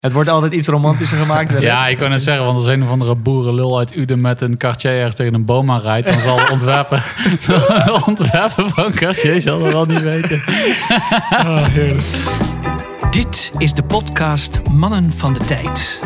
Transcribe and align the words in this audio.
Het 0.00 0.12
wordt 0.12 0.28
altijd 0.28 0.52
iets 0.52 0.68
romantischer 0.68 1.18
gemaakt. 1.24 1.60
Ja, 1.60 1.86
ik 1.88 1.98
kan 1.98 2.10
net 2.10 2.22
zeggen, 2.22 2.44
want 2.44 2.56
als 2.56 2.66
een 2.66 2.82
of 2.82 2.90
andere 2.90 3.14
boerenlul 3.14 3.78
uit 3.78 3.96
Uden 3.96 4.20
met 4.20 4.40
een 4.40 4.56
Cartier 4.56 4.92
ergens 4.92 5.16
tegen 5.16 5.34
een 5.34 5.44
boom 5.44 5.70
aan 5.70 5.80
rijdt, 5.80 6.06
dan 6.06 6.20
zal 6.20 6.36
de 6.36 6.48
ontwerper, 6.52 7.12
de 7.46 8.02
ontwerper 8.06 8.68
van 8.68 8.92
Cartier 8.92 9.40
zal 9.40 9.58
dat 9.58 9.72
wel 9.72 9.84
niet 9.84 10.02
weten. 10.02 10.42
Dit 13.10 13.52
is 13.58 13.74
de 13.74 13.82
podcast 13.82 14.60
Mannen 14.70 15.12
van 15.12 15.32
de 15.32 15.44
Tijd. 15.44 16.02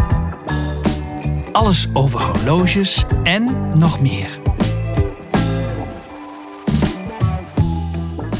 Alles 1.52 1.88
over 1.92 2.20
horloges 2.20 3.04
en 3.22 3.70
nog 3.74 4.00
meer. 4.00 4.28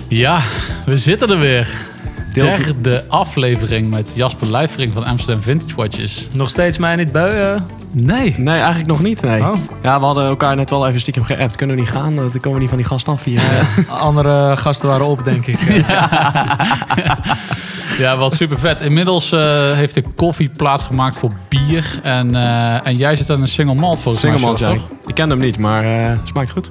Ja, 0.08 0.40
we 0.86 0.98
zitten 0.98 1.30
er 1.30 1.38
weer. 1.38 1.92
Derde 2.34 3.04
aflevering 3.08 3.90
met 3.90 4.12
Jasper 4.14 4.48
Luifering 4.48 4.92
van 4.92 5.04
Amsterdam 5.04 5.42
Vintage 5.42 5.74
Watches. 5.76 6.28
Nog 6.32 6.48
steeds 6.48 6.78
mij 6.78 6.96
niet 6.96 7.12
buien. 7.12 7.66
Nee. 7.90 8.34
Nee, 8.36 8.56
eigenlijk 8.58 8.86
nog 8.86 9.02
niet. 9.02 9.22
Nee. 9.22 9.40
Oh. 9.40 9.54
Ja, 9.82 9.98
we 9.98 10.04
hadden 10.04 10.26
elkaar 10.26 10.56
net 10.56 10.70
wel 10.70 10.86
even 10.88 11.00
stiekem 11.00 11.24
geappt. 11.24 11.56
Kunnen 11.56 11.76
we 11.76 11.82
niet 11.82 11.90
gaan? 11.90 12.14
Dan 12.14 12.30
komen 12.30 12.52
we 12.52 12.58
niet 12.58 12.68
van 12.68 12.78
die 12.78 12.86
gast 12.86 13.08
af 13.08 13.24
hier. 13.24 13.42
Andere 13.88 14.56
gasten 14.56 14.88
waren 14.88 15.06
op, 15.06 15.24
denk 15.24 15.46
ik. 15.46 15.58
Ja, 17.98 18.16
wat 18.16 18.34
super 18.34 18.58
vet. 18.58 18.80
Inmiddels 18.80 19.32
eh, 19.32 19.72
heeft 19.72 19.94
de 19.94 20.02
koffie 20.14 20.48
plaatsgemaakt 20.56 21.16
voor 21.16 21.30
bier. 21.48 22.00
En, 22.02 22.34
eh, 22.34 22.86
en 22.86 22.96
jij 22.96 23.16
zit 23.16 23.30
aan 23.30 23.40
een 23.40 23.48
single 23.48 23.74
malt 23.74 24.00
volgens 24.00 24.24
Single 24.24 24.38
mij. 24.38 24.48
Sjors, 24.48 24.60
zei 24.60 24.76
toch? 24.76 24.84
ik. 25.02 25.08
Ik 25.08 25.14
ken 25.14 25.30
hem 25.30 25.38
niet, 25.38 25.58
maar 25.58 25.84
eh 25.84 26.18
smaakt 26.24 26.50
goed. 26.50 26.70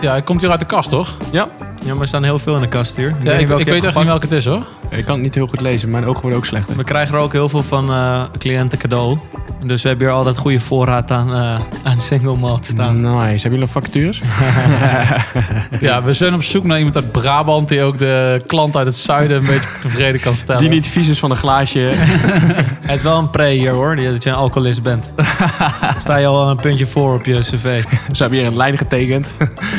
Ja, 0.00 0.10
hij 0.10 0.22
komt 0.22 0.40
hier 0.40 0.50
uit 0.50 0.60
de 0.60 0.66
kast, 0.66 0.88
toch? 0.88 1.16
Ja. 1.30 1.48
Ja, 1.84 1.92
maar 1.92 2.00
er 2.00 2.06
staan 2.06 2.24
heel 2.24 2.38
veel 2.38 2.54
in 2.54 2.60
de 2.60 2.68
kast 2.68 2.96
hier. 2.96 3.16
Ja, 3.22 3.32
ik, 3.32 3.48
welke 3.48 3.62
ik 3.62 3.68
weet 3.68 3.84
echt 3.84 3.96
niet 3.96 4.04
welke 4.04 4.26
het 4.26 4.32
is, 4.34 4.44
hoor. 4.44 4.62
Ik 4.90 5.04
kan 5.04 5.14
het 5.14 5.22
niet 5.24 5.34
heel 5.34 5.46
goed 5.46 5.60
lezen. 5.60 5.90
Mijn 5.90 6.06
ogen 6.06 6.20
worden 6.20 6.38
ook 6.38 6.46
slechter. 6.46 6.76
We 6.76 6.84
krijgen 6.84 7.14
er 7.14 7.20
ook 7.20 7.32
heel 7.32 7.48
veel 7.48 7.62
van 7.62 7.90
eh, 7.92 8.22
cliënten 8.38 8.78
cadeau. 8.78 9.18
Dus 9.62 9.82
we 9.82 9.88
hebben 9.88 10.06
hier 10.06 10.16
altijd 10.16 10.36
goede 10.36 10.58
voorraad 10.58 11.10
aan, 11.10 11.32
eh, 11.34 11.60
aan 11.82 12.00
single 12.00 12.36
malt 12.36 12.66
staan. 12.66 13.00
Nice. 13.00 13.16
Hebben 13.18 13.40
jullie 13.42 13.58
nog 13.58 13.70
vacatures? 13.70 14.20
Ja, 15.80 16.02
we 16.02 16.12
zijn 16.12 16.34
op 16.34 16.42
zoek 16.42 16.64
naar 16.64 16.76
iemand 16.78 16.96
uit 16.96 17.12
Brabant 17.12 17.68
die 17.68 17.82
ook 17.82 17.98
de 17.98 18.42
klant 18.46 18.76
uit 18.76 18.86
het 18.86 18.96
zuiden 18.96 19.36
een 19.36 19.46
beetje 19.46 19.68
tevreden 19.80 20.20
kan 20.20 20.34
stellen. 20.34 20.60
Die 20.60 20.70
niet 20.70 20.88
vies 20.88 21.08
is 21.08 21.18
van 21.18 21.30
een 21.30 21.36
glaasje. 21.36 21.78
Het 22.80 22.96
is 22.96 23.02
wel 23.02 23.18
een 23.18 23.30
pre 23.30 23.48
hier 23.50 23.72
hoor, 23.72 23.96
die- 23.96 24.10
dat 24.10 24.22
je 24.22 24.30
een 24.30 24.36
alcoholist 24.36 24.82
bent. 24.82 25.12
Sta 25.98 26.16
je 26.16 26.26
al 26.26 26.48
een 26.50 26.56
puntje 26.56 26.86
voor 26.86 27.14
op 27.14 27.24
je 27.24 27.38
cv. 27.40 27.82
Ze 28.12 28.22
hebben 28.22 28.38
hier 28.38 28.46
een 28.48 28.56
lijn 28.56 28.76
getekend. 28.78 29.32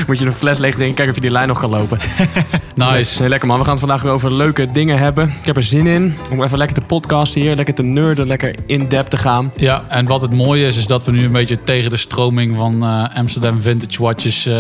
Moet 0.08 0.20
je 0.20 0.26
een 0.26 0.34
fles 0.34 0.58
leeg 0.58 0.74
drinken, 0.76 0.96
kijken 0.96 1.14
of 1.14 1.16
je 1.16 1.22
die 1.28 1.32
lijn 1.32 1.48
nog 1.48 1.60
kan 1.60 1.70
lopen. 1.70 1.95
Nice. 2.76 3.20
Nee, 3.20 3.30
lekker 3.30 3.48
man. 3.48 3.58
We 3.58 3.64
gaan 3.64 3.74
het 3.74 3.82
vandaag 3.82 4.02
weer 4.02 4.12
over 4.12 4.36
leuke 4.36 4.68
dingen 4.72 4.98
hebben. 4.98 5.34
Ik 5.40 5.46
heb 5.46 5.58
er 5.58 5.64
zin 5.64 5.88
in 5.88 6.16
om 6.32 6.44
even 6.44 6.58
lekker 6.58 6.76
te 6.76 6.82
podcasten 6.82 7.42
hier. 7.42 7.56
Lekker 7.56 7.74
te 7.74 7.84
nerden, 7.84 8.28
lekker 8.28 8.56
in-depth 8.66 9.10
te 9.10 9.18
gaan. 9.18 9.52
Ja, 9.56 9.86
en 9.88 10.06
wat 10.06 10.22
het 10.22 10.34
mooie 10.34 10.66
is, 10.66 10.78
is 10.78 10.88
dat 10.88 11.06
we 11.06 11.12
nu 11.12 11.26
een 11.26 11.32
beetje 11.32 11.64
tegen 11.64 11.90
de 11.90 11.98
stroming 11.98 12.56
van 12.56 12.84
eh, 12.84 13.16
Amsterdam 13.16 13.62
Vintage 13.62 14.02
Watches, 14.02 14.46
eh, 14.46 14.54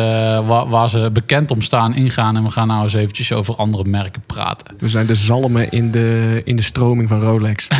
waar, 0.47 0.69
waar 0.69 0.89
ze 0.89 1.09
bekend 1.13 1.52
om 1.52 1.61
staan, 1.61 1.95
ingaan. 1.95 2.36
En 2.36 2.44
we 2.44 2.52
gaan 2.52 2.67
nou 2.67 2.83
eens 2.83 2.94
eventjes 2.94 3.33
over 3.33 3.56
andere 3.56 3.83
merken 3.89 4.23
praten. 4.25 4.75
We 4.78 4.89
zijn 4.89 5.06
de 5.06 5.16
zalmen 5.16 5.72
in 5.72 5.91
de, 5.91 6.41
in 6.45 6.56
de 6.56 6.61
stroming 6.61 7.09
van 7.09 7.23
Rolex. 7.23 7.67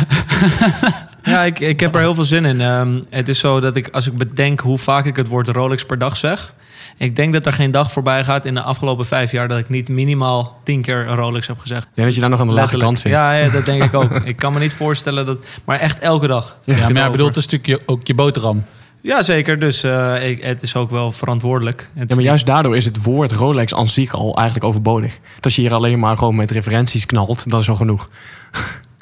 Ja, 1.26 1.44
ik, 1.44 1.60
ik 1.60 1.80
heb 1.80 1.94
er 1.94 2.00
heel 2.00 2.14
veel 2.14 2.24
zin 2.24 2.44
in. 2.44 2.60
Ehm, 2.60 3.00
het 3.10 3.28
is 3.28 3.38
zo 3.38 3.60
dat 3.60 3.76
ik, 3.76 3.88
als 3.88 4.06
ik 4.06 4.16
bedenk 4.16 4.60
hoe 4.60 4.78
vaak 4.78 5.04
ik 5.04 5.16
het 5.16 5.28
woord 5.28 5.48
Rolex 5.48 5.84
per 5.84 5.98
dag 5.98 6.16
zeg... 6.16 6.54
Ik 6.98 7.16
denk 7.16 7.32
dat 7.32 7.46
er 7.46 7.52
geen 7.52 7.70
dag 7.70 7.92
voorbij 7.92 8.24
gaat 8.24 8.44
in 8.46 8.54
de 8.54 8.62
afgelopen 8.62 9.06
vijf 9.06 9.32
jaar... 9.32 9.48
dat 9.48 9.58
ik 9.58 9.68
niet 9.68 9.88
minimaal 9.88 10.60
tien 10.64 10.82
keer 10.82 11.08
een 11.08 11.14
Rolex 11.16 11.46
heb 11.46 11.58
gezegd. 11.58 11.88
Ja, 11.94 12.04
dat 12.04 12.14
je 12.14 12.20
daar 12.20 12.30
nog 12.30 12.40
aan 12.40 12.46
de 12.48 12.52
lage 12.54 12.76
kant 12.78 12.98
zit. 12.98 13.12
Ja, 13.12 13.32
ja, 13.32 13.48
dat 13.50 13.64
denk 13.64 13.82
ik 13.82 13.94
ook. 13.94 14.12
Ik 14.24 14.36
kan 14.36 14.52
me 14.52 14.58
niet 14.58 14.74
voorstellen 14.74 15.26
dat... 15.26 15.46
Maar 15.64 15.78
echt 15.78 15.98
elke 15.98 16.26
dag. 16.26 16.58
Ja, 16.64 16.74
maar 16.78 16.92
ja, 16.92 16.98
ja, 17.04 17.10
bedoel, 17.10 17.26
het 17.26 17.36
is 17.36 17.46
natuurlijk 17.48 17.80
je- 17.82 17.88
ook 17.92 18.06
je 18.06 18.14
boterham. 18.14 18.64
Ja, 19.00 19.22
zeker. 19.22 19.58
Dus 19.58 19.82
eh, 19.82 20.28
ik, 20.28 20.42
het 20.42 20.62
is 20.62 20.76
ook 20.76 20.90
wel 20.90 21.12
verantwoordelijk. 21.12 21.90
Het 21.94 22.08
Ja, 22.08 22.14
maar 22.14 22.24
juist 22.24 22.46
daardoor 22.46 22.76
is 22.76 22.84
het 22.84 23.02
woord 23.02 23.32
Rolex 23.32 23.74
aan 23.74 23.88
zich 23.88 24.14
al 24.14 24.34
eigenlijk 24.36 24.66
overbodig. 24.66 25.18
Dat 25.34 25.44
als 25.44 25.56
je 25.56 25.62
hier 25.62 25.74
alleen 25.74 25.98
maar 25.98 26.16
gewoon 26.16 26.36
met 26.36 26.50
referenties 26.50 27.06
knalt, 27.06 27.50
dat 27.50 27.60
is 27.60 27.68
al 27.68 27.74
genoeg. 27.74 28.08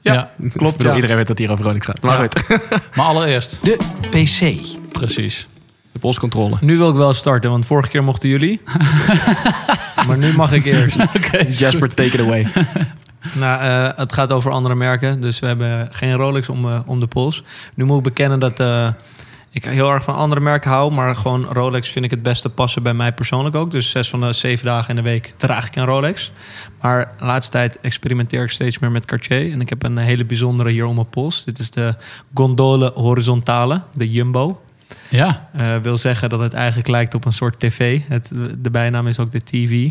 Ja, 0.01 0.31
Ik 0.43 0.53
klopt. 0.53 0.73
bedoel, 0.77 0.91
ja. 0.91 0.95
Iedereen 0.97 1.17
weet 1.17 1.27
dat 1.27 1.39
hier 1.39 1.51
over 1.51 1.65
Rolex 1.65 1.87
gaat. 1.87 2.01
Maar 2.03 2.23
Ja. 2.23 2.29
goed, 2.47 2.59
maar 2.97 3.07
allereerst, 3.07 3.59
De 3.63 3.77
PC. 4.11 4.59
precies. 4.93 5.47
De 5.95 6.01
polscontrole. 6.01 6.57
Nu 6.61 6.77
wil 6.77 6.91
ik 6.91 6.97
wel 6.97 7.15
starten, 7.15 7.51
want 7.51 7.67
vorige 7.67 7.89
keer 7.89 8.05
mochten 8.05 8.29
jullie. 8.29 8.61
maar 10.07 10.19
nu 10.19 10.33
mag 10.37 10.53
ik 10.53 10.65
eerst. 10.65 11.05
Jasper, 11.59 11.95
take 11.95 12.15
it 12.15 12.21
away. 12.21 12.47
Nou, 13.33 13.63
eh, 13.63 13.99
het 13.99 14.13
gaat 14.13 14.33
over 14.33 14.51
andere 14.51 14.75
merken. 14.75 15.21
Dus 15.21 15.39
we 15.39 15.47
hebben 15.47 15.89
geen 15.93 16.13
Rolex 16.13 16.49
om, 16.49 16.65
eh, 16.69 16.81
om 16.87 17.01
de 17.01 17.07
pols. 17.07 17.43
Nu 17.75 17.85
moet 17.85 17.97
ik 17.97 18.03
bekennen 18.03 18.41
dat 18.41 18.61
eh, 18.61 18.89
ik 19.51 19.65
heel 19.65 19.91
erg 19.91 20.05
van 20.05 20.15
andere 20.15 20.41
merken 20.41 20.71
hou. 20.71 20.93
Maar 20.93 21.17
gewoon 21.17 21.45
Rolex 21.45 21.91
vind 21.91 22.05
ik 22.05 22.11
het 22.11 22.23
beste 22.23 22.49
passen 22.49 22.83
bij 22.83 22.95
mij 22.95 23.13
persoonlijk 23.13 23.57
ook. 23.57 23.71
Dus 23.71 23.91
zes 23.91 24.11
van 24.11 24.21
de 24.21 24.33
zeven 24.33 24.67
dagen 24.67 24.89
in 24.89 24.97
de 24.97 25.03
week 25.03 25.33
draag 25.37 25.67
ik 25.67 25.77
een 25.77 25.85
Rolex. 25.85 26.33
Maar 26.81 27.13
de 27.19 27.25
laatste 27.25 27.53
tijd 27.53 27.81
experimenteer 27.81 28.43
ik 28.43 28.51
steeds 28.51 28.79
meer 28.79 28.91
met 28.91 29.05
Cartier. 29.05 29.53
En 29.53 29.61
ik 29.61 29.69
heb 29.69 29.83
een 29.83 29.97
hele 29.97 30.25
bijzondere 30.25 30.71
hier 30.71 30.87
om 30.87 30.95
mijn 30.95 31.09
pols. 31.09 31.45
Dit 31.45 31.59
is 31.59 31.71
de 31.71 31.95
Gondole 32.35 32.93
Horizontale, 32.95 33.83
de 33.93 34.11
Jumbo. 34.11 34.61
Ja, 35.11 35.49
Eh, 35.53 35.77
wil 35.77 35.97
zeggen 35.97 36.29
dat 36.29 36.41
het 36.41 36.55
eigenlijk 36.55 36.89
lijkt 36.89 37.15
op 37.15 37.25
een 37.25 37.33
soort 37.33 37.61
tv. 37.61 38.01
Het, 38.09 38.31
de 38.59 38.71
bijnaam 38.71 39.07
is 39.07 39.19
ook 39.19 39.31
de 39.31 39.43
TV. 39.43 39.91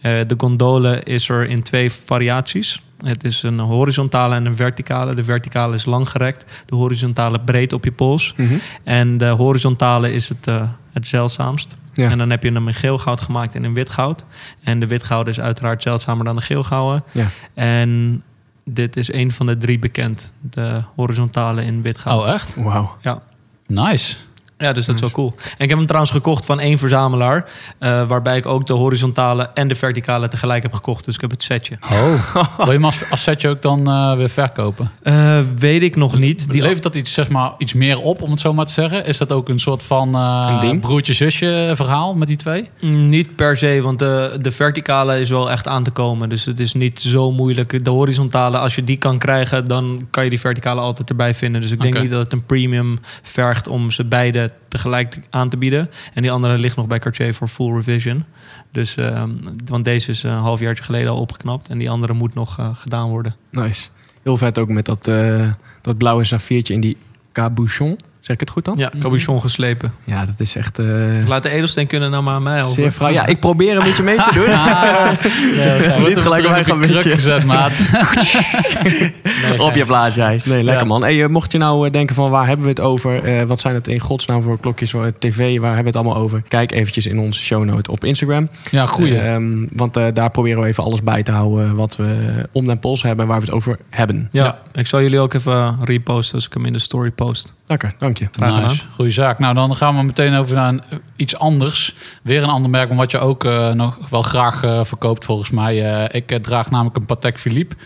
Eh, 0.00 0.28
de 0.28 0.34
gondole 0.36 1.02
is 1.02 1.28
er 1.28 1.48
in 1.48 1.62
twee 1.62 1.92
variaties. 1.92 2.82
Het 3.04 3.24
is 3.24 3.42
een 3.42 3.58
horizontale 3.58 4.34
en 4.34 4.46
een 4.46 4.56
verticale. 4.56 5.14
De 5.14 5.24
verticale 5.24 5.74
is 5.74 5.84
langgerekt, 5.84 6.64
de 6.66 6.74
horizontale 6.74 7.40
breed 7.40 7.72
op 7.72 7.84
je 7.84 7.92
pols. 7.92 8.34
Mhm. 8.36 8.54
En 8.84 9.18
de 9.18 9.28
horizontale 9.28 10.12
is 10.12 10.28
het, 10.28 10.46
eh, 10.46 10.62
het 10.92 11.06
zeldzaamst. 11.06 11.76
Ja. 11.92 12.10
En 12.10 12.18
dan 12.18 12.30
heb 12.30 12.42
je 12.42 12.52
hem 12.52 12.68
in 12.68 12.74
geel 12.74 12.98
goud 12.98 13.20
gemaakt 13.20 13.54
en 13.54 13.64
in 13.64 13.74
wit 13.74 13.90
goud. 13.90 14.24
En 14.62 14.80
de 14.80 14.86
wit 14.86 15.02
goud 15.02 15.26
is 15.28 15.40
uiteraard 15.40 15.82
zeldzamer 15.82 16.24
dan 16.24 16.34
de 16.36 16.40
geel 16.42 16.62
gouden. 16.62 17.04
Ja. 17.12 17.26
En 17.54 18.22
dit 18.64 18.96
is 18.96 19.12
een 19.12 19.32
van 19.32 19.46
de 19.46 19.56
drie 19.56 19.78
bekend. 19.78 20.32
De 20.40 20.82
horizontale 20.96 21.64
in 21.64 21.82
wit 21.82 21.98
goud. 21.98 22.20
oh 22.20 22.28
echt? 22.28 22.54
Wauw. 22.54 22.96
Ja. 23.00 23.22
Nice. 23.66 24.16
Ja, 24.60 24.72
dus 24.72 24.86
dat 24.86 24.94
is 24.94 25.00
wel 25.00 25.10
cool. 25.10 25.34
En 25.36 25.64
ik 25.64 25.68
heb 25.68 25.78
hem 25.78 25.86
trouwens 25.86 26.12
gekocht 26.12 26.44
van 26.44 26.60
één 26.60 26.78
verzamelaar. 26.78 27.44
eh, 27.78 28.06
waarbij 28.08 28.36
ik 28.36 28.46
ook 28.46 28.66
de 28.66 28.72
horizontale 28.72 29.50
en 29.54 29.68
de 29.68 29.74
verticale 29.74 30.28
tegelijk 30.28 30.62
heb 30.62 30.72
gekocht. 30.72 31.04
Dus 31.04 31.14
ik 31.14 31.20
heb 31.20 31.30
het 31.30 31.42
setje. 31.42 31.78
Oh. 31.92 32.34
Wil 32.56 32.66
je 32.66 32.72
hem 32.72 32.84
als, 32.84 33.02
als 33.10 33.22
setje 33.22 33.48
ook 33.48 33.62
dan 33.62 33.88
eh, 33.88 34.14
weer 34.16 34.28
verkopen? 34.30 34.90
Eh, 35.02 35.38
weet 35.58 35.82
ik 35.82 35.96
nog 35.96 36.18
niet. 36.18 36.50
Die 36.52 36.62
Levert 36.62 36.82
dat 36.82 36.94
iets, 36.94 37.12
zeg 37.12 37.28
maar, 37.28 37.52
iets 37.58 37.72
meer 37.72 38.00
op, 38.00 38.22
om 38.22 38.30
het 38.30 38.40
zo 38.40 38.52
maar 38.52 38.66
te 38.66 38.72
zeggen? 38.72 39.06
Is 39.06 39.18
dat 39.18 39.32
ook 39.32 39.48
een 39.48 39.58
soort 39.60 39.82
van 39.82 40.14
eh, 40.14 40.46
broertje-zusje 40.80 41.70
verhaal 41.74 42.14
met 42.14 42.28
die 42.28 42.36
twee? 42.36 42.68
Mm, 42.80 43.08
Niet 43.08 43.36
per 43.36 43.56
se, 43.56 43.80
want 43.82 43.98
de, 43.98 44.38
de 44.40 44.50
verticale 44.50 45.20
is 45.20 45.30
wel 45.30 45.50
echt 45.50 45.68
aan 45.68 45.82
te 45.84 45.90
komen. 45.90 46.28
Dus 46.28 46.44
het 46.44 46.58
is 46.60 46.72
niet 46.74 47.00
zo 47.00 47.32
moeilijk. 47.32 47.84
De 47.84 47.90
horizontale, 47.90 48.58
als 48.58 48.74
je 48.74 48.84
die 48.84 48.96
kan 48.96 49.18
krijgen, 49.18 49.64
dan 49.64 50.06
kan 50.10 50.24
je 50.24 50.30
die 50.30 50.40
verticale 50.40 50.80
altijd 50.80 51.08
erbij 51.10 51.34
vinden. 51.34 51.60
Dus 51.60 51.70
ik 51.70 51.80
denk 51.80 52.00
niet 52.00 52.10
dat 52.10 52.22
het 52.22 52.32
een 52.32 52.44
premium 52.44 52.98
vergt 53.22 53.68
om 53.68 53.90
ze 53.90 54.04
beide 54.04 54.49
tegelijk 54.68 55.10
te- 55.10 55.20
aan 55.30 55.48
te 55.48 55.56
bieden. 55.56 55.90
En 56.14 56.22
die 56.22 56.30
andere 56.30 56.58
ligt 56.58 56.76
nog 56.76 56.86
bij 56.86 56.98
Cartier 56.98 57.34
voor 57.34 57.48
full 57.48 57.74
revision. 57.74 58.24
Dus, 58.72 58.96
ehm, 58.96 59.30
want 59.64 59.84
deze 59.84 60.10
is 60.10 60.22
een 60.22 60.30
halfjaartje 60.30 60.84
geleden 60.84 61.10
al 61.10 61.20
opgeknapt. 61.20 61.68
En 61.68 61.78
die 61.78 61.90
andere 61.90 62.12
moet 62.12 62.34
nog 62.34 62.58
eh, 62.58 62.68
gedaan 62.74 63.08
worden. 63.08 63.34
Nice. 63.50 63.88
Heel 64.22 64.36
vet 64.36 64.58
ook 64.58 64.68
met 64.68 64.84
dat, 64.84 65.08
eh, 65.08 65.52
dat 65.80 65.98
blauwe 65.98 66.24
saffiertje 66.24 66.74
in 66.74 66.80
die 66.80 66.96
cabochon. 67.32 67.98
Zeg 68.20 68.34
ik 68.34 68.40
het 68.40 68.50
goed 68.50 68.64
dan? 68.64 68.78
Ja, 68.78 68.90
cabochon 69.00 69.40
geslepen. 69.40 69.92
Ja, 70.04 70.24
dat 70.24 70.40
is 70.40 70.56
echt... 70.56 70.78
eh 70.78 70.86
Laat 71.26 71.42
de 71.42 71.48
edelsteen 71.50 71.86
kunnen 71.86 72.10
nou 72.10 72.22
maar 72.22 72.34
aan 72.34 72.42
mij 72.42 72.60
over. 72.60 72.72
zeer 72.72 72.90
fraai. 72.90 73.14
Ja, 73.14 73.26
ik 73.26 73.40
probeer 73.40 73.76
een 73.76 73.82
beetje 73.82 74.02
mee 74.02 74.16
te 74.16 74.30
doen. 74.34 76.04
Niet 76.08 76.18
gelijk 76.18 76.44
op 76.46 76.52
eigen 76.52 76.78
beetje. 76.80 77.10
gezet, 77.10 77.44
maat. 77.44 77.72
Op 79.58 79.74
je 79.74 79.84
plaats, 79.86 80.14
jij. 80.16 80.40
Nee, 80.44 80.62
lekker 80.62 80.82
Ja. 80.82 80.88
man. 80.88 81.02
Hey, 81.02 81.22
eh, 81.22 81.28
mocht 81.28 81.52
je 81.52 81.58
nou 81.58 81.86
eh, 81.86 81.92
denken 81.92 82.14
van 82.14 82.30
waar 82.30 82.46
hebben 82.46 82.64
we 82.64 82.70
het 82.70 82.80
over? 82.80 83.24
Eh, 83.24 83.42
wat 83.46 83.60
zijn 83.60 83.74
het 83.74 83.88
in 83.88 84.00
godsnaam 84.00 84.42
voor 84.42 84.60
klokjes? 84.60 84.90
Voor 84.90 85.12
tv, 85.18 85.58
waar 85.58 85.74
hebben 85.74 85.92
we 85.92 85.98
het 85.98 86.06
allemaal 86.06 86.22
over? 86.22 86.42
Kijk 86.48 86.72
eventjes 86.72 87.06
in 87.06 87.18
onze 87.18 87.40
shownote 87.40 87.90
op 87.90 88.04
Instagram. 88.04 88.48
Ja, 88.70 88.86
goeie. 88.86 89.18
Ehm, 89.18 89.66
want 89.72 89.96
eh, 89.96 90.04
daar 90.14 90.30
proberen 90.30 90.62
we 90.62 90.68
even 90.68 90.84
alles 90.84 91.02
bij 91.02 91.22
te 91.22 91.32
houden 91.32 91.74
wat 91.76 91.96
we 91.96 92.26
om 92.52 92.66
den 92.66 92.78
pols 92.78 93.02
hebben 93.02 93.24
en 93.24 93.30
waar 93.30 93.40
we 93.40 93.44
het 93.46 93.54
over 93.54 93.78
hebben. 93.90 94.28
Ja, 94.32 94.44
Ja. 94.44 94.58
ik 94.80 94.86
zal 94.86 95.00
jullie 95.02 95.18
ook 95.20 95.34
even 95.34 95.76
reposten 95.84 96.34
als 96.34 96.46
ik 96.46 96.54
hem 96.54 96.66
in 96.66 96.72
de 96.72 96.78
story 96.78 97.10
post. 97.10 97.52
Lekker, 97.70 97.94
dank 97.98 98.18
je. 98.18 98.28
Graag 98.32 98.54
gedaan. 98.54 98.68
Nice, 98.70 98.84
goede 98.92 99.10
zaak. 99.10 99.38
Nou, 99.38 99.54
dan 99.54 99.76
gaan 99.76 99.96
we 99.96 100.02
meteen 100.02 100.34
over 100.34 100.54
naar 100.54 100.68
een, 100.68 100.82
eh, 100.90 100.98
iets 101.16 101.36
anders. 101.38 101.94
Weer 102.22 102.42
een 102.42 102.48
ander 102.48 102.70
merk, 102.70 102.88
maar 102.88 102.96
wat 102.98 103.10
je 103.10 103.18
ook 103.18 103.44
eh, 103.44 103.70
nog 103.72 103.98
wel 104.10 104.22
graag 104.22 104.62
eh, 104.62 104.84
verkoopt 104.84 105.24
volgens 105.24 105.50
mij. 105.50 105.92
Eh, 105.94 106.20
ik 106.20 106.38
draag 106.42 106.70
namelijk 106.70 106.96
een 106.96 107.06
Patek 107.06 107.38
Philippe. 107.40 107.76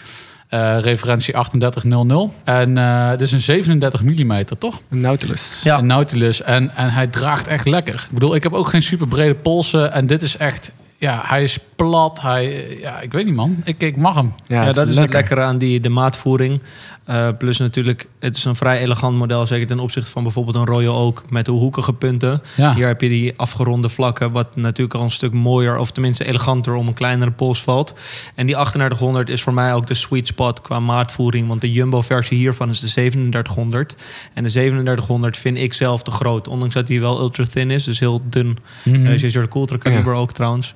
eh, 0.48 0.78
referentie 0.80 1.34
3800. 1.34 2.32
En 2.44 2.78
eh 2.78 3.08
het 3.08 3.20
is 3.20 3.32
een 3.32 3.40
37 3.40 4.02
mm, 4.02 4.44
toch? 4.58 4.80
Een 4.90 5.00
Nautilus. 5.00 5.60
Ja. 5.64 5.78
Een 5.78 5.86
Nautilus. 5.86 6.42
En, 6.42 6.76
en 6.76 6.90
hij 6.90 7.06
draagt 7.06 7.46
echt 7.46 7.66
lekker. 7.68 7.94
Ik 7.94 8.14
bedoel, 8.14 8.34
ik 8.34 8.42
heb 8.42 8.52
ook 8.52 8.68
geen 8.68 8.82
super 8.82 9.08
brede 9.08 9.34
polsen. 9.34 9.92
En 9.92 10.06
dit 10.06 10.22
is 10.22 10.36
echt... 10.36 10.72
Ja, 10.98 11.20
hij 11.24 11.42
is 11.42 11.58
plat. 11.76 12.20
Hij, 12.20 12.76
ja, 12.80 13.00
ik 13.00 13.12
weet 13.12 13.24
niet, 13.24 13.34
man. 13.34 13.56
Ik, 13.64 13.82
ik 13.82 13.96
mag 13.96 14.14
hem. 14.14 14.32
Ja, 14.46 14.70
dat 14.70 14.88
is 14.88 14.96
het 14.96 15.12
lekkere 15.12 15.40
aan 15.40 15.58
die, 15.58 15.80
de 15.80 15.88
maatvoering. 15.88 16.62
Eh, 17.04 17.28
plus 17.38 17.58
natuurlijk, 17.58 18.08
het 18.18 18.36
is 18.36 18.44
een 18.44 18.56
vrij 18.56 18.78
elegant 18.78 19.16
model, 19.16 19.46
zeker 19.46 19.66
ten 19.66 19.78
opzichte 19.78 20.10
van 20.10 20.22
bijvoorbeeld 20.22 20.56
een 20.56 20.64
Royal 20.64 20.96
Oak 20.96 21.22
met 21.30 21.44
de 21.44 21.52
hoekige 21.52 21.92
punten. 21.92 22.42
Ja. 22.56 22.74
Hier 22.74 22.86
heb 22.86 23.00
je 23.00 23.08
die 23.08 23.32
afgeronde 23.36 23.88
vlakken, 23.88 24.32
wat 24.32 24.56
natuurlijk 24.56 24.94
al 24.94 25.02
een 25.02 25.10
stuk 25.10 25.32
mooier, 25.32 25.78
of 25.78 25.90
tenminste 25.90 26.24
eleganter 26.24 26.74
om 26.74 26.88
een 26.88 26.94
kleinere 26.94 27.30
pols 27.30 27.62
valt. 27.62 27.94
En 28.34 28.46
die 28.46 28.54
3800 28.54 29.28
is 29.28 29.42
voor 29.42 29.54
mij 29.54 29.74
ook 29.74 29.86
de 29.86 29.94
sweet 29.94 30.26
spot 30.26 30.60
qua 30.60 30.80
maatvoering, 30.80 31.48
want 31.48 31.60
de 31.60 31.72
Jumbo-versie 31.72 32.38
hiervan 32.38 32.70
is 32.70 32.80
de 32.80 32.88
3700. 32.88 33.94
En 34.34 34.42
de 34.42 34.50
3700 34.50 35.36
vind 35.36 35.58
ik 35.58 35.72
zelf 35.72 36.02
te 36.02 36.10
groot, 36.10 36.48
ondanks 36.48 36.74
dat 36.74 36.86
die 36.86 37.00
wel 37.00 37.20
ultra 37.20 37.44
thin 37.44 37.70
is, 37.70 37.84
dus 37.84 38.00
heel 38.00 38.22
dun. 38.28 38.58
Mhm. 38.84 39.06
Uh, 39.06 39.20
de 39.20 39.48
Ultra 39.54 39.76
kaliber 39.76 40.14
ook 40.14 40.32
trouwens. 40.32 40.74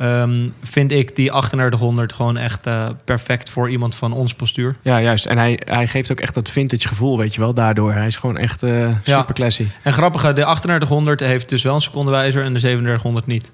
Ehm, 0.00 0.48
vind 0.62 0.92
ik 0.92 1.16
die 1.16 1.30
3800 1.30 2.12
gewoon 2.12 2.36
echt 2.36 2.66
eh, 2.66 2.88
perfect 3.04 3.50
voor 3.50 3.70
iemand 3.70 3.94
van 3.94 4.12
ons 4.12 4.34
postuur. 4.34 4.76
Ja, 4.82 5.00
juist. 5.00 5.26
En 5.26 5.38
hij, 5.38 5.60
hij 5.64 5.86
geeft 5.86 6.12
ook 6.12 6.20
echt 6.20 6.34
dat 6.34 6.50
vintage 6.50 6.88
gevoel, 6.88 7.18
weet 7.18 7.34
je 7.34 7.40
wel, 7.40 7.54
daardoor. 7.54 7.92
Hij 7.92 8.06
is 8.06 8.16
gewoon 8.16 8.36
echt 8.36 8.62
eh, 8.62 8.88
super 9.04 9.34
classy. 9.34 9.66
En 9.82 9.92
grappig, 9.92 10.22
de 10.22 10.32
3800 10.32 11.20
heeft 11.20 11.48
dus 11.48 11.62
wel 11.62 11.74
een 11.74 11.80
secondewijzer 11.80 12.42
en 12.42 12.52
de 12.52 12.58
3700 12.58 13.26
niet. 13.26 13.52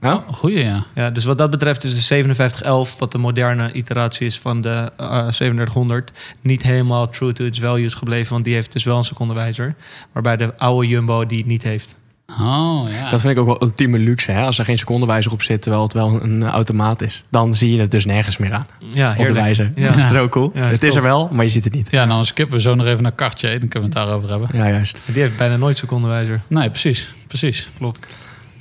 Nou, 0.00 0.20
Oh, 0.28 0.34
goeie, 0.34 0.64
ja. 0.64 0.84
Ja, 0.94 1.10
dus 1.10 1.24
wat 1.24 1.38
dat 1.38 1.50
betreft 1.50 1.84
is 1.84 1.94
de 1.94 2.00
5711, 2.00 2.98
wat 2.98 3.12
de 3.12 3.18
moderne 3.18 3.72
iteratie 3.72 4.26
is 4.26 4.38
van 4.38 4.60
de 4.60 4.92
eh 4.96 5.06
3700, 5.06 6.12
niet 6.40 6.62
helemaal 6.62 7.08
true 7.08 7.32
to 7.32 7.44
its 7.44 7.60
values 7.60 7.94
gebleven, 7.94 8.32
want 8.32 8.44
die 8.44 8.54
heeft 8.54 8.72
dus 8.72 8.84
wel 8.84 8.96
een 8.96 9.04
secondewijzer. 9.04 9.74
Waarbij 10.12 10.36
de 10.36 10.56
oude 10.56 10.88
Jumbo 10.88 11.26
die 11.26 11.46
niet 11.46 11.62
heeft. 11.62 11.96
Oh, 12.30 12.84
ja. 12.90 13.08
Dat 13.10 13.20
vind 13.20 13.32
ik 13.32 13.38
ook 13.38 13.46
wel 13.46 13.62
ultieme 13.62 13.98
luxe. 13.98 14.30
Hè? 14.30 14.44
Als 14.44 14.58
er 14.58 14.64
geen 14.64 14.78
secondewijzer 14.78 15.32
op 15.32 15.42
zit, 15.42 15.62
terwijl 15.62 15.82
het 15.82 15.92
wel 15.92 16.22
een 16.22 16.44
automaat 16.44 17.02
is. 17.02 17.24
Dan 17.30 17.54
zie 17.54 17.74
je 17.74 17.80
het 17.80 17.90
dus 17.90 18.04
nergens 18.04 18.36
meer 18.36 18.52
aan. 18.52 18.66
Ja, 18.78 19.14
Op 19.18 19.26
de 19.26 19.32
wijzer. 19.32 19.72
Ja. 19.74 19.86
Dat 19.86 19.96
is 19.96 20.08
zo 20.08 20.28
cool. 20.28 20.50
Ja, 20.54 20.60
het 20.60 20.82
is 20.82 20.88
is 20.88 20.94
er 20.94 21.02
wel, 21.02 21.28
maar 21.32 21.44
je 21.44 21.50
ziet 21.50 21.64
het 21.64 21.72
niet. 21.72 21.88
Ja, 21.90 22.06
dan 22.06 22.24
skippen 22.24 22.56
we 22.56 22.62
zo 22.62 22.74
nog 22.74 22.86
even 22.86 23.02
naar 23.02 23.12
kartje. 23.12 23.48
Dan 23.48 23.68
kunnen 23.68 23.90
we 23.90 23.98
het 23.98 24.06
daarover 24.06 24.30
hebben. 24.30 24.48
Ja, 24.52 24.68
juist. 24.68 24.98
Die 25.06 25.22
heeft 25.22 25.36
bijna 25.36 25.56
nooit 25.56 25.76
secondewijzer. 25.76 26.40
Nee, 26.48 26.68
precies. 26.70 27.12
Precies. 27.26 27.68
Klopt. 27.78 28.06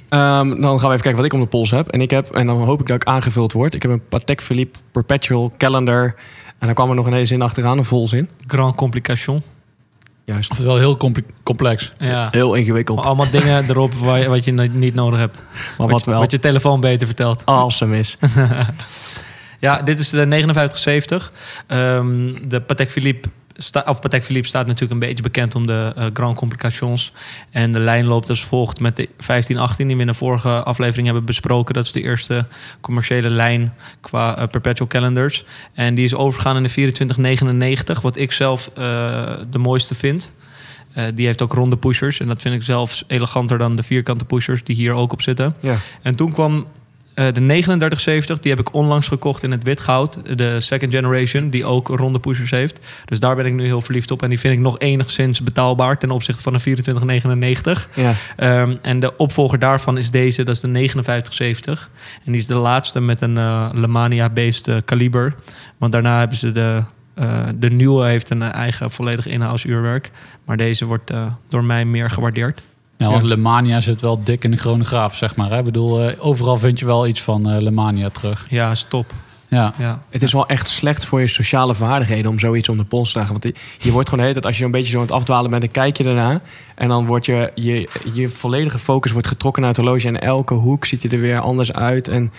Ehm, 0.10 0.62
dan 0.62 0.80
gaan 0.80 0.88
we 0.90 0.94
even 0.94 1.02
kijken 1.02 1.16
wat 1.16 1.26
ik 1.26 1.34
om 1.34 1.40
de 1.40 1.46
pols 1.46 1.72
heb. 1.72 1.88
En 1.88 2.02
ik 2.02 2.12
heb, 2.12 2.28
en 2.36 2.48
dan 2.48 2.64
hoop 2.64 2.80
ik 2.82 2.88
dat 2.88 2.96
ik 2.96 3.04
aangevuld 3.08 3.54
word. 3.54 3.74
Ik 3.74 3.82
heb 3.82 3.92
een 3.92 4.08
Patek 4.10 4.42
Philippe 4.42 4.80
Perpetual 4.92 5.54
Calendar. 5.58 6.16
En 6.60 6.66
dan 6.66 6.74
kwam 6.74 6.90
er 6.90 6.96
nog 6.96 7.06
een 7.06 7.14
hele 7.14 7.26
zin 7.26 7.42
achteraan, 7.42 7.78
een 7.78 7.86
volzin. 7.86 8.30
Grand 8.48 8.76
Complication. 8.76 9.42
Juist. 10.25 10.51
Oftewel 10.51 10.77
heel 10.77 10.98
compli- 10.98 11.25
complex. 11.44 11.92
Ja. 11.98 12.27
Heel 12.31 12.54
ingewikkeld. 12.54 13.00
Allemaal 13.06 13.30
dingen 13.31 13.69
erop 13.69 13.94
waar 13.94 14.19
je- 14.19 14.30
wat 14.30 14.45
je 14.45 14.51
niet 14.51 14.94
nodig 14.94 15.19
hebt. 15.19 15.42
maar 15.77 15.88
wat, 15.88 16.06
wel 16.06 16.19
wat 16.19 16.31
je 16.31 16.39
telefoon 16.39 16.80
beter 16.80 17.07
vertelt. 17.07 17.42
awesome 17.45 17.98
is. 18.00 18.18
Ja, 19.60 19.81
dit 19.81 20.00
is 20.00 20.10
de 20.10 20.25
5970. 20.27 21.31
Ehm, 21.68 22.50
de 22.50 22.62
Patek 22.62 22.92
Philippe, 22.92 23.30
sta, 23.56 23.84
of 23.88 24.02
Patek 24.02 24.24
Philippe 24.24 24.48
staat 24.48 24.66
natuurlijk 24.66 24.94
een 24.94 25.07
beetje 25.07 25.24
bekend 25.24 25.56
om 25.56 25.68
de 25.68 25.94
eh, 25.96 26.06
Grand 26.13 26.36
Complications. 26.36 27.13
En 27.50 27.72
de 27.72 27.80
lijn 27.80 28.06
loopt 28.06 28.30
als 28.30 28.44
volgt 28.44 28.80
met 28.80 28.96
de 28.96 29.04
1518 29.04 29.88
die 29.88 29.96
we 29.96 30.02
in 30.02 30.07
de 30.07 30.13
vorige 30.13 30.63
aflevering 30.63 31.06
hebben 31.06 31.25
besproken. 31.25 31.74
Dat 31.74 31.86
is 31.86 31.92
de 31.92 32.02
eerste 32.02 32.48
commerciële 32.81 33.30
lijn 33.30 33.74
qua 34.02 34.38
eh, 34.38 34.48
perpetual 34.48 34.88
calendars. 34.88 35.44
En 35.74 35.96
die 35.96 36.06
is 36.06 36.16
overgegaan 36.16 36.56
in 36.56 36.63
de 36.63 36.69
2499, 36.69 38.02
wat 38.02 38.18
ik 38.18 38.31
zelf 38.31 38.68
eh, 38.68 38.84
de 39.50 39.58
mooiste 39.58 39.96
vind. 39.96 40.34
Die 41.13 41.25
heeft 41.25 41.42
ook 41.42 41.54
ronde 41.54 41.78
pushers. 41.78 42.19
En 42.19 42.28
dat 42.28 42.42
vind 42.42 42.56
ik 42.56 42.63
zelfs 42.63 43.04
eleganter 43.08 43.58
dan 43.58 43.75
de 43.75 43.84
vierkante 43.84 44.25
pushers 44.25 44.63
die 44.63 44.75
hier 44.75 44.94
ook 44.94 45.12
op 45.12 45.22
zitten. 45.22 45.56
Ja. 45.60 45.78
En 46.01 46.16
toen 46.16 46.31
kwam 46.31 46.66
eh, 47.16 47.26
de 47.26 47.32
3970, 47.32 48.40
die 48.40 48.52
heb 48.52 48.60
ik 48.60 48.74
onlangs 48.74 49.08
gekocht 49.08 49.44
in 49.44 49.52
het 49.52 49.64
wit 49.64 49.82
goud. 49.82 50.38
De 50.38 50.62
second 50.62 50.92
generation, 50.92 51.50
die 51.50 51.66
ook 51.66 51.88
ronde 51.88 52.20
pushers 52.20 52.52
heeft. 52.52 52.80
Dus 53.06 53.20
daar 53.20 53.36
ben 53.36 53.46
ik 53.46 53.54
nu 53.54 53.66
heel 53.66 53.82
verliefd 53.82 54.12
op. 54.12 54.24
En 54.24 54.30
die 54.30 54.40
vind 54.40 54.54
ik 54.54 54.60
nog 54.60 54.80
enigszins 54.80 55.44
betaalbaar 55.44 55.98
ten 55.98 56.12
opzichte 56.12 56.42
van 56.42 56.54
de 56.54 56.60
2499. 56.60 57.90
Ja. 57.94 58.14
Ehm, 58.36 58.76
en 58.82 59.00
de 59.00 59.18
opvolger 59.18 59.60
daarvan 59.60 59.98
is 59.98 60.12
deze, 60.12 60.44
dat 60.44 60.56
is 60.56 60.62
de 60.62 60.68
5970. 60.68 61.90
En 62.26 62.32
die 62.32 62.42
is 62.42 62.48
de 62.48 62.56
laatste 62.56 63.00
met 63.00 63.22
een 63.22 63.38
eh 63.38 63.70
Lemania-based 63.74 64.68
eh, 64.68 64.76
kaliber. 64.86 65.36
Want 65.78 65.92
daarna 65.92 66.20
hebben 66.20 66.38
ze 66.38 66.52
de... 66.52 66.84
eh, 67.14 67.44
de 67.56 67.70
nieuwe 67.70 68.06
heeft 68.06 68.30
een 68.30 68.42
eigen 68.42 68.92
volledig 68.92 69.26
in-house 69.26 69.68
uurwerk. 69.68 70.12
Maar 70.46 70.58
deze 70.58 70.86
wordt 70.86 71.12
door 71.50 71.64
mij 71.64 71.86
meer 71.86 72.10
gewaardeerd. 72.10 72.62
Ja, 72.98 73.10
want 73.10 73.22
Ja. 73.22 73.28
Lemania 73.28 73.80
zit 73.80 74.02
wel 74.02 74.24
dik 74.24 74.44
in 74.44 74.52
de 74.52 74.58
chronograaf, 74.58 75.16
zeg 75.16 75.36
maar. 75.36 75.50
Hè? 75.50 75.58
Ik 75.58 75.64
bedoel, 75.64 76.02
eh, 76.02 76.26
overal 76.26 76.58
vind 76.58 76.80
je 76.80 76.86
wel 76.86 77.08
iets 77.08 77.22
van 77.22 77.50
eh 77.50 77.62
Lemania 77.62 78.10
terug. 78.10 78.46
Ja, 78.50 78.76
stop. 78.76 79.12
Ja. 79.48 79.74
Ja. 79.78 80.04
Het 80.10 80.24
is 80.24 80.34
wel 80.34 80.48
echt 80.48 80.68
slecht 80.70 81.06
voor 81.06 81.20
je 81.20 81.28
sociale 81.28 81.76
vaardigheden 81.76 82.32
om 82.32 82.40
zoiets 82.40 82.70
om 82.70 82.78
de 82.78 82.84
pols 82.84 83.08
te 83.08 83.14
dragen. 83.14 83.32
Want 83.32 83.44
je- 83.44 83.56
je 83.78 83.92
wordt 83.92 84.10
gewoon 84.10 84.24
de 84.26 84.30
hele 84.30 84.34
tijd, 84.42 84.46
als 84.46 84.58
je 84.58 84.66
een 84.66 84.72
beetje 84.72 84.92
zo 84.92 84.98
aan 84.98 85.04
het 85.04 85.12
afdwalen 85.12 85.50
bent, 85.50 85.62
dan 85.62 85.72
kijk 85.72 85.98
je 85.98 86.04
ernaar. 86.04 86.42
En 86.76 86.88
dan 86.88 87.06
wordt 87.06 87.26
je, 87.26 87.52
je, 87.56 87.90
je 88.14 88.30
volledige 88.30 88.80
focus 88.80 89.12
wordt 89.12 89.28
getrokken 89.28 89.62
naar 89.62 89.72
het 89.72 89.80
horloge. 89.82 90.08
En 90.08 90.22
elke 90.22 90.54
hoek 90.54 90.86
ziet 90.86 91.02
je 91.02 91.10
er 91.10 91.20
weer 91.20 91.40
anders 91.40 91.74
uit. 91.74 92.08
En 92.08 92.32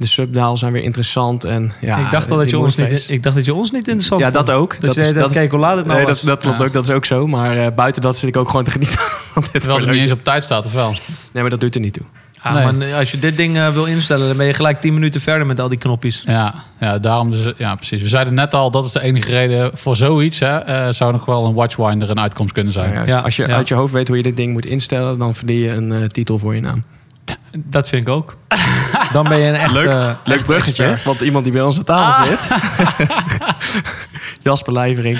de 0.00 0.06
subdaal 0.06 0.56
zijn 0.56 0.72
weer 0.72 0.82
interessant. 0.82 1.44
En, 1.44 1.72
ja, 1.80 1.98
ik, 1.98 2.10
dacht 2.10 2.30
al 2.30 2.36
dat 2.36 2.50
je 2.50 2.58
ons 2.58 2.76
niet, 2.76 3.06
ik 3.10 3.22
dacht 3.22 3.36
dat 3.36 3.44
je 3.44 3.54
ons 3.54 3.70
niet 3.70 3.88
interessant 3.88 4.20
Ja, 4.20 4.32
vond. 4.32 4.46
dat 4.46 4.56
ook. 4.56 4.70
Dat, 4.80 4.94
Dat 4.94 5.04
is- 5.04 5.12
dat, 5.12 5.32
kijk, 5.32 5.50
hoe 5.50 5.60
laat 5.60 5.76
het 5.76 5.86
nou 5.86 5.98
Nee, 5.98 6.06
was. 6.06 6.20
dat, 6.20 6.26
dat 6.28 6.38
klopt 6.42 6.58
Ja. 6.58 6.64
ook, 6.64 6.72
dat 6.72 6.88
is 6.88 6.94
ook 6.94 7.04
zo. 7.04 7.26
Maar 7.26 7.56
eh, 7.56 7.74
buiten 7.74 8.02
dat 8.02 8.16
zit 8.16 8.28
ik 8.28 8.36
ook 8.36 8.46
gewoon 8.48 8.64
te 8.64 8.70
genieten 8.70 8.98
Terwijl 9.52 9.78
het 9.78 9.90
niet 9.90 10.00
eens 10.00 10.10
op 10.12 10.24
tijd 10.24 10.44
staat, 10.44 10.66
of 10.66 10.72
wel? 10.72 10.90
Nee, 10.90 10.98
maar 11.32 11.50
dat 11.50 11.60
doet 11.60 11.74
er 11.74 11.80
niet 11.80 11.92
toe. 11.92 12.04
Ah, 12.42 12.54
Nee. 12.54 12.64
man, 12.64 12.92
als 12.92 13.10
je 13.10 13.18
dit 13.18 13.36
ding 13.36 13.56
eh, 13.56 13.68
wil 13.68 13.84
instellen, 13.84 14.28
dan 14.28 14.36
ben 14.36 14.46
je 14.46 14.54
gelijk 14.54 14.80
10 14.80 14.94
minuten 14.94 15.20
verder 15.20 15.46
met 15.46 15.60
al 15.60 15.68
die 15.68 15.78
knopjes. 15.78 16.22
Ja, 16.26 16.54
ja, 16.80 16.98
daarom 16.98 17.30
dus, 17.30 17.52
ja, 17.56 17.74
precies. 17.74 18.02
We 18.02 18.08
zeiden 18.08 18.34
net 18.34 18.54
al, 18.54 18.70
dat 18.70 18.84
is 18.84 18.92
de 18.92 19.00
enige 19.00 19.30
reden 19.30 19.70
voor 19.74 19.96
zoiets. 19.96 20.38
Hè, 20.38 20.56
eh, 20.58 20.88
zou 20.92 21.12
nog 21.12 21.24
wel 21.24 21.44
een 21.46 21.54
Watchwinder 21.54 22.10
een 22.10 22.20
uitkomst 22.20 22.52
kunnen 22.52 22.72
zijn. 22.72 23.06
Ja, 23.06 23.18
als 23.18 23.36
je 23.36 23.46
ja. 23.46 23.54
uit 23.54 23.68
je 23.68 23.74
hoofd 23.74 23.92
weet 23.92 24.08
hoe 24.08 24.16
je 24.16 24.22
dit 24.22 24.36
ding 24.36 24.52
moet 24.52 24.66
instellen, 24.66 25.18
dan 25.18 25.34
verdien 25.34 25.58
je 25.58 25.70
een 25.70 25.92
eh, 25.92 25.98
titel 26.04 26.38
voor 26.38 26.54
je 26.54 26.60
naam. 26.60 26.84
Dat 27.56 27.88
vind 27.88 28.06
ik 28.06 28.12
ook. 28.14 28.36
Dan 29.12 29.28
ben 29.28 29.38
je 29.38 29.46
een 29.48 29.54
echt... 29.54 29.72
Leuk. 29.72 29.88
eh, 29.92 30.10
Leuk 30.24 30.36
echt 30.36 30.46
bruggetje, 30.46 30.82
expert. 30.84 31.04
want 31.04 31.20
iemand 31.20 31.44
die 31.44 31.52
bij 31.52 31.62
ons 31.62 31.76
aan 31.78 31.84
tafel 31.84 32.24
zit. 32.24 32.48
Jasper 34.42 34.72
Lijvering. 34.72 35.18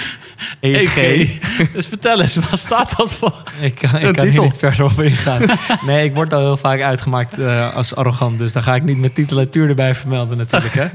EG. 0.60 0.94
Dus 1.72 1.86
vertel 1.86 2.20
eens, 2.20 2.36
wat 2.36 2.58
staat 2.58 2.96
dat 2.96 3.12
voor? 3.12 3.34
Ik 3.60 3.74
kan, 3.74 3.96
ik 3.96 4.06
Een 4.06 4.14
kan 4.14 4.26
hier 4.28 4.40
niet 4.42 4.56
verder 4.58 4.84
op 4.84 5.00
ingaan. 5.00 5.40
Nee, 5.86 6.04
ik 6.04 6.14
word 6.14 6.32
al 6.32 6.40
heel 6.40 6.56
vaak 6.56 6.80
uitgemaakt 6.82 7.38
eh, 7.38 7.74
als 7.74 7.94
arrogant. 7.94 8.38
Dus 8.38 8.52
dan 8.52 8.62
ga 8.62 8.74
ik 8.74 8.82
niet 8.82 8.98
met 8.98 9.14
titulatuur 9.14 9.68
erbij 9.68 9.94
vermelden 9.94 10.36
natuurlijk. 10.36 10.74
Hè? 10.74 10.86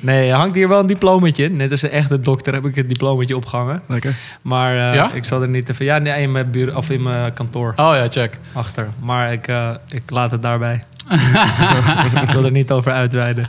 Nee, 0.00 0.32
hangt 0.32 0.54
hier 0.54 0.68
wel 0.68 0.80
een 0.80 0.86
diplomaatje. 0.86 1.48
Net 1.48 1.70
als 1.70 1.82
een 1.82 1.90
echte 1.90 2.20
dokter 2.20 2.54
heb 2.54 2.64
ik 2.64 2.74
het 2.74 2.88
diplomaatje 2.88 3.36
opgehangen. 3.36 3.82
Lekker. 3.86 4.14
Maar 4.42 4.76
eh, 4.76 4.94
Ja? 4.94 5.10
ik 5.12 5.24
zal 5.24 5.42
er 5.42 5.48
niet 5.48 5.68
even... 5.68 5.84
Ja, 5.84 5.98
nee, 5.98 6.22
in 6.22 6.32
mijn, 6.32 6.50
bureau, 6.50 6.76
of 6.78 6.90
in 6.90 7.02
mijn 7.02 7.32
kantoor 7.32 7.72
Oh 7.76 7.94
ja, 7.94 8.06
check. 8.08 8.38
achter. 8.52 8.88
Maar 9.00 9.32
ik, 9.32 9.48
eh, 9.48 9.68
ik 9.88 10.02
laat 10.06 10.30
het 10.30 10.42
daarbij. 10.58 10.84
ik 12.22 12.30
wil 12.30 12.44
er 12.44 12.50
niet 12.50 12.70
over 12.70 12.92
uitweiden. 12.92 13.46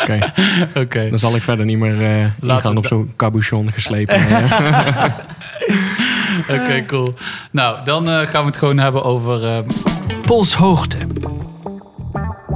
Oké, 0.00 0.32
Oké. 0.74 1.08
dan 1.08 1.18
zal 1.18 1.34
ik 1.34 1.42
verder 1.42 1.64
niet 1.64 1.78
meer 1.78 2.02
eh 2.02 2.24
Laten 2.40 2.56
ingaan 2.56 2.72
we 2.72 2.78
op 2.78 2.86
zo'n 2.86 3.12
cabochon 3.16 3.72
geslepen. 3.72 4.14
eh. 4.28 5.04
Oké, 6.50 6.84
cool. 6.86 7.14
Nou, 7.50 7.84
dan 7.84 8.08
eh, 8.08 8.26
gaan 8.28 8.40
we 8.40 8.46
het 8.46 8.56
gewoon 8.56 8.78
hebben 8.78 9.04
over... 9.04 9.46
eh, 9.46 9.58
Polshoogte. 10.22 10.96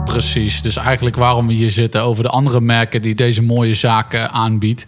Precies, 0.05 0.63
dus 0.63 0.77
eigenlijk 0.77 1.17
waarom 1.17 1.47
we 1.47 1.53
hier 1.53 1.71
zitten 1.71 2.03
over 2.03 2.23
de 2.23 2.31
andere 2.31 2.61
merken 2.61 3.03
die 3.03 3.15
deze 3.15 3.43
mooie 3.43 3.75
zaken 3.75 4.31
aanbiedt. 4.31 4.87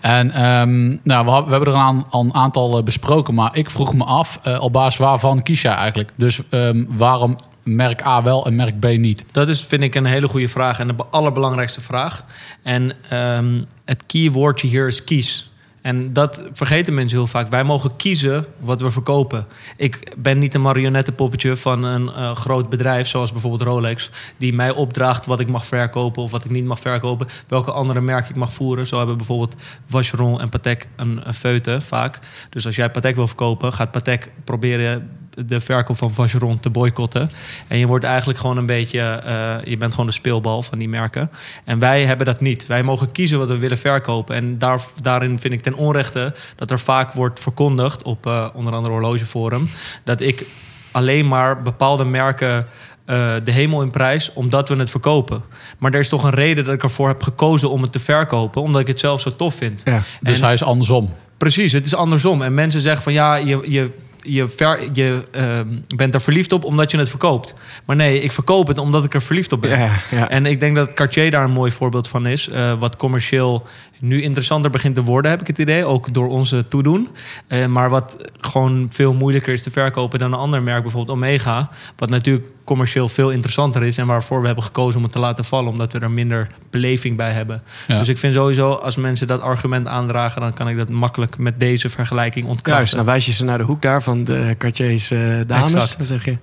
En 0.00 0.30
ehm, 0.30 0.96
nou, 1.02 1.24
we, 1.24 1.50
hebben 1.50 1.74
er 1.74 2.04
al 2.08 2.22
een 2.24 2.34
aantal 2.34 2.78
eh, 2.78 2.84
besproken, 2.84 3.34
maar 3.34 3.56
ik 3.56 3.70
vroeg 3.70 3.94
me 3.94 4.04
af 4.04 4.38
eh, 4.42 4.60
op 4.60 4.72
basis 4.72 4.98
waarvan 4.98 5.42
kies 5.42 5.62
jij 5.62 5.74
eigenlijk? 5.74 6.10
Dus 6.16 6.40
ehm, 6.50 6.84
waarom 6.88 7.36
merk 7.74 8.02
A 8.04 8.22
wel 8.22 8.46
en 8.46 8.56
merk 8.56 8.80
B 8.80 8.84
niet? 8.84 9.24
Dat 9.32 9.48
is, 9.48 9.60
vind 9.64 9.82
ik, 9.82 9.94
een 9.94 10.04
hele 10.04 10.28
goede 10.28 10.48
vraag 10.48 10.78
en 10.78 10.86
de 10.86 10.94
be- 10.94 11.04
allerbelangrijkste 11.04 11.80
vraag. 11.80 12.24
En 12.62 12.92
ehm, 13.08 13.62
het 13.84 14.02
keywoordje 14.06 14.68
hier 14.68 14.86
is 14.86 15.04
kies. 15.04 15.50
En 15.88 16.12
dat 16.12 16.48
vergeten 16.52 16.94
mensen 16.94 17.18
heel 17.18 17.26
vaak. 17.26 17.48
Wij 17.48 17.64
mogen 17.64 17.96
kiezen 17.96 18.44
wat 18.58 18.80
we 18.80 18.90
verkopen. 18.90 19.46
Ik 19.76 20.14
ben 20.18 20.38
niet 20.38 20.54
een 20.54 20.62
marionettenpoppetje 20.62 21.56
van 21.56 21.82
een 21.82 22.08
eh, 22.08 22.34
groot 22.34 22.68
bedrijf, 22.68 23.08
zoals 23.08 23.32
bijvoorbeeld 23.32 23.62
Rolex, 23.62 24.10
die 24.36 24.52
mij 24.52 24.70
opdraagt 24.70 25.26
wat 25.26 25.40
ik 25.40 25.48
mag 25.48 25.66
verkopen 25.66 26.22
of 26.22 26.30
wat 26.30 26.44
ik 26.44 26.50
niet 26.50 26.64
mag 26.64 26.80
verkopen, 26.80 27.26
welke 27.46 27.72
andere 27.72 28.00
merken 28.00 28.30
ik 28.30 28.36
mag 28.36 28.52
voeren. 28.52 28.86
Zo 28.86 28.96
hebben 28.98 29.16
bijvoorbeeld 29.16 29.54
Vacheron 29.86 30.40
en 30.40 30.48
Patek 30.48 30.86
een, 30.96 31.20
een 31.24 31.34
feute 31.34 31.80
vaak. 31.80 32.18
Dus 32.50 32.66
als 32.66 32.76
jij 32.76 32.90
Patek 32.90 33.16
wil 33.16 33.26
verkopen, 33.26 33.72
gaat 33.72 33.90
Patek 33.90 34.32
proberen 34.44 35.10
de 35.46 35.60
verkoop 35.60 35.96
van 35.96 36.10
Vacheron 36.10 36.60
te 36.60 36.70
boycotten. 36.70 37.30
En 37.68 37.78
je 37.78 37.86
wordt 37.86 38.04
eigenlijk 38.04 38.38
gewoon 38.38 38.56
een 38.56 38.66
beetje, 38.66 39.00
eh, 39.00 39.54
je 39.64 39.76
bent 39.76 39.90
gewoon 39.90 40.06
de 40.06 40.12
speelbal 40.12 40.62
van 40.62 40.78
die 40.78 40.88
merken. 40.88 41.30
En 41.64 41.78
wij 41.78 42.04
hebben 42.04 42.26
dat 42.26 42.40
niet. 42.40 42.66
Wij 42.66 42.82
mogen 42.82 43.12
kiezen 43.12 43.38
wat 43.38 43.48
we 43.48 43.58
willen 43.58 43.78
verkopen. 43.78 44.34
En 44.34 44.58
daar, 44.58 44.80
daarin 45.02 45.38
vind 45.38 45.54
ik 45.54 45.62
ten 45.62 45.74
onrechte 45.74 46.34
dat 46.56 46.70
er 46.70 46.80
vaak 46.80 47.12
wordt 47.12 47.40
verkondigd 47.40 48.02
op 48.02 48.26
eh, 48.26 48.48
onder 48.54 48.74
andere 48.74 48.94
Horlogeforum 48.94 49.68
dat 50.04 50.20
ik 50.20 50.46
alleen 50.90 51.28
maar 51.28 51.62
bepaalde 51.62 52.04
merken 52.04 52.66
eh, 53.04 53.34
de 53.44 53.52
hemel 53.52 53.82
in 53.82 53.90
prijs 53.90 54.32
omdat 54.32 54.68
we 54.68 54.76
het 54.76 54.90
verkopen. 54.90 55.42
Maar 55.78 55.92
er 55.92 56.00
is 56.00 56.08
toch 56.08 56.22
een 56.22 56.30
reden 56.30 56.64
dat 56.64 56.74
ik 56.74 56.82
ervoor 56.82 57.08
heb 57.08 57.22
gekozen 57.22 57.70
om 57.70 57.82
het 57.82 57.92
te 57.92 57.98
verkopen, 57.98 58.62
omdat 58.62 58.80
ik 58.80 58.86
het 58.86 59.00
zelf 59.00 59.20
zo 59.20 59.36
tof 59.36 59.54
vind. 59.54 59.82
Ja. 59.84 60.02
Dus 60.20 60.36
En- 60.38 60.44
hij 60.44 60.52
is 60.52 60.62
andersom. 60.62 61.10
Precies, 61.36 61.72
het 61.72 61.86
is 61.86 61.94
andersom. 61.94 62.42
En 62.42 62.54
mensen 62.54 62.80
zeggen 62.80 63.02
van 63.02 63.12
ja, 63.12 63.34
je, 63.34 63.60
je, 63.66 63.90
je, 64.20 64.48
ver, 64.48 64.88
je 64.92 65.24
ehm, 65.30 65.68
bent 65.96 66.14
er 66.14 66.20
verliefd 66.20 66.52
op 66.52 66.64
omdat 66.64 66.90
je 66.90 66.98
het 66.98 67.08
verkoopt. 67.08 67.54
Maar 67.84 67.96
nee, 67.96 68.20
ik 68.20 68.32
verkoop 68.32 68.66
het 68.66 68.78
omdat 68.78 69.04
ik 69.04 69.14
er 69.14 69.22
verliefd 69.22 69.52
op 69.52 69.60
ben. 69.60 69.78
Ja, 69.78 69.92
ja. 70.10 70.28
En 70.30 70.46
ik 70.46 70.60
denk 70.60 70.76
dat 70.76 70.94
Cartier 70.94 71.30
daar 71.30 71.44
een 71.44 71.50
mooi 71.50 71.72
voorbeeld 71.72 72.08
van 72.08 72.26
is. 72.26 72.48
eh, 72.48 72.78
wat 72.78 72.96
commercieel 72.96 73.66
nu 74.00 74.22
interessanter 74.22 74.70
begint 74.70 74.94
te 74.94 75.02
worden, 75.02 75.30
heb 75.30 75.40
ik 75.40 75.46
het 75.46 75.58
idee. 75.58 75.84
Ook 75.84 76.14
door 76.14 76.28
onze 76.28 76.68
toedoen. 76.68 77.08
Eh, 77.46 77.66
maar 77.66 77.90
wat 77.90 78.16
gewoon 78.40 78.86
veel 78.92 79.14
moeilijker 79.14 79.52
is 79.52 79.62
te 79.62 79.70
verkopen 79.70 80.18
dan 80.18 80.32
een 80.32 80.38
ander 80.38 80.62
merk, 80.62 80.82
bijvoorbeeld 80.82 81.16
Omega. 81.16 81.70
Wat 81.96 82.08
natuurlijk 82.08 82.46
commercieel 82.68 83.08
veel 83.08 83.30
interessanter 83.30 83.82
is. 83.82 83.96
En 83.96 84.06
waarvoor 84.06 84.40
we 84.40 84.46
hebben 84.46 84.64
gekozen 84.64 84.96
om 84.96 85.02
het 85.02 85.12
te 85.12 85.18
laten 85.18 85.44
vallen. 85.44 85.70
Omdat 85.70 85.92
we 85.92 85.98
er 85.98 86.10
minder 86.10 86.48
beleving 86.70 87.16
bij 87.16 87.32
hebben. 87.32 87.62
Ja. 87.86 87.98
Dus 87.98 88.08
ik 88.08 88.18
vind 88.18 88.34
sowieso, 88.34 88.66
als 88.66 88.96
mensen 88.96 89.26
dat 89.26 89.40
argument 89.40 89.86
aandragen... 89.86 90.40
dan 90.40 90.52
kan 90.52 90.68
ik 90.68 90.76
dat 90.76 90.88
makkelijk 90.88 91.38
met 91.38 91.60
deze 91.60 91.88
vergelijking 91.88 92.44
ontkrachten. 92.44 92.74
Juist, 92.74 92.94
dan 92.94 93.04
wijs 93.04 93.26
je 93.26 93.32
ze 93.32 93.44
naar 93.44 93.58
de 93.58 93.64
hoek 93.64 93.82
daar 93.82 94.02
van 94.02 94.24
de 94.24 94.54
Cartier's 94.58 95.10
eh, 95.10 95.20
dames. 95.46 95.74
Exact. 95.74 95.98
Dan 95.98 96.06
zeg 96.06 96.24
je, 96.24 96.36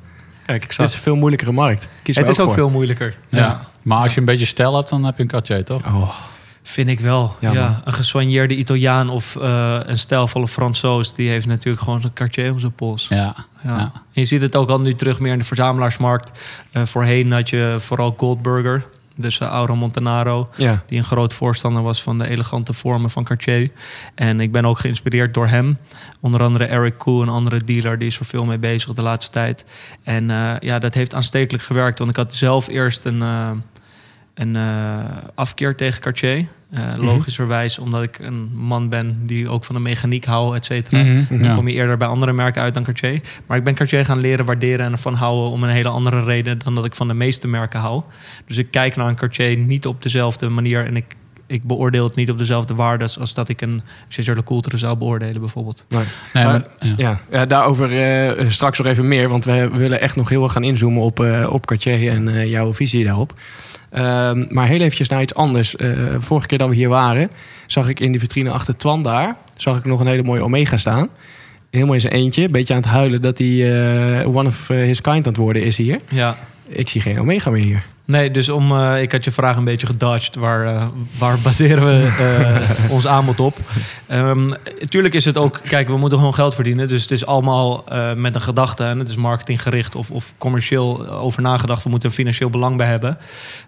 kijk, 0.46 0.62
dit 0.62 0.70
Exact. 0.70 0.90
is 0.90 0.96
een 0.96 1.02
veel 1.02 1.16
moeilijkere 1.16 1.52
markt. 1.52 1.88
Kies 2.04 2.16
het 2.16 2.30
is 2.30 2.40
ook 2.40 2.46
voor. 2.46 2.56
veel 2.56 2.70
moeilijker. 2.70 3.18
Ja. 3.30 3.66
Maar 3.82 4.04
als 4.04 4.14
je 4.14 4.20
een 4.20 4.26
beetje 4.26 4.46
stijl 4.46 4.76
hebt, 4.76 4.90
dan 4.90 5.04
heb 5.04 5.18
je 5.18 5.24
een 5.24 5.30
Cartier, 5.30 5.64
toch? 5.64 5.86
Oh, 5.86 6.10
Vind 6.68 6.90
ik 6.90 7.00
wel. 7.00 7.36
Ja, 7.40 7.82
een 7.84 7.94
gesoigneerde 7.94 8.56
Italiaan 8.56 9.10
of 9.10 9.36
eh, 9.36 9.80
een 9.86 10.00
stijlvolle 10.00 10.48
Fransoos... 10.48 11.14
die 11.14 11.30
heeft 11.30 11.46
natuurlijk 11.46 11.84
gewoon 11.84 12.02
zo'n 12.02 12.14
Cartier 12.14 12.52
om 12.52 12.60
zijn 12.60 12.72
pols. 12.72 13.08
Ja. 13.10 13.36
Ja. 13.66 13.92
Je 14.12 14.26
ziet 14.26 14.42
het 14.42 14.56
ook 14.56 14.70
al 14.70 14.80
nu 14.80 14.96
terug 14.96 15.20
meer 15.20 15.32
in 15.32 15.40
de 15.40 15.46
verzamelaarsmarkt. 15.46 16.40
Eh, 16.72 16.86
voorheen 16.86 17.32
had 17.32 17.50
je 17.50 17.76
vooral 17.80 18.14
Goldburger, 18.18 18.86
dus 19.16 19.40
uh, 19.40 19.48
Auro 19.48 19.76
Montanaro... 19.76 20.48
ja. 20.56 20.84
die 20.88 20.98
een 20.98 21.04
groot 21.04 21.34
voorstander 21.34 21.84
was 21.84 22.04
van 22.04 22.18
de 22.18 22.28
elegante 22.28 22.74
vormen 22.74 23.10
van 23.10 23.24
Cartier. 23.24 23.72
En 24.16 24.40
ik 24.40 24.52
ben 24.52 24.66
ook 24.66 24.80
geïnspireerd 24.80 25.34
door 25.34 25.48
hem. 25.48 25.78
Onder 26.20 26.44
andere 26.44 26.66
Eric 26.66 26.98
Koe, 26.98 27.22
een 27.22 27.30
andere 27.30 27.64
dealer, 27.64 27.98
die 27.98 28.08
is 28.08 28.20
er 28.20 28.26
veel 28.26 28.46
mee 28.46 28.58
bezig 28.58 28.94
de 28.94 29.02
laatste 29.02 29.32
tijd. 29.32 29.66
En 30.04 30.30
eh, 30.30 30.54
ja, 30.60 30.80
dat 30.80 30.94
heeft 30.94 31.14
aanstekelijk 31.14 31.64
gewerkt. 31.64 32.00
Want 32.00 32.10
ik 32.10 32.18
had 32.18 32.34
zelf 32.34 32.68
eerst 32.68 33.06
een, 33.06 33.24
een 34.36 34.56
eh, 34.56 35.00
afkeer 35.36 35.76
tegen 35.76 36.02
Cartier. 36.02 36.46
Eh, 36.72 36.94
logischerwijs, 36.98 37.80
omdat 37.80 38.04
ik 38.04 38.20
een 38.20 38.50
man 38.56 38.90
ben 38.90 39.20
die 39.26 39.50
ook 39.50 39.64
van 39.64 39.76
de 39.76 39.82
mechaniek 39.82 40.26
hou, 40.26 40.56
et 40.56 40.66
cetera. 40.66 41.04
Mhm. 41.04 41.24
Dan 41.30 41.44
Ja. 41.44 41.56
kom 41.56 41.68
je 41.68 41.74
eerder 41.74 41.98
bij 41.98 42.08
andere 42.08 42.34
merken 42.34 42.62
uit 42.62 42.74
dan 42.74 42.84
Cartier. 42.84 43.22
Maar 43.46 43.58
ik 43.58 43.64
ben 43.64 43.74
Cartier 43.76 44.06
gaan 44.06 44.20
leren 44.20 44.46
waarderen 44.46 44.86
en 44.86 44.92
ervan 44.92 45.14
houden 45.14 45.52
om 45.52 45.64
een 45.64 45.70
hele 45.70 45.90
andere 45.90 46.24
reden 46.24 46.58
dan 46.60 46.76
dat 46.76 46.86
ik 46.86 46.96
van 46.96 47.08
de 47.08 47.14
meeste 47.14 47.48
merken 47.48 47.80
hou. 47.80 48.04
Dus 48.48 48.58
ik 48.58 48.72
kijk 48.72 48.96
naar 48.96 49.08
een 49.08 49.16
Cartier 49.16 49.58
niet 49.58 49.86
op 49.86 50.02
dezelfde 50.02 50.50
manier 50.50 50.86
en 50.86 50.96
ik, 50.96 51.16
ik 51.48 51.64
beoordeel 51.64 52.04
het 52.04 52.16
niet 52.16 52.30
op 52.32 52.38
dezelfde 52.38 52.76
waardes 52.76 53.20
als 53.20 53.34
dat 53.34 53.50
ik 53.50 53.62
een 53.62 53.82
César 54.08 54.36
de 54.36 54.44
Coultre 54.44 54.78
zou 54.78 54.98
beoordelen 54.98 55.40
bijvoorbeeld. 55.40 55.86
Nee. 55.90 56.04
Nee, 56.34 56.44
Maar- 56.46 56.54
maar, 56.54 56.64
ja. 56.80 56.94
Ja, 56.98 57.20
ja, 57.32 57.46
daarover 57.46 58.02
eh, 58.38 58.50
straks 58.50 58.78
nog 58.78 58.88
even 58.88 59.08
meer. 59.08 59.30
Want 59.30 59.46
we 59.46 59.70
willen 59.74 60.02
echt 60.02 60.16
nog 60.16 60.30
heel 60.30 60.44
erg 60.44 60.52
gaan 60.52 60.64
inzoomen 60.64 61.02
op, 61.02 61.20
eh, 61.20 61.48
op 61.52 61.66
Cartier 61.66 62.10
en 62.10 62.28
eh, 62.28 62.50
jouw 62.50 62.74
visie 62.74 63.04
daarop. 63.04 63.34
Ehm, 63.92 64.46
maar 64.50 64.68
heel 64.68 64.80
eventjes 64.80 65.10
naar 65.10 65.22
iets 65.22 65.36
anders. 65.36 65.76
Vorige 66.18 66.48
keer 66.48 66.58
dat 66.58 66.70
we 66.70 66.76
hier 66.76 66.90
waren, 66.90 67.30
zag 67.68 67.88
ik 67.88 68.00
in 68.00 68.12
die 68.12 68.20
vitrine 68.20 68.50
achter 68.50 68.78
Twan 68.78 69.04
daar... 69.04 69.36
zag 69.56 69.78
ik 69.78 69.86
nog 69.86 70.00
een 70.00 70.08
hele 70.08 70.24
mooie 70.24 70.44
Omega 70.44 70.78
staan. 70.78 71.10
Helemaal 71.72 71.94
in 71.94 72.02
zijn 72.02 72.14
eentje. 72.14 72.44
Een 72.44 72.52
beetje 72.52 72.74
aan 72.74 72.82
het 72.82 72.90
huilen 72.90 73.22
dat 73.22 73.38
hij 73.38 74.26
one 74.26 74.48
of 74.48 74.68
his 74.68 75.02
kind 75.02 75.16
aan 75.16 75.24
het 75.24 75.38
worden 75.38 75.64
is 75.64 75.78
hier. 75.78 76.00
Ja. 76.10 76.38
Ik 76.68 76.90
zie 76.90 77.02
geen 77.02 77.20
Omega 77.20 77.50
meer 77.50 77.64
hier. 77.64 77.86
Nee, 78.08 78.32
dus 78.32 78.50
om, 78.50 78.72
eh, 78.72 79.02
ik 79.02 79.12
had 79.12 79.24
je 79.24 79.32
vraag 79.32 79.58
een 79.58 79.64
beetje 79.64 79.88
gedodged. 79.88 80.36
Waar, 80.36 80.66
eh, 80.66 80.88
waar 81.18 81.38
baseren 81.44 81.86
we 81.86 82.16
eh, 82.20 82.92
ons 82.96 83.08
aanbod 83.08 83.40
op? 83.40 83.58
Ehm 84.08 84.54
tuurlijk 84.88 85.14
is 85.14 85.26
het 85.26 85.38
ook, 85.38 85.62
kijk, 85.64 85.88
we 85.88 85.98
moeten 85.98 86.18
gewoon 86.18 86.34
geld 86.34 86.56
verdienen. 86.56 86.88
Dus 86.88 87.02
het 87.02 87.12
is 87.12 87.26
allemaal 87.26 87.84
met 88.16 88.36
een 88.36 88.42
gedachte. 88.42 88.84
En 88.84 89.00
het 89.00 89.10
is 89.10 89.16
marketinggericht 89.16 89.96
of, 89.96 90.12
of 90.12 90.34
commercieel 90.38 91.08
over 91.10 91.42
nagedacht. 91.42 91.84
We 91.84 91.90
moeten 91.90 92.10
een 92.10 92.16
financieel 92.16 92.50
belang 92.50 92.78
bij 92.78 92.88
hebben. 92.88 93.18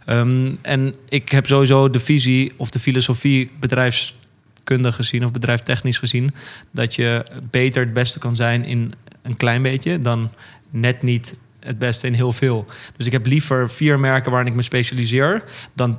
Ehm, 0.05 0.49
en 0.61 0.95
ik 1.09 1.29
heb 1.29 1.47
sowieso 1.47 1.89
de 1.89 1.99
visie 1.99 2.53
of 2.57 2.69
de 2.69 2.79
filosofie 2.79 3.51
bedrijfskundig 3.59 4.95
gezien 4.95 5.23
of 5.23 5.31
bedrijftechnisch 5.31 5.97
gezien. 5.97 6.33
Dat 6.71 6.95
je 6.95 7.25
beter 7.51 7.83
het 7.83 7.93
beste 7.93 8.19
kan 8.19 8.35
zijn 8.35 8.65
in 8.65 8.93
een 9.21 9.37
klein 9.37 9.61
beetje 9.61 10.01
dan 10.01 10.31
net 10.69 11.01
niet 11.01 11.39
het 11.67 11.77
beste 11.77 12.07
in 12.07 12.13
heel 12.13 12.31
veel. 12.31 12.65
Dus 12.97 13.05
ik 13.05 13.11
heb 13.11 13.25
liever 13.25 13.69
vier 13.69 13.99
merken 13.99 14.31
waarin 14.31 14.49
ik 14.49 14.55
me 14.55 14.61
specialiseer 14.61 15.43
dan 15.75 15.97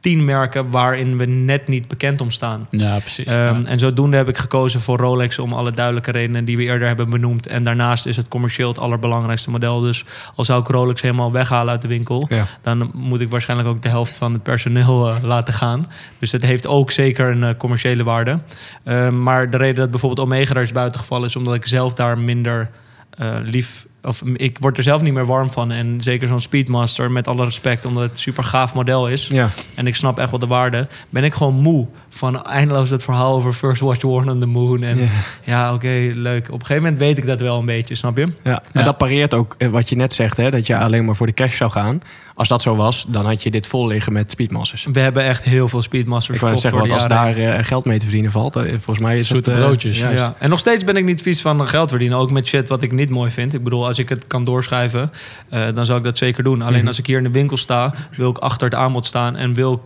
tien 0.00 0.24
merken 0.24 0.70
waarin 0.70 1.18
we 1.18 1.26
net 1.26 1.68
niet 1.68 1.88
bekend 1.88 2.20
om 2.20 2.30
staan. 2.30 2.66
ja, 2.70 2.98
precies. 2.98 3.24
Ja. 3.30 3.62
En 3.64 3.78
zodoende 3.78 4.16
heb 4.16 4.28
ik 4.28 4.38
gekozen 4.38 4.80
voor 4.80 4.98
Rolex 4.98 5.38
om 5.38 5.52
alle 5.52 5.72
duidelijke 5.72 6.10
redenen 6.10 6.44
die 6.44 6.56
we 6.56 6.62
eerder 6.62 6.86
hebben 6.86 7.10
benoemd. 7.10 7.46
En 7.46 7.64
daarnaast 7.64 8.06
is 8.06 8.16
het 8.16 8.28
commercieel 8.28 8.68
het 8.68 8.78
allerbelangrijkste 8.78 9.50
model. 9.50 9.80
Dus 9.80 10.04
al 10.34 10.44
zou 10.44 10.60
ik 10.60 10.66
Rolex 10.68 11.00
helemaal 11.02 11.32
weghalen 11.32 11.72
uit 11.72 11.82
de 11.82 11.88
winkel, 11.88 12.26
Ja. 12.28 12.44
dan 12.62 12.90
moet 12.94 13.20
ik 13.20 13.30
waarschijnlijk 13.30 13.68
ook 13.68 13.82
de 13.82 13.88
helft 13.88 14.16
van 14.16 14.32
het 14.32 14.42
personeel 14.42 15.08
eh, 15.08 15.16
laten 15.22 15.54
gaan. 15.54 15.86
Dus 16.18 16.32
het 16.32 16.42
heeft 16.44 16.66
ook 16.66 16.90
zeker 16.90 17.30
een 17.30 17.44
eh, 17.44 17.50
commerciële 17.58 18.04
waarde. 18.04 18.40
Ehm, 18.84 19.22
maar 19.22 19.50
de 19.50 19.56
reden 19.56 19.76
dat 19.76 19.90
bijvoorbeeld 19.90 20.26
Omega 20.28 20.54
daar 20.54 20.62
is 20.62 20.72
buitengevallen 20.72 21.26
is 21.28 21.36
omdat 21.36 21.54
ik 21.54 21.66
zelf 21.66 21.94
daar 21.94 22.18
minder 22.18 22.70
eh, 23.10 23.36
lief. 23.42 23.86
Of 24.02 24.22
ik 24.34 24.56
word 24.60 24.76
er 24.76 24.82
zelf 24.82 25.02
niet 25.02 25.12
meer 25.12 25.26
warm 25.26 25.50
van. 25.50 25.70
En 25.72 25.96
zeker 26.00 26.28
zo'n 26.28 26.40
Speedmaster, 26.40 27.10
met 27.10 27.28
alle 27.28 27.44
respect, 27.44 27.84
omdat 27.84 28.02
het 28.02 28.12
een 28.12 28.18
super 28.18 28.44
gaaf 28.44 28.74
model 28.74 29.08
is. 29.08 29.26
Ja, 29.26 29.50
En 29.74 29.86
ik 29.86 29.94
snap 29.96 30.18
echt 30.18 30.30
wel 30.30 30.38
de 30.38 30.46
waarde. 30.46 30.86
Ben 31.10 31.24
ik 31.24 31.34
gewoon 31.34 31.54
moe 31.54 31.86
van 32.08 32.44
eindeloos 32.44 32.90
het 32.90 33.04
verhaal 33.04 33.34
over 33.34 33.52
First 33.52 33.80
Watch 33.80 34.02
Worn 34.02 34.30
on 34.30 34.40
the 34.40 34.46
Moon. 34.46 34.82
En 34.82 34.98
ja. 34.98 35.08
ja, 35.44 35.74
oké, 35.74 36.10
leuk. 36.14 36.46
Op 36.46 36.60
een 36.60 36.66
gegeven 36.66 36.82
moment 36.82 36.98
weet 36.98 37.18
ik 37.18 37.26
dat 37.26 37.40
wel 37.40 37.58
een 37.58 37.66
beetje, 37.66 37.94
snap 37.94 38.16
je? 38.16 38.28
Ja, 38.44 38.62
Ja. 38.72 38.82
dat 38.82 38.98
pareert 38.98 39.34
ook 39.34 39.54
eh, 39.58 39.68
wat 39.68 39.88
je 39.88 39.96
net 39.96 40.12
zegt, 40.12 40.36
hè, 40.36 40.50
dat 40.50 40.66
je 40.66 40.76
alleen 40.78 41.04
maar 41.04 41.16
voor 41.16 41.26
de 41.26 41.34
cash 41.34 41.56
zou 41.56 41.70
gaan. 41.70 42.02
Als 42.34 42.48
dat 42.48 42.62
zo 42.62 42.76
was, 42.76 43.04
dan 43.08 43.24
had 43.26 43.42
je 43.42 43.50
dit 43.50 43.66
vol 43.66 43.86
liggen 43.86 44.12
met 44.12 44.30
speedmasters. 44.30 44.86
We 44.92 45.00
hebben 45.00 45.22
echt 45.24 45.44
heel 45.44 45.68
veel 45.68 45.82
Speedmasters 45.82 46.36
Ik 46.36 46.42
wou 46.42 46.56
zeggen, 46.56 46.78
want 46.78 46.90
de 46.92 46.96
als 46.98 47.08
daar 47.08 47.36
eh, 47.36 47.64
geld 47.64 47.84
mee 47.84 47.98
te 47.98 48.04
verdienen 48.04 48.30
valt, 48.30 48.56
eh, 48.56 48.62
volgens 48.68 48.98
mij 48.98 49.18
is 49.18 49.28
Zoete 49.28 49.50
het... 49.50 49.58
broodjes. 49.60 49.98
juist. 49.98 50.18
Ja. 50.18 50.34
En 50.38 50.50
nog 50.50 50.58
steeds 50.58 50.84
ben 50.84 50.96
ik 50.96 51.04
niet 51.04 51.22
vies 51.22 51.40
van 51.40 51.68
geld 51.68 51.90
verdienen. 51.90 52.18
Ook 52.18 52.30
met 52.30 52.46
shit 52.46 52.68
wat 52.68 52.82
ik 52.82 52.92
niet 52.92 53.10
mooi 53.10 53.30
vind. 53.30 53.54
Ik 53.54 53.64
bedoel, 53.64 53.88
als 53.90 53.98
ik 53.98 54.08
het 54.08 54.26
kan 54.26 54.44
doorschrijven, 54.44 55.10
eh, 55.48 55.62
dan 55.74 55.86
zou 55.86 55.98
ik 55.98 56.04
dat 56.04 56.18
zeker 56.18 56.42
doen. 56.44 56.62
Alleen 56.62 56.78
Mhm. 56.78 56.86
als 56.86 56.98
ik 56.98 57.06
hier 57.06 57.18
in 57.18 57.24
de 57.24 57.30
winkel 57.30 57.56
sta, 57.56 57.94
wil 58.16 58.30
ik 58.30 58.38
achter 58.38 58.68
het 58.68 58.78
aanbod 58.78 59.06
staan 59.06 59.36
en 59.36 59.54
wil 59.54 59.72
ik 59.72 59.80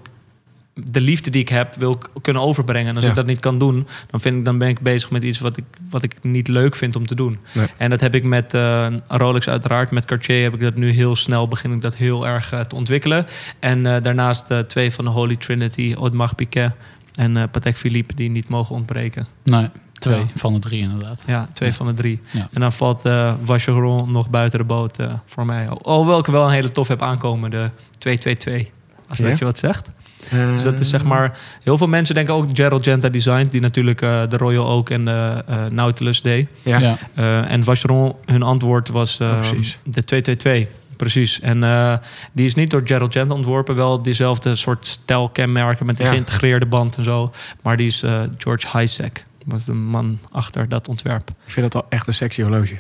de 0.93 1.01
liefde 1.01 1.31
die 1.31 1.41
ik 1.41 1.49
heb, 1.49 1.75
wil 1.75 1.91
ik 1.91 2.23
kunnen 2.23 2.43
overbrengen. 2.43 2.89
En 2.89 2.95
als 2.95 3.05
Ja. 3.05 3.11
ik 3.11 3.17
dat 3.17 3.27
niet 3.27 3.41
kan 3.41 3.59
doen, 3.59 3.87
dan, 4.11 4.21
vind 4.21 4.39
ik, 4.39 4.45
dan 4.45 4.59
ben 4.59 4.69
ik 4.69 4.81
bezig 4.81 5.11
met 5.11 5.23
iets 5.23 5.39
wat 5.39 5.57
ik, 5.57 5.65
wat 5.91 6.03
ik 6.03 6.15
niet 6.23 6.49
leuk 6.49 6.75
vind 6.77 6.97
om 6.97 7.07
te 7.07 7.15
doen. 7.15 7.39
Nee. 7.55 7.67
En 7.77 7.91
dat 7.91 8.01
heb 8.01 8.15
ik 8.15 8.25
met 8.25 8.55
eh, 8.55 8.87
Rolex 9.09 9.49
uiteraard. 9.49 9.91
Met 9.91 10.05
Cartier 10.05 10.43
heb 10.43 10.55
ik 10.55 10.61
dat 10.61 10.75
nu 10.75 10.91
heel 10.93 11.17
snel, 11.17 11.49
begin 11.49 11.73
ik 11.73 11.81
dat 11.81 11.95
heel 11.97 12.27
erg 12.27 12.53
eh, 12.53 12.61
te 12.61 12.75
ontwikkelen. 12.75 13.27
En 13.59 13.87
eh, 13.87 14.03
daarnaast 14.03 14.47
twee 14.67 14.91
van 14.93 15.05
de 15.05 15.11
Holy 15.11 15.37
Trinity, 15.37 15.95
Audemars 15.99 16.33
Piguet 16.33 16.73
en 17.15 17.51
Patek 17.51 17.77
Philippe, 17.77 18.15
die 18.15 18.31
niet 18.31 18.49
mogen 18.49 18.75
ontbreken. 18.75 19.27
Nee, 19.45 19.69
twee 20.09 20.19
Ja. 20.19 20.27
van 20.35 20.53
de 20.53 20.59
drie 20.59 20.83
inderdaad. 20.83 21.23
Ja, 21.27 21.49
twee 21.53 21.69
Ja. 21.69 21.75
van 21.75 21.87
de 21.87 21.95
drie. 21.95 22.21
Ja. 22.31 22.49
En 22.53 22.61
dan 22.61 22.73
valt 22.73 23.05
eh 23.05 23.35
Vacheron 23.43 24.13
nog 24.13 24.31
buiten 24.31 24.59
de 24.59 24.65
boot 24.65 24.99
eh, 24.99 25.13
voor 25.27 25.47
mij. 25.47 25.69
Alhoewel 25.69 26.19
ik 26.19 26.27
wel 26.27 26.45
een 26.47 26.53
hele 26.53 26.71
tof 26.71 26.89
heb 26.89 27.03
aankomen, 27.03 27.51
de 27.51 27.71
222. 27.99 28.73
Als 29.09 29.19
dat 29.19 29.39
je 29.39 29.45
wat 29.45 29.59
zegt. 29.59 29.91
Eh, 30.31 30.47
Dus 30.53 30.63
dat 30.63 30.81
is 30.81 30.91
zeg 30.91 31.05
maar... 31.05 31.39
Heel 31.63 31.79
veel 31.79 31.87
mensen 31.87 32.15
denken 32.15 32.35
ook 32.35 32.49
Gerald 32.53 32.85
Genta 32.85 33.09
Design... 33.09 33.47
die 33.51 33.61
natuurlijk 33.61 34.03
eh, 34.03 34.23
de 34.29 34.37
Royal 34.37 34.67
Oak 34.69 34.91
en 34.91 35.05
de 35.05 35.45
eh, 35.47 35.65
Nautilus 35.67 36.23
deed. 36.23 36.49
Ja. 36.63 36.79
Ja. 36.79 36.97
Eh, 37.15 37.51
en 37.51 37.65
Vacheron, 37.65 38.15
hun 38.25 38.43
antwoord 38.43 38.89
was 38.89 39.19
eh, 39.21 39.29
Oh, 39.29 39.37
precies. 39.37 39.79
de 39.85 40.05
222. 40.05 40.83
Precies. 40.97 41.41
En 41.41 41.65
eh, 41.65 41.95
die 42.33 42.45
is 42.47 42.55
niet 42.55 42.71
door 42.71 42.83
Gerald 42.85 43.13
Genta 43.13 43.35
ontworpen. 43.35 43.75
Wel 43.75 44.03
diezelfde 44.03 44.57
soort 44.57 44.87
stijlkenmerken 44.87 45.87
met 45.87 45.99
Ja. 45.99 46.09
geïntegreerde 46.09 46.67
band 46.67 46.97
en 46.97 47.05
zo. 47.05 47.33
Maar 47.63 47.77
die 47.77 47.87
is 47.87 48.03
eh, 48.03 48.21
George 48.39 48.79
Hisek. 48.79 49.27
Was 49.45 49.65
de 49.65 49.73
man 49.73 50.19
achter 50.31 50.69
dat 50.69 50.89
ontwerp. 50.89 51.29
Ik 51.29 51.53
vind 51.53 51.73
dat 51.73 51.83
wel 51.83 51.91
echt 51.91 52.07
een 52.07 52.15
sexy 52.15 52.43
horloge. 52.43 52.77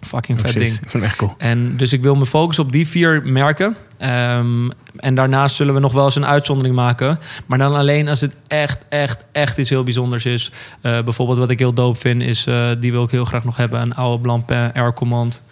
Fucking 0.00 0.40
vet 0.40 0.52
ding. 0.52 1.02
Echt 1.02 1.16
cool. 1.16 1.34
En 1.38 1.76
dus 1.76 1.92
ik 1.92 2.02
wil 2.02 2.16
me 2.16 2.26
focussen 2.26 2.64
op 2.64 2.72
die 2.72 2.86
vier 2.88 3.22
merken. 3.24 3.76
Ehm, 3.98 4.70
en 4.96 5.14
daarnaast 5.14 5.56
zullen 5.56 5.74
we 5.74 5.80
nog 5.80 5.92
wel 5.92 6.04
eens 6.04 6.16
een 6.16 6.26
uitzondering 6.26 6.74
maken. 6.74 7.18
Maar 7.46 7.58
dan 7.58 7.74
alleen 7.74 8.08
als 8.08 8.20
het 8.20 8.36
echt, 8.46 8.84
echt, 8.88 9.24
echt 9.32 9.58
iets 9.58 9.70
heel 9.70 9.82
bijzonders 9.82 10.24
is. 10.24 10.52
Eh, 10.80 11.02
bijvoorbeeld 11.02 11.38
wat 11.38 11.50
ik 11.50 11.58
heel 11.58 11.72
dope 11.72 11.98
vind, 11.98 12.22
is... 12.22 12.46
eh, 12.46 12.70
die 12.80 12.92
wil 12.92 13.04
ik 13.04 13.10
heel 13.10 13.24
graag 13.24 13.44
nog 13.44 13.56
hebben. 13.56 13.80
Een 13.80 13.94
oude 13.94 14.22
Blancpain 14.22 14.72
Air 14.72 14.92
Command. 14.92 15.42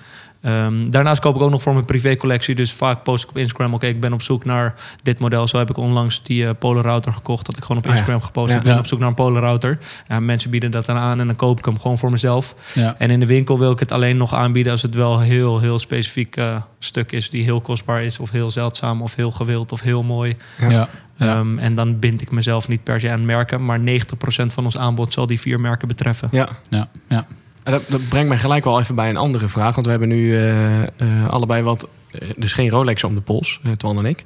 Ehm, 0.47 0.91
daarnaast 0.91 1.21
koop 1.21 1.35
ik 1.35 1.41
ook 1.41 1.51
nog 1.51 1.63
voor 1.63 1.73
mijn 1.73 1.85
privécollectie. 1.85 2.55
Dus 2.55 2.73
vaak 2.73 3.03
post 3.03 3.25
ik 3.25 3.31
op 3.31 3.37
Instagram, 3.37 3.75
oké, 3.75 3.87
ik 3.87 4.01
ben 4.01 4.13
op 4.13 4.23
zoek 4.23 4.45
naar 4.45 4.75
dit 5.03 5.19
model. 5.21 5.47
Zo 5.49 5.59
heb 5.59 5.71
ik 5.71 5.77
onlangs 5.77 6.23
die 6.23 6.43
uh, 6.43 6.51
Polar 6.59 6.85
Router 6.85 7.13
gekocht. 7.13 7.47
Dat 7.47 7.57
ik 7.57 7.63
gewoon 7.63 7.77
op 7.79 7.85
Ah, 7.85 7.91
ja. 7.91 7.97
Instagram 7.97 8.23
gepost. 8.27 8.51
Ja. 8.53 8.57
Ik 8.57 8.63
ben 8.63 8.73
Ja. 8.73 8.79
op 8.79 8.87
zoek 8.87 8.99
naar 8.99 9.09
een 9.09 9.15
Polar 9.15 9.43
Router. 9.43 9.79
Mensen 10.21 10.51
bieden 10.51 10.71
dat 10.71 10.87
dan 10.87 10.97
aan 10.97 11.21
en 11.21 11.27
dan 11.27 11.37
koop 11.37 11.59
ik 11.59 11.65
hem 11.65 11.79
gewoon 11.81 11.99
voor 11.99 12.11
mezelf. 12.11 12.55
Ja. 12.75 12.95
En 12.99 13.11
in 13.11 13.21
de 13.21 13.27
winkel 13.27 13.59
wil 13.59 13.71
ik 13.71 13.79
het 13.79 13.93
alleen 13.93 14.17
nog 14.17 14.35
aanbieden 14.35 14.73
als 14.73 14.83
het 14.83 14.95
wel 14.95 15.21
heel, 15.21 15.61
heel 15.61 15.79
specifiek 15.79 16.37
eh, 16.37 16.57
stuk 16.79 17.13
is. 17.13 17.31
Die 17.31 17.43
heel 17.43 17.61
kostbaar 17.61 18.03
is 18.03 18.19
of 18.19 18.31
heel 18.31 18.51
zeldzaam 18.51 19.03
of 19.03 19.15
heel 19.15 19.31
gewild 19.31 19.73
of 19.73 19.81
heel 19.81 20.03
mooi. 20.03 20.37
Ja. 20.61 20.71
Ja. 20.71 20.89
Ja. 21.19 21.37
Ehm, 21.39 21.59
en 21.59 21.75
dan 21.75 21.99
bind 21.99 22.23
ik 22.23 22.31
mezelf 22.31 22.69
niet 22.69 22.83
per 22.85 23.01
se 23.01 23.11
aan 23.11 23.25
merken. 23.25 23.65
Maar 23.65 23.81
90% 23.81 24.53
van 24.53 24.65
ons 24.65 24.79
aanbod 24.79 25.13
zal 25.13 25.27
die 25.27 25.41
vier 25.41 25.61
merken 25.61 25.89
betreffen. 25.89 26.29
Ja. 26.33 26.49
Ja. 26.71 26.89
Ja. 27.09 27.27
Dat, 27.71 27.83
dat 27.89 28.09
brengt 28.09 28.29
mij 28.29 28.39
gelijk 28.39 28.65
wel 28.65 28.81
even 28.81 28.95
bij 28.95 29.09
een 29.09 29.17
andere 29.17 29.49
vraag. 29.49 29.75
Want 29.75 29.85
we 29.87 29.91
hebben 29.91 30.09
nu 30.09 30.37
eh, 30.37 30.83
eh, 30.83 30.89
allebei 31.29 31.63
wat... 31.63 31.89
eh, 32.11 32.29
dus 32.37 32.53
geen 32.53 32.71
Rolex 32.71 33.05
om 33.05 33.15
de 33.15 33.21
pols, 33.21 33.61
Twan 33.77 33.99
en 33.99 34.05
ik. 34.05 34.25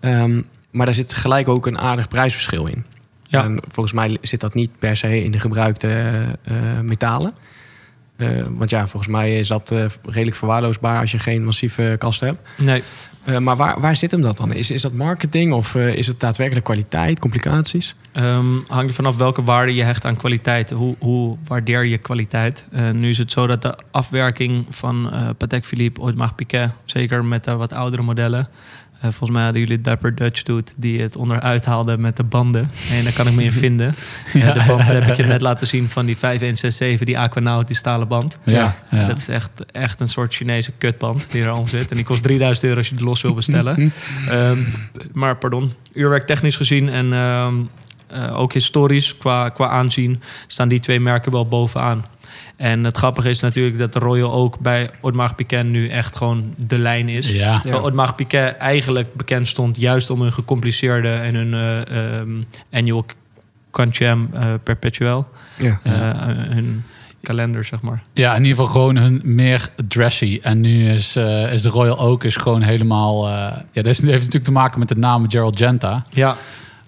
Ehm, 0.00 0.42
maar 0.70 0.86
daar 0.86 0.94
zit 0.94 1.12
gelijk 1.12 1.48
ook 1.48 1.66
een 1.66 1.78
aardig 1.78 2.08
prijsverschil 2.08 2.66
in. 2.66 2.84
Ja. 3.26 3.44
En 3.44 3.60
volgens 3.68 3.94
mij 3.94 4.18
zit 4.20 4.40
dat 4.40 4.54
niet 4.54 4.78
per 4.78 4.96
se 4.96 5.24
in 5.24 5.30
de 5.30 5.40
gebruikte 5.40 6.12
metalen. 6.82 7.34
Eh, 8.22 8.44
want 8.50 8.70
ja, 8.70 8.88
volgens 8.88 9.12
mij 9.12 9.38
is 9.38 9.48
dat 9.48 9.70
eh, 9.70 9.84
redelijk 10.02 10.36
verwaarloosbaar 10.36 11.00
als 11.00 11.10
je 11.10 11.18
geen 11.18 11.44
massieve 11.44 11.96
kast 11.98 12.20
hebt. 12.20 12.38
Nee, 12.56 12.82
Eh, 13.24 13.38
maar 13.38 13.56
waar, 13.56 13.80
waar 13.80 13.96
zit 13.96 14.10
hem 14.10 14.22
dat 14.22 14.36
dan? 14.36 14.52
Is, 14.52 14.70
is 14.70 14.82
dat 14.82 14.92
marketing 14.92 15.52
of 15.52 15.74
is 15.74 16.06
het 16.06 16.20
daadwerkelijk 16.20 16.64
kwaliteit, 16.64 17.18
complicaties? 17.18 17.94
Ehm 18.12 18.44
hangt 18.66 18.88
er 18.88 18.94
vanaf 18.94 19.16
welke 19.16 19.42
waarde 19.42 19.74
je 19.74 19.82
hecht 19.82 20.04
aan 20.04 20.16
kwaliteit. 20.16 20.70
Hoe, 20.70 20.96
hoe 20.98 21.36
waardeer 21.46 21.84
je 21.84 21.98
kwaliteit? 21.98 22.66
Nu 22.92 23.08
is 23.08 23.18
het 23.18 23.32
zo 23.32 23.46
dat 23.46 23.62
de 23.62 23.74
afwerking 23.90 24.66
van 24.70 25.12
Patek 25.38 25.64
Philippe, 25.64 26.00
Audemars 26.00 26.32
Piguet... 26.36 26.70
zeker 26.84 27.24
met 27.24 27.44
de 27.44 27.54
wat 27.54 27.72
oudere 27.72 28.02
modellen... 28.02 28.48
eh, 29.02 29.08
volgens 29.10 29.30
mij 29.30 29.42
hadden 29.42 29.60
jullie 29.62 29.80
Dapper 29.80 30.14
Dutch 30.14 30.42
doet... 30.42 30.72
die 30.76 31.00
het 31.00 31.16
onderuit 31.16 31.64
haalde 31.64 31.98
met 31.98 32.16
de 32.16 32.24
banden. 32.24 32.70
En 32.90 33.04
daar 33.04 33.12
kan 33.12 33.26
ik 33.26 33.34
me 33.34 33.44
in 33.44 33.52
vinden. 33.64 33.92
Eh, 34.32 34.42
Ja. 34.42 34.52
de 34.52 34.64
band 34.66 34.82
heb 34.82 35.06
ik 35.06 35.16
je 35.16 35.22
net 35.36 35.40
laten 35.40 35.66
zien 35.66 35.88
van 35.88 36.06
die 36.06 36.16
5167... 36.16 37.06
die 37.06 37.18
Aquanaut, 37.18 37.66
die 37.66 37.76
stalen 37.76 38.08
band. 38.08 38.38
Ja. 38.44 38.76
Ja. 38.90 39.06
Dat 39.06 39.18
is 39.18 39.28
echt, 39.28 39.50
echt 39.72 40.00
een 40.00 40.08
soort 40.08 40.34
Chinese 40.34 40.72
kutband 40.78 41.26
die 41.32 41.42
erom 41.42 41.66
zit. 41.68 41.90
En 41.90 41.96
die 41.96 42.04
kost 42.04 42.22
3000 42.22 42.64
euro 42.66 42.76
als 42.78 42.88
je 42.88 42.94
die 42.94 43.04
los 43.04 43.22
wil 43.22 43.34
bestellen. 43.34 43.60
Ehm, 44.28 44.58
maar 45.12 45.36
pardon, 45.36 45.72
uurwerk 45.92 46.22
technisch 46.26 46.56
gezien 46.56 46.88
en 46.88 47.12
ehm, 47.12 47.54
eh, 48.06 48.38
ook 48.40 48.52
historisch 48.52 49.16
qua, 49.18 49.48
qua 49.48 49.68
aanzien 49.68 50.22
staan 50.46 50.68
die 50.68 50.80
twee 50.80 51.00
merken 51.00 51.32
wel 51.32 51.46
bovenaan. 51.48 52.04
En 52.62 52.84
het 52.84 52.96
grappige 52.96 53.28
is 53.28 53.40
natuurlijk 53.40 53.78
dat 53.78 53.92
de 53.92 53.98
Royal 53.98 54.32
ook 54.32 54.58
bij 54.58 54.90
Audemars 55.00 55.32
Piguet 55.36 55.66
nu 55.66 55.88
echt 55.88 56.16
gewoon 56.16 56.54
de 56.56 56.78
lijn 56.78 57.08
is. 57.08 57.32
Ja. 57.32 57.62
Ja. 57.64 58.12
Piguet 58.12 58.56
eigenlijk 58.56 59.14
bekend 59.14 59.48
stond 59.48 59.76
juist 59.76 60.10
om 60.10 60.20
hun 60.20 60.32
gecompliceerde 60.32 61.08
en 61.08 61.34
hun 61.34 61.54
eh, 61.54 62.18
ehm, 62.18 62.30
annual 62.72 63.04
Quantum 63.70 64.28
eh 64.32 64.44
perpetuel. 64.62 65.28
Ja. 65.58 65.80
Hun 66.48 66.84
kalender, 67.22 67.64
zeg 67.64 67.80
maar. 67.80 68.00
Ja, 68.14 68.34
in 68.34 68.44
ieder 68.44 68.56
geval 68.56 68.72
gewoon 68.72 68.96
hun 68.96 69.20
meer 69.24 69.68
dressy. 69.88 70.38
En 70.42 70.60
nu 70.60 70.88
is, 70.88 71.16
eh, 71.16 71.52
is 71.52 71.62
de 71.62 71.68
Royal 71.68 72.00
Oak 72.00 72.24
is 72.24 72.36
gewoon 72.36 72.62
helemaal... 72.62 73.26
eh, 73.26 73.32
ja, 73.72 73.82
dat 73.82 73.84
heeft 73.84 74.02
natuurlijk 74.02 74.44
te 74.44 74.52
maken 74.52 74.78
met 74.78 74.88
de 74.88 74.96
naam 74.96 75.30
Gerald 75.30 75.56
Genta. 75.56 76.04
Ja, 76.10 76.36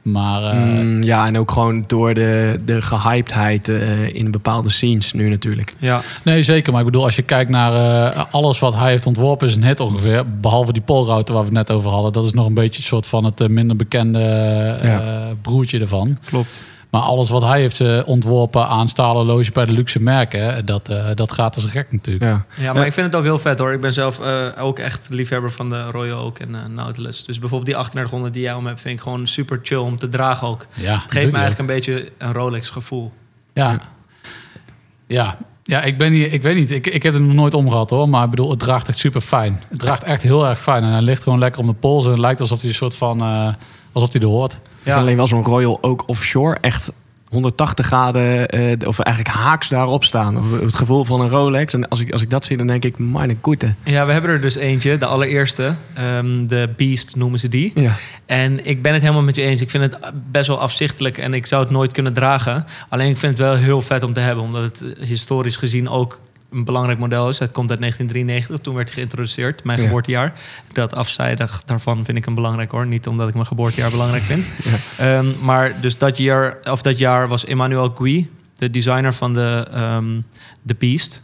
Maar 0.05 0.43
eh, 0.43 0.63
Mm, 0.63 1.03
ja, 1.03 1.27
en 1.27 1.39
ook 1.39 1.51
gewoon 1.51 1.85
door 1.87 2.15
de, 2.15 2.61
de 2.65 2.83
gehypedheid 2.83 3.69
eh, 3.69 4.15
in 4.15 4.31
bepaalde 4.31 4.71
scenes 4.71 5.13
nu 5.13 5.29
natuurlijk. 5.29 5.75
ja. 5.79 6.01
nee, 6.25 6.43
zeker. 6.43 6.71
Maar 6.73 6.81
ik 6.81 6.87
bedoel, 6.87 7.05
als 7.05 7.17
je 7.17 7.23
kijkt 7.23 7.51
naar 7.51 7.73
eh, 8.13 8.25
alles 8.31 8.59
wat 8.59 8.75
hij 8.75 8.91
heeft 8.91 9.07
ontworpen, 9.07 9.49
is 9.49 9.57
een 9.57 9.65
hit 9.65 9.81
ongeveer. 9.81 10.25
Behalve 10.41 10.73
die 10.73 10.83
polrouter 10.83 11.35
waar 11.35 11.45
we 11.45 11.49
het 11.59 11.69
net 11.69 11.77
over 11.77 11.91
hadden. 11.91 12.13
Dat 12.13 12.25
is 12.25 12.33
nog 12.33 12.47
een 12.47 12.55
beetje 12.55 12.79
een 12.79 12.87
soort 12.87 13.07
van 13.07 13.25
het 13.25 13.49
minder 13.49 13.77
bekende 13.77 14.19
eh, 14.19 14.89
Ja. 14.91 15.03
broertje 15.43 15.79
ervan. 15.81 16.19
klopt. 16.25 16.61
Maar 16.95 17.03
alles 17.03 17.29
wat 17.29 17.43
hij 17.43 17.61
heeft 17.61 17.81
eh, 17.81 18.01
ontworpen 18.05 18.67
aan 18.69 18.89
stalen 18.89 19.27
loge 19.27 19.53
bij 19.53 19.65
de 19.65 19.73
luxe 19.73 20.03
merken, 20.03 20.67
dat, 20.67 20.89
eh, 20.89 21.07
dat 21.15 21.33
gaat 21.33 21.55
als 21.55 21.65
een 21.65 21.71
gek 21.71 21.93
natuurlijk. 21.93 22.25
Ja. 22.25 22.45
Ja, 22.57 22.73
maar 22.73 22.81
Ja. 22.81 22.85
ik 22.87 22.93
vind 22.93 23.07
het 23.07 23.15
ook 23.15 23.23
heel 23.23 23.39
vet 23.39 23.59
hoor. 23.59 23.73
Ik 23.73 23.81
ben 23.81 23.93
zelf 23.93 24.21
eh, 24.21 24.47
ook 24.59 24.79
echt 24.79 25.07
liefhebber 25.09 25.51
van 25.53 25.69
de 25.71 25.83
Royal 25.91 26.25
Oak 26.25 26.39
en 26.39 26.55
eh, 26.55 26.61
Nautilus. 26.75 27.25
Dus 27.25 27.39
bijvoorbeeld 27.39 27.65
die 27.67 27.75
3800 27.75 28.33
die 28.35 28.43
jij 28.43 28.55
om 28.55 28.67
hebt, 28.67 28.81
vind 28.81 28.95
ik 28.97 29.03
gewoon 29.03 29.27
super 29.27 29.61
chill 29.63 29.77
om 29.79 29.99
te 29.99 30.09
dragen 30.09 30.49
ook. 30.49 30.67
Ja, 30.75 30.93
Het 30.93 31.11
geeft 31.13 31.33
me 31.33 31.39
eigenlijk 31.39 31.59
een 31.59 31.67
beetje 31.75 32.13
een 32.19 32.33
Rolex 32.33 32.71
gevoel. 32.71 33.13
Ja. 33.53 33.81
Ja. 35.07 35.37
Ja, 35.65 35.83
ik, 35.83 35.99
ben 35.99 36.13
niet, 36.13 36.33
ik 36.33 36.43
weet 36.43 36.57
niet. 36.57 36.71
Ik, 36.71 36.87
ik 36.87 37.03
heb 37.03 37.13
het 37.13 37.23
nog 37.23 37.35
nooit 37.35 37.55
omgehad 37.55 37.91
hoor. 37.91 38.09
Maar 38.09 38.25
ik 38.25 38.31
bedoel, 38.31 38.51
het 38.51 38.59
draagt 38.59 38.89
echt 38.89 38.99
super 38.99 39.21
fijn. 39.21 39.61
Het 39.69 39.79
draagt 39.79 40.03
echt 40.03 40.23
heel 40.23 40.47
erg 40.47 40.61
fijn. 40.61 40.83
En 40.83 40.91
hij 40.91 41.03
ligt 41.03 41.23
gewoon 41.23 41.39
lekker 41.39 41.61
om 41.61 41.67
de 41.67 41.73
pols. 41.73 42.05
En 42.05 42.11
het 42.11 42.19
lijkt 42.21 42.41
alsof 42.41 42.59
hij 42.61 42.69
een 42.69 42.75
soort 42.75 42.95
van... 42.97 43.21
eh, 43.21 43.49
alsof 43.93 44.13
hij 44.13 44.23
er 44.23 44.29
hoort. 44.29 44.59
Vind 44.85 44.97
alleen 44.97 45.17
wel 45.17 45.27
zo'n 45.27 45.45
Royal 45.45 45.79
ook 45.81 46.03
offshore 46.07 46.59
echt 46.61 46.93
180 47.35 47.87
graden, 47.87 48.49
eh, 48.49 48.89
of 48.89 48.99
eigenlijk 48.99 49.37
haaks 49.37 49.69
daarop 49.69 50.05
staan. 50.05 50.39
Of 50.39 50.61
het 50.61 50.75
gevoel 50.75 51.05
van 51.05 51.21
een 51.21 51.29
Rolex. 51.29 51.75
En 51.75 51.89
als 51.89 52.01
ik, 52.01 52.13
als 52.13 52.23
ik 52.23 52.31
dat 52.31 52.45
zie, 52.45 52.57
dan 52.57 52.67
denk 52.67 52.85
ik, 52.85 52.99
mijn 52.99 53.39
goede. 53.41 53.75
Ja, 53.85 54.07
we 54.07 54.13
hebben 54.13 54.31
er 54.31 54.41
dus 54.41 54.55
eentje, 54.55 54.97
de 54.97 55.07
allereerste. 55.07 55.75
Ehm, 55.95 56.47
de 56.47 56.69
Beast 56.77 57.17
noemen 57.17 57.39
ze 57.39 57.49
die. 57.49 57.73
Ja. 57.75 57.93
En 58.27 58.67
ik 58.67 58.83
ben 58.83 58.93
het 58.93 59.03
helemaal 59.03 59.23
met 59.23 59.37
je 59.37 59.43
eens. 59.43 59.61
Ik 59.61 59.71
vind 59.71 59.93
het 59.93 59.99
best 60.31 60.49
wel 60.49 60.61
afzichtelijk 60.61 61.19
en 61.19 61.35
ik 61.35 61.47
zou 61.47 61.63
het 61.63 61.71
nooit 61.71 61.93
kunnen 61.93 62.13
dragen. 62.13 62.65
Alleen 62.89 63.11
ik 63.11 63.17
vind 63.17 63.39
het 63.39 63.47
wel 63.47 63.57
heel 63.57 63.83
vet 63.83 64.03
om 64.03 64.13
te 64.13 64.21
hebben, 64.21 64.45
omdat 64.45 64.63
het 64.63 64.85
historisch 64.99 65.57
gezien 65.57 65.89
ook 65.89 66.19
een 66.55 66.65
belangrijk 66.65 66.99
model 66.99 67.29
is. 67.29 67.39
Het 67.39 67.53
komt 67.53 67.71
uit 67.71 67.79
1993, 67.81 68.65
toen 68.65 68.75
werd 68.75 68.87
hij 68.87 68.97
geïntroduceerd, 68.97 69.65
mijn 69.65 69.79
Ja. 69.79 69.85
geboortejaar. 69.85 70.33
Dat 70.73 70.95
afzijdig 70.95 71.63
daarvan 71.65 72.05
vind 72.05 72.19
ik 72.19 72.25
hem 72.25 72.35
belangrijk 72.35 72.71
hoor. 72.71 72.87
Niet 72.87 73.07
omdat 73.07 73.29
ik 73.29 73.35
mijn 73.35 73.47
geboortejaar 73.47 73.91
belangrijk 73.91 74.23
vind. 74.23 74.45
Ehm, 74.99 75.27
maar 75.43 75.81
dus 75.81 75.99
dat 75.99 76.17
jaar, 76.19 76.59
of 76.65 76.83
dat 76.83 76.99
jaar 76.99 77.29
was 77.29 77.45
Emmanuel 77.45 77.89
Gui, 77.97 78.31
de 78.57 78.71
designer 78.71 79.15
van 79.15 79.35
de, 79.35 79.69
The 80.67 80.75
Beast, 80.79 81.23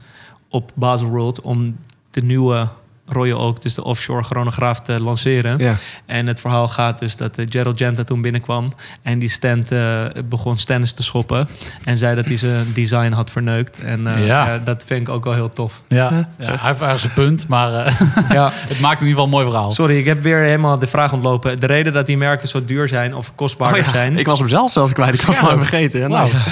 op 0.49 0.73
Baselworld 0.75 1.41
om 1.41 1.77
de 2.11 2.23
nieuwe 2.23 2.69
Royal 3.13 3.41
Oak, 3.41 3.61
dus 3.63 3.75
de 3.75 3.85
offshore 3.85 4.23
chronograaf, 4.23 4.81
te 4.81 5.03
lanceren. 5.03 5.59
Ja. 5.59 5.75
En 6.07 6.27
het 6.27 6.41
verhaal 6.41 6.69
gaat 6.69 6.99
dus 6.99 7.17
dat 7.17 7.37
eh, 7.37 7.47
Gerald 7.49 7.79
Genta 7.79 8.05
toen 8.05 8.21
binnenkwam 8.23 8.75
en 9.03 9.19
die 9.19 9.29
stand 9.29 9.73
eh, 9.73 10.05
begon 10.25 10.59
Stennis 10.59 10.93
te 10.93 11.03
schoppen 11.03 11.49
en 11.85 11.99
zei 11.99 12.15
dat 12.17 12.25
hij 12.27 12.37
zijn 12.37 12.67
design 12.75 13.13
had 13.13 13.31
verneukt. 13.31 13.79
En 13.83 14.07
eh, 14.07 14.27
Ja. 14.27 14.47
ja, 14.47 14.59
dat 14.65 14.85
vind 14.87 15.01
ik 15.09 15.15
ook 15.15 15.25
wel 15.25 15.33
heel 15.35 15.53
tof. 15.53 15.83
Ja, 15.89 16.29
ja 16.39 16.47
hij 16.47 16.69
heeft 16.69 16.81
ergens 16.81 17.05
een 17.05 17.13
punt. 17.13 17.49
Maar 17.49 17.73
eh, 17.75 17.93
ja, 18.39 18.51
het 18.53 18.81
maakt 18.81 19.01
in 19.01 19.07
ieder 19.07 19.09
geval 19.09 19.25
een 19.25 19.31
mooi 19.31 19.45
verhaal. 19.45 19.71
sorry, 19.71 19.99
ik 19.99 20.05
heb 20.05 20.23
weer 20.23 20.39
helemaal 20.43 20.79
de 20.79 20.87
vraag 20.87 21.13
ontlopen. 21.13 21.61
De 21.61 21.67
reden 21.67 21.93
dat 21.93 22.07
die 22.07 22.17
merken 22.17 22.49
zo 22.49 22.65
duur 22.65 22.89
zijn 22.89 23.15
of 23.15 23.35
kostbaarder 23.35 23.79
Oh 23.81 23.87
ja, 23.87 23.93
zijn. 23.93 24.19
Ik 24.19 24.27
was 24.27 24.39
hem 24.39 24.49
zelf 24.49 24.71
zelfs 24.73 24.93
kwijt. 24.93 25.15
Ik 25.15 25.21
was 25.23 25.35
Ja. 25.35 25.41
hem 25.41 25.51
al 25.51 25.59
vergeten. 25.59 26.11
Nou, 26.11 26.31
Nou, 26.31 26.43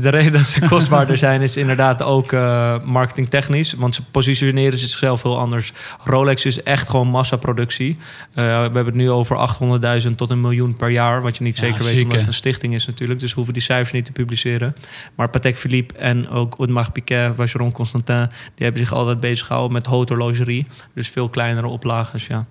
de 0.00 0.08
reden 0.08 0.32
dat 0.32 0.46
ze 0.46 0.60
kostbaarder 0.60 1.16
zijn 1.16 1.42
is 1.42 1.56
inderdaad 1.56 2.02
ook 2.02 2.32
eh, 2.32 2.74
marketingtechnisch. 2.84 3.72
Want 3.72 3.94
ze 3.94 4.02
positioneren 4.10 4.78
zichzelf 4.78 5.22
heel 5.22 5.38
anders. 5.38 5.72
Rolex 6.04 6.44
is 6.44 6.62
echt 6.62 6.88
gewoon 6.88 7.08
massaproductie. 7.08 7.96
Eh, 8.34 8.44
we 8.44 8.50
hebben 8.50 8.84
het 8.84 8.94
nu 8.94 9.10
over 9.10 9.36
800.000 10.06 10.14
tot 10.14 10.30
een 10.30 10.40
miljoen 10.40 10.76
per 10.76 10.90
jaar. 10.90 11.22
Wat 11.22 11.36
je 11.36 11.44
niet 11.44 11.58
Ja, 11.58 11.64
zeker 11.64 11.84
weet 11.84 12.02
omdat 12.02 12.18
het 12.18 12.26
een 12.26 12.34
stichting 12.34 12.74
is 12.74 12.86
natuurlijk. 12.86 13.20
Dus 13.20 13.28
we 13.28 13.34
hoeven 13.34 13.54
die 13.54 13.62
cijfers 13.62 13.92
niet 13.92 14.04
te 14.04 14.12
publiceren. 14.12 14.74
Maar 15.14 15.28
Patek 15.28 15.58
Philippe 15.58 15.94
en 15.94 16.28
ook 16.28 16.54
Audemars 16.58 16.88
Piguet, 16.88 17.34
Vacheron 17.34 17.72
Constantin... 17.72 18.28
die 18.28 18.64
hebben 18.64 18.80
zich 18.80 18.92
altijd 18.92 19.20
bezig 19.20 19.46
gehouden 19.46 19.72
met 19.72 19.86
haute 19.86 20.12
horlogerie. 20.12 20.66
Dus 20.94 21.08
veel 21.08 21.28
kleinere 21.28 21.66
oplages, 21.66 22.26
ja. 22.26 22.46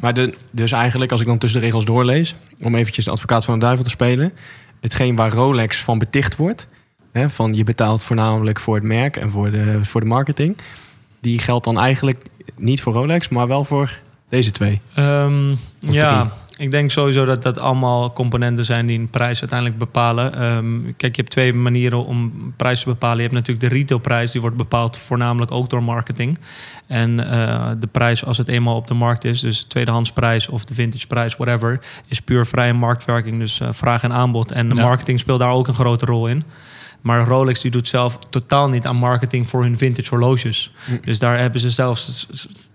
maar 0.00 0.14
de, 0.14 0.34
dus 0.50 0.72
eigenlijk, 0.72 1.10
als 1.12 1.20
ik 1.20 1.26
dan 1.26 1.38
tussen 1.38 1.60
de 1.60 1.66
regels 1.66 1.84
doorlees... 1.84 2.34
om 2.60 2.74
eventjes 2.74 3.04
de 3.04 3.10
advocaat 3.10 3.44
van 3.44 3.54
de 3.58 3.64
duivel 3.64 3.84
te 3.84 3.90
spelen... 3.90 4.32
hetgeen 4.80 5.16
waar 5.16 5.32
Rolex 5.32 5.82
van 5.82 5.98
beticht 5.98 6.36
wordt... 6.36 6.66
Hè, 7.12 7.30
van 7.30 7.54
je 7.54 7.64
betaalt 7.64 8.02
voornamelijk 8.02 8.60
voor 8.60 8.74
het 8.74 8.84
merk 8.84 9.16
en 9.16 9.30
voor 9.30 9.50
de, 9.50 9.84
voor 9.84 10.00
de 10.00 10.06
marketing... 10.06 10.56
die 11.20 11.38
geldt 11.38 11.64
dan 11.64 11.78
eigenlijk 11.78 12.18
niet 12.56 12.82
voor 12.82 12.92
Rolex, 12.92 13.28
maar 13.28 13.48
wel 13.48 13.64
voor 13.64 13.98
deze 14.28 14.50
twee. 14.50 14.80
Of 15.88 15.94
ja, 15.94 16.32
ik 16.56 16.70
denk 16.70 16.90
sowieso 16.90 17.24
dat 17.24 17.42
dat 17.42 17.58
allemaal 17.58 18.12
componenten 18.12 18.64
zijn 18.64 18.86
die 18.86 18.98
een 18.98 19.10
prijs 19.10 19.40
uiteindelijk 19.40 19.78
bepalen. 19.78 20.34
Ehm, 20.34 20.80
kijk, 20.96 21.16
je 21.16 21.20
hebt 21.20 21.30
twee 21.30 21.52
manieren 21.54 22.04
om 22.04 22.32
prijs 22.56 22.80
te 22.80 22.88
bepalen. 22.88 23.16
Je 23.16 23.22
hebt 23.22 23.34
natuurlijk 23.34 23.60
de 23.70 23.78
retailprijs, 23.78 24.32
die 24.32 24.40
wordt 24.40 24.56
bepaald 24.56 24.96
voornamelijk 24.96 25.50
ook 25.50 25.70
door 25.70 25.82
marketing. 25.82 26.38
En 26.86 27.30
eh, 27.30 27.70
de 27.78 27.86
prijs 27.86 28.24
als 28.24 28.38
het 28.38 28.48
eenmaal 28.48 28.76
op 28.76 28.86
de 28.86 28.94
markt 28.94 29.24
is, 29.24 29.40
dus 29.40 29.62
tweedehandsprijs 29.62 30.48
of 30.48 30.64
de 30.64 30.74
vintageprijs, 30.74 31.36
whatever, 31.36 31.80
is 32.08 32.20
puur 32.20 32.46
vrije 32.46 32.72
marktwerking. 32.72 33.38
Dus 33.38 33.60
eh, 33.60 33.68
vraag 33.70 34.02
en 34.02 34.12
aanbod. 34.12 34.52
En 34.52 34.68
de 34.68 34.74
Ja. 34.74 34.82
marketing 34.82 35.20
speelt 35.20 35.38
daar 35.38 35.52
ook 35.52 35.68
een 35.68 35.74
grote 35.74 36.06
rol 36.06 36.26
in. 36.26 36.44
Maar 37.02 37.26
Rolex 37.26 37.60
die 37.60 37.70
doet 37.70 37.88
zelf 37.88 38.18
totaal 38.30 38.68
niet 38.68 38.86
aan 38.86 38.96
marketing 38.96 39.48
voor 39.48 39.62
hun 39.62 39.78
vintage 39.78 40.08
horloges. 40.08 40.72
Hm. 40.84 40.96
Dus 41.04 41.18
daar 41.18 41.38
hebben 41.38 41.60
ze 41.60 41.70
zelfs, 41.70 42.26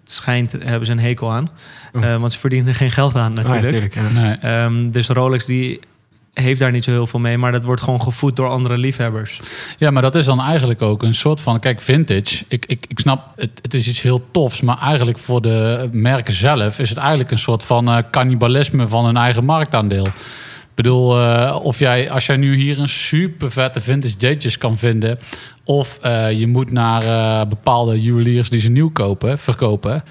schijnt, 0.04 0.52
hebben 0.52 0.86
ze 0.86 0.92
een 0.92 1.00
hekel 1.00 1.32
aan. 1.32 1.50
Oh. 1.94 2.06
Eh, 2.06 2.20
want 2.20 2.34
ze 2.34 2.40
verdienen 2.40 2.68
er 2.68 2.76
geen 2.76 2.92
geld 2.92 3.16
aan 3.16 3.38
Ah, 3.38 3.44
ja, 3.46 3.62
natuurlijk. 3.62 3.96
ja. 4.14 4.40
Ehm, 4.40 4.90
dus 4.90 5.08
Rolex 5.08 5.46
die 5.46 5.80
heeft 6.40 6.60
daar 6.60 6.72
niet 6.72 6.84
zo 6.84 6.92
heel 6.92 7.08
veel 7.08 7.20
mee. 7.20 7.38
Maar 7.38 7.52
dat 7.52 7.64
wordt 7.64 7.82
gewoon 7.82 8.02
gevoed 8.02 8.36
door 8.36 8.48
andere 8.48 8.78
liefhebbers. 8.78 9.40
Ja, 9.78 9.92
maar 9.92 10.02
dat 10.02 10.16
is 10.16 10.26
dan 10.26 10.42
eigenlijk 10.42 10.82
ook 10.82 11.04
een 11.04 11.16
soort 11.16 11.42
van... 11.42 11.60
Kijk, 11.60 11.82
vintage, 11.82 12.46
ik, 12.48 12.66
ik, 12.66 12.86
ik 12.88 13.00
snap, 13.00 13.32
het, 13.36 13.60
het 13.62 13.74
is 13.74 13.88
iets 13.88 14.02
heel 14.02 14.26
tofs... 14.32 14.62
maar 14.62 14.78
eigenlijk 14.78 15.18
voor 15.18 15.42
de 15.42 15.90
merken 15.92 16.34
zelf... 16.34 16.80
is 16.80 16.90
het 16.90 16.98
eigenlijk 16.98 17.32
een 17.32 17.40
soort 17.40 17.64
van 17.64 17.88
eh, 17.88 17.98
cannibalisme 18.12 18.88
van 18.88 19.06
hun 19.06 19.18
eigen 19.18 19.46
marktaandeel. 19.46 20.08
Bedoel, 20.78 21.20
eh, 21.20 21.60
of 21.64 21.80
jij, 21.80 22.10
als 22.10 22.26
jij 22.26 22.38
nu 22.38 22.56
hier 22.56 22.80
een 22.80 22.90
super 22.90 23.52
vette 23.52 23.82
vintage 23.82 24.16
jetjes 24.18 24.58
kan 24.58 24.78
vinden... 24.78 25.20
of 25.64 25.98
eh, 26.02 26.40
je 26.40 26.48
moet 26.48 26.72
naar 26.72 27.04
eh, 27.04 27.48
bepaalde 27.50 28.02
juweliers 28.02 28.50
die 28.50 28.60
ze 28.60 28.70
nieuw 28.70 28.92
kopen, 28.92 29.40
verkopen... 29.40 30.04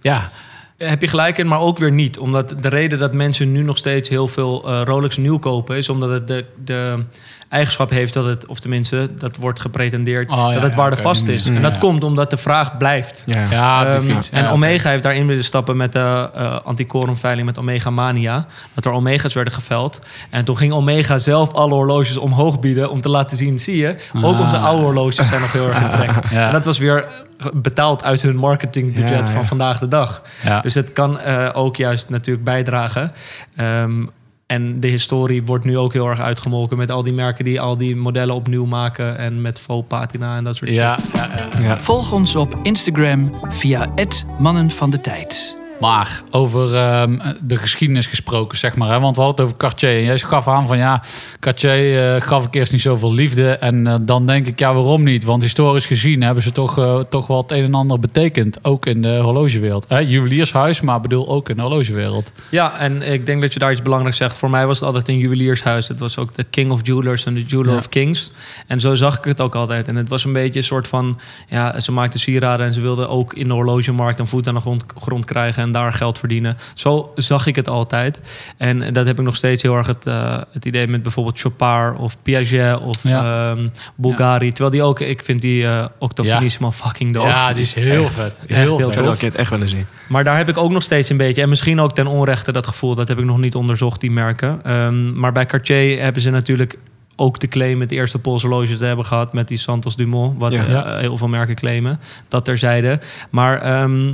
Ja, 0.00 0.30
Heb 0.76 1.00
je 1.00 1.08
gelijk 1.08 1.38
in, 1.38 1.46
maar 1.46 1.60
ook 1.60 1.78
weer 1.78 1.92
niet. 1.92 2.18
Omdat 2.18 2.54
de 2.60 2.68
reden 2.68 2.98
dat 2.98 3.12
mensen 3.12 3.52
nu 3.52 3.62
nog 3.62 3.76
steeds 3.76 4.08
heel 4.08 4.28
veel 4.28 4.82
Rolex 4.84 5.16
nieuw 5.16 5.38
kopen... 5.38 5.76
is 5.76 5.88
omdat 5.88 6.10
het 6.10 6.28
de, 6.28 6.44
de 6.64 7.04
eigenschap 7.52 7.90
heeft 7.90 8.14
dat 8.14 8.24
het... 8.24 8.46
of 8.46 8.58
tenminste, 8.60 9.08
dat 9.18 9.36
wordt 9.36 9.60
gepretendeerd... 9.60 10.30
Oh, 10.30 10.36
ja, 10.36 10.52
dat 10.52 10.62
het 10.62 10.72
ja, 10.72 10.78
waardevast 10.78 11.28
is. 11.28 11.48
Mm, 11.48 11.56
En 11.56 11.62
dat 11.62 11.72
ja. 11.72 11.78
komt 11.78 12.04
omdat 12.04 12.30
de 12.30 12.36
vraag 12.36 12.76
blijft. 12.76 13.22
Ja. 13.26 13.84
Ehm, 13.86 14.00
fiets. 14.02 14.30
en 14.30 14.42
Ja, 14.42 14.50
Omega 14.50 14.90
heeft 14.90 15.02
daarin 15.02 15.26
willen 15.26 15.44
stappen 15.44 15.76
met 15.76 15.92
de 15.92 16.30
eh 16.34 16.56
anti-quorumveiling 16.64 17.46
met 17.46 17.58
Omega 17.58 17.90
Mania. 17.90 18.46
Dat 18.74 18.84
er 18.84 18.90
Omega's 18.92 19.34
werden 19.34 19.52
geveld. 19.52 19.98
En 20.30 20.44
toen 20.44 20.56
ging 20.56 20.72
Omega 20.72 21.18
zelf 21.18 21.52
alle 21.52 21.74
horloges 21.74 22.16
omhoog 22.16 22.60
bieden 22.60 22.90
om 22.90 23.00
te 23.00 23.08
laten 23.08 23.36
zien, 23.36 23.58
zie 23.58 23.76
je, 23.76 23.96
ook 24.22 24.34
Ah. 24.34 24.40
onze 24.40 24.56
oude 24.56 24.82
horloges 24.82 25.26
zijn 25.28 25.40
nog 25.40 25.52
heel 25.52 25.68
erg 25.68 25.80
in 25.80 25.90
trek. 25.90 26.10
Ja. 26.30 26.46
En 26.46 26.52
dat 26.52 26.64
was 26.64 26.78
weer 26.78 27.08
betaald 27.52 28.04
uit 28.04 28.22
hun 28.22 28.36
marketingbudget 28.36 29.10
Ja, 29.10 29.16
ja. 29.16 29.26
van 29.26 29.46
vandaag 29.46 29.78
de 29.78 29.88
dag. 29.88 30.22
Ja. 30.44 30.60
Dus 30.60 30.74
het 30.74 30.92
kan 30.92 31.20
eh, 31.20 31.48
ook 31.52 31.76
juist 31.76 32.08
natuurlijk 32.10 32.44
bijdragen. 32.44 33.12
Ehm, 33.56 34.04
en 34.52 34.80
de 34.80 34.88
historie 34.88 35.42
wordt 35.44 35.64
nu 35.64 35.78
ook 35.78 35.92
heel 35.92 36.08
erg 36.08 36.20
uitgemolken 36.20 36.76
met 36.76 36.90
al 36.90 37.02
die 37.02 37.12
merken 37.12 37.44
die 37.44 37.60
al 37.60 37.78
die 37.78 37.96
modellen 37.96 38.34
opnieuw 38.34 38.64
maken 38.64 39.18
en 39.18 39.40
met 39.40 39.60
faux 39.60 39.86
patina 39.88 40.36
en 40.36 40.44
dat 40.44 40.56
soort 40.56 40.70
ja, 40.70 40.98
shit. 40.98 41.10
ja, 41.12 41.48
ja. 41.54 41.60
Ja. 41.62 41.80
Volg 41.80 42.12
ons 42.12 42.36
op 42.36 42.58
Instagram 42.62 43.34
via 43.48 43.92
het 43.94 44.26
Mannen 44.38 44.70
van 44.70 44.90
de 44.90 45.00
Tijd. 45.00 45.61
Maar 45.82 46.22
over 46.30 46.74
ehm, 46.76 47.18
de 47.40 47.56
geschiedenis 47.56 48.06
gesproken, 48.06 48.58
zeg 48.58 48.76
maar. 48.76 48.88
Hè? 48.88 49.00
Want 49.00 49.16
we 49.16 49.22
hadden 49.22 49.44
het 49.44 49.54
over 49.54 49.68
Cartier. 49.68 49.96
En 49.96 50.04
jij 50.04 50.18
gaf 50.18 50.48
aan 50.48 50.66
van 50.66 50.78
ja, 50.78 51.02
Cartier 51.40 52.14
eh, 52.14 52.22
gaf 52.22 52.44
ik 52.46 52.54
eerst 52.54 52.72
niet 52.72 52.80
zoveel 52.80 53.12
liefde. 53.12 53.50
En 53.50 53.86
eh, 53.86 53.94
dan 54.00 54.26
denk 54.26 54.46
ik, 54.46 54.58
ja, 54.58 54.74
waarom 54.74 55.04
niet? 55.04 55.24
Want 55.24 55.42
historisch 55.42 55.86
gezien 55.86 56.22
hebben 56.22 56.42
ze 56.42 56.52
toch, 56.52 56.78
eh, 56.78 56.98
toch 56.98 57.26
wel 57.26 57.36
het 57.42 57.50
een 57.50 57.64
en 57.64 57.74
ander 57.74 57.98
betekend. 57.98 58.64
Ook 58.64 58.86
in 58.86 59.02
de 59.02 59.16
horlogewereld. 59.16 59.84
Hè? 59.88 59.98
Juweliershuis, 59.98 60.80
maar 60.80 61.00
bedoel 61.00 61.28
ook 61.28 61.48
in 61.48 61.56
de 61.56 61.62
horlogewereld. 61.62 62.32
Ja, 62.48 62.78
en 62.78 63.02
ik 63.02 63.26
denk 63.26 63.40
dat 63.40 63.52
je 63.52 63.58
daar 63.58 63.72
iets 63.72 63.82
belangrijks 63.82 64.16
zegt. 64.16 64.36
Voor 64.36 64.50
mij 64.50 64.66
was 64.66 64.76
het 64.76 64.86
altijd 64.86 65.08
een 65.08 65.18
juweliershuis. 65.18 65.88
Het 65.88 65.98
was 65.98 66.18
ook 66.18 66.34
de 66.34 66.44
King 66.44 66.70
of 66.70 66.80
Jewelers 66.82 67.24
en 67.24 67.34
de 67.34 67.42
Jeweler 67.42 67.72
Ja. 67.72 67.78
of 67.78 67.88
Kings. 67.88 68.30
En 68.66 68.80
zo 68.80 68.94
zag 68.94 69.18
ik 69.18 69.24
het 69.24 69.40
ook 69.40 69.54
altijd. 69.54 69.88
En 69.88 69.96
het 69.96 70.08
was 70.08 70.24
een 70.24 70.32
beetje 70.32 70.58
een 70.58 70.66
soort 70.66 70.88
van... 70.88 71.18
Ja, 71.48 71.80
ze 71.80 71.92
maakten 71.92 72.20
sieraden 72.20 72.66
en 72.66 72.72
ze 72.72 72.80
wilden 72.80 73.08
ook 73.08 73.34
in 73.34 73.48
de 73.48 73.54
horlogemarkt... 73.54 74.18
een 74.18 74.26
voet 74.26 74.48
aan 74.48 74.54
de 74.54 74.60
grond, 74.60 74.84
grond 74.96 75.24
krijgen 75.24 75.62
en 75.62 75.71
daar 75.72 75.92
geld 75.92 76.18
verdienen. 76.18 76.56
Zo 76.74 77.12
zag 77.16 77.46
ik 77.46 77.56
het 77.56 77.68
altijd. 77.68 78.20
En 78.56 78.92
dat 78.92 79.06
heb 79.06 79.18
ik 79.18 79.24
nog 79.24 79.36
steeds 79.36 79.62
heel 79.62 79.76
erg 79.76 79.86
het, 79.86 80.06
eh, 80.06 80.38
het 80.52 80.64
idee 80.64 80.86
met 80.86 81.02
bijvoorbeeld 81.02 81.40
Chopard 81.40 81.98
of 81.98 82.16
Piaget 82.22 82.78
of 82.80 83.02
Ja. 83.02 83.50
ehm, 83.50 83.68
Bulgari. 83.94 84.48
Terwijl 84.52 84.70
die 84.70 84.82
ook... 84.82 85.00
Ik 85.00 85.22
vind 85.22 85.40
die 85.40 85.66
eh 85.66 85.84
Octafinissimo 85.98 86.70
fucking 86.70 87.12
doof. 87.12 87.26
Ja, 87.28 87.52
die 87.52 87.62
is 87.62 87.74
heel 87.74 88.04
Echt. 88.04 88.12
vet. 88.14 88.38
Echt 88.38 88.48
Heel 88.48 88.76
heel 88.76 88.78
Ik 88.78 88.84
vet. 88.84 88.94
wil 88.94 89.04
dat 89.10 89.16
kind 89.18 89.34
echt 89.34 89.50
willen 89.50 89.68
zien. 89.68 89.86
Maar 90.08 90.24
daar 90.24 90.36
heb 90.36 90.48
ik 90.48 90.56
ook 90.58 90.70
nog 90.70 90.82
steeds 90.82 91.08
een 91.08 91.16
beetje... 91.16 91.42
en 91.42 91.48
misschien 91.48 91.80
ook 91.80 91.94
ten 91.94 92.06
onrechte 92.06 92.52
dat 92.52 92.66
gevoel... 92.66 92.94
dat 92.94 93.08
heb 93.08 93.18
ik 93.18 93.24
nog 93.24 93.38
niet 93.38 93.54
onderzocht, 93.54 94.00
die 94.00 94.10
merken. 94.10 94.60
Ehm, 94.64 95.20
maar 95.20 95.32
bij 95.32 95.46
Cartier 95.46 96.02
hebben 96.02 96.22
ze 96.22 96.30
natuurlijk 96.30 96.78
ook 97.16 97.40
de 97.40 97.48
claim... 97.48 97.80
het 97.80 97.90
eerste 97.90 98.18
Poolse 98.18 98.46
horloge 98.46 98.76
te 98.76 98.84
hebben 98.84 99.04
gehad... 99.04 99.32
met 99.32 99.48
die 99.48 99.58
Santos 99.58 99.96
Dumont, 99.96 100.40
wat 100.40 100.52
Ja. 100.52 100.64
eh, 100.64 100.70
Ja. 100.70 100.96
heel 100.98 101.16
veel 101.16 101.28
merken 101.28 101.54
claimen. 101.54 102.00
Dat 102.28 102.44
terzijde. 102.44 103.00
Maar... 103.30 103.58
ehm, 103.60 104.12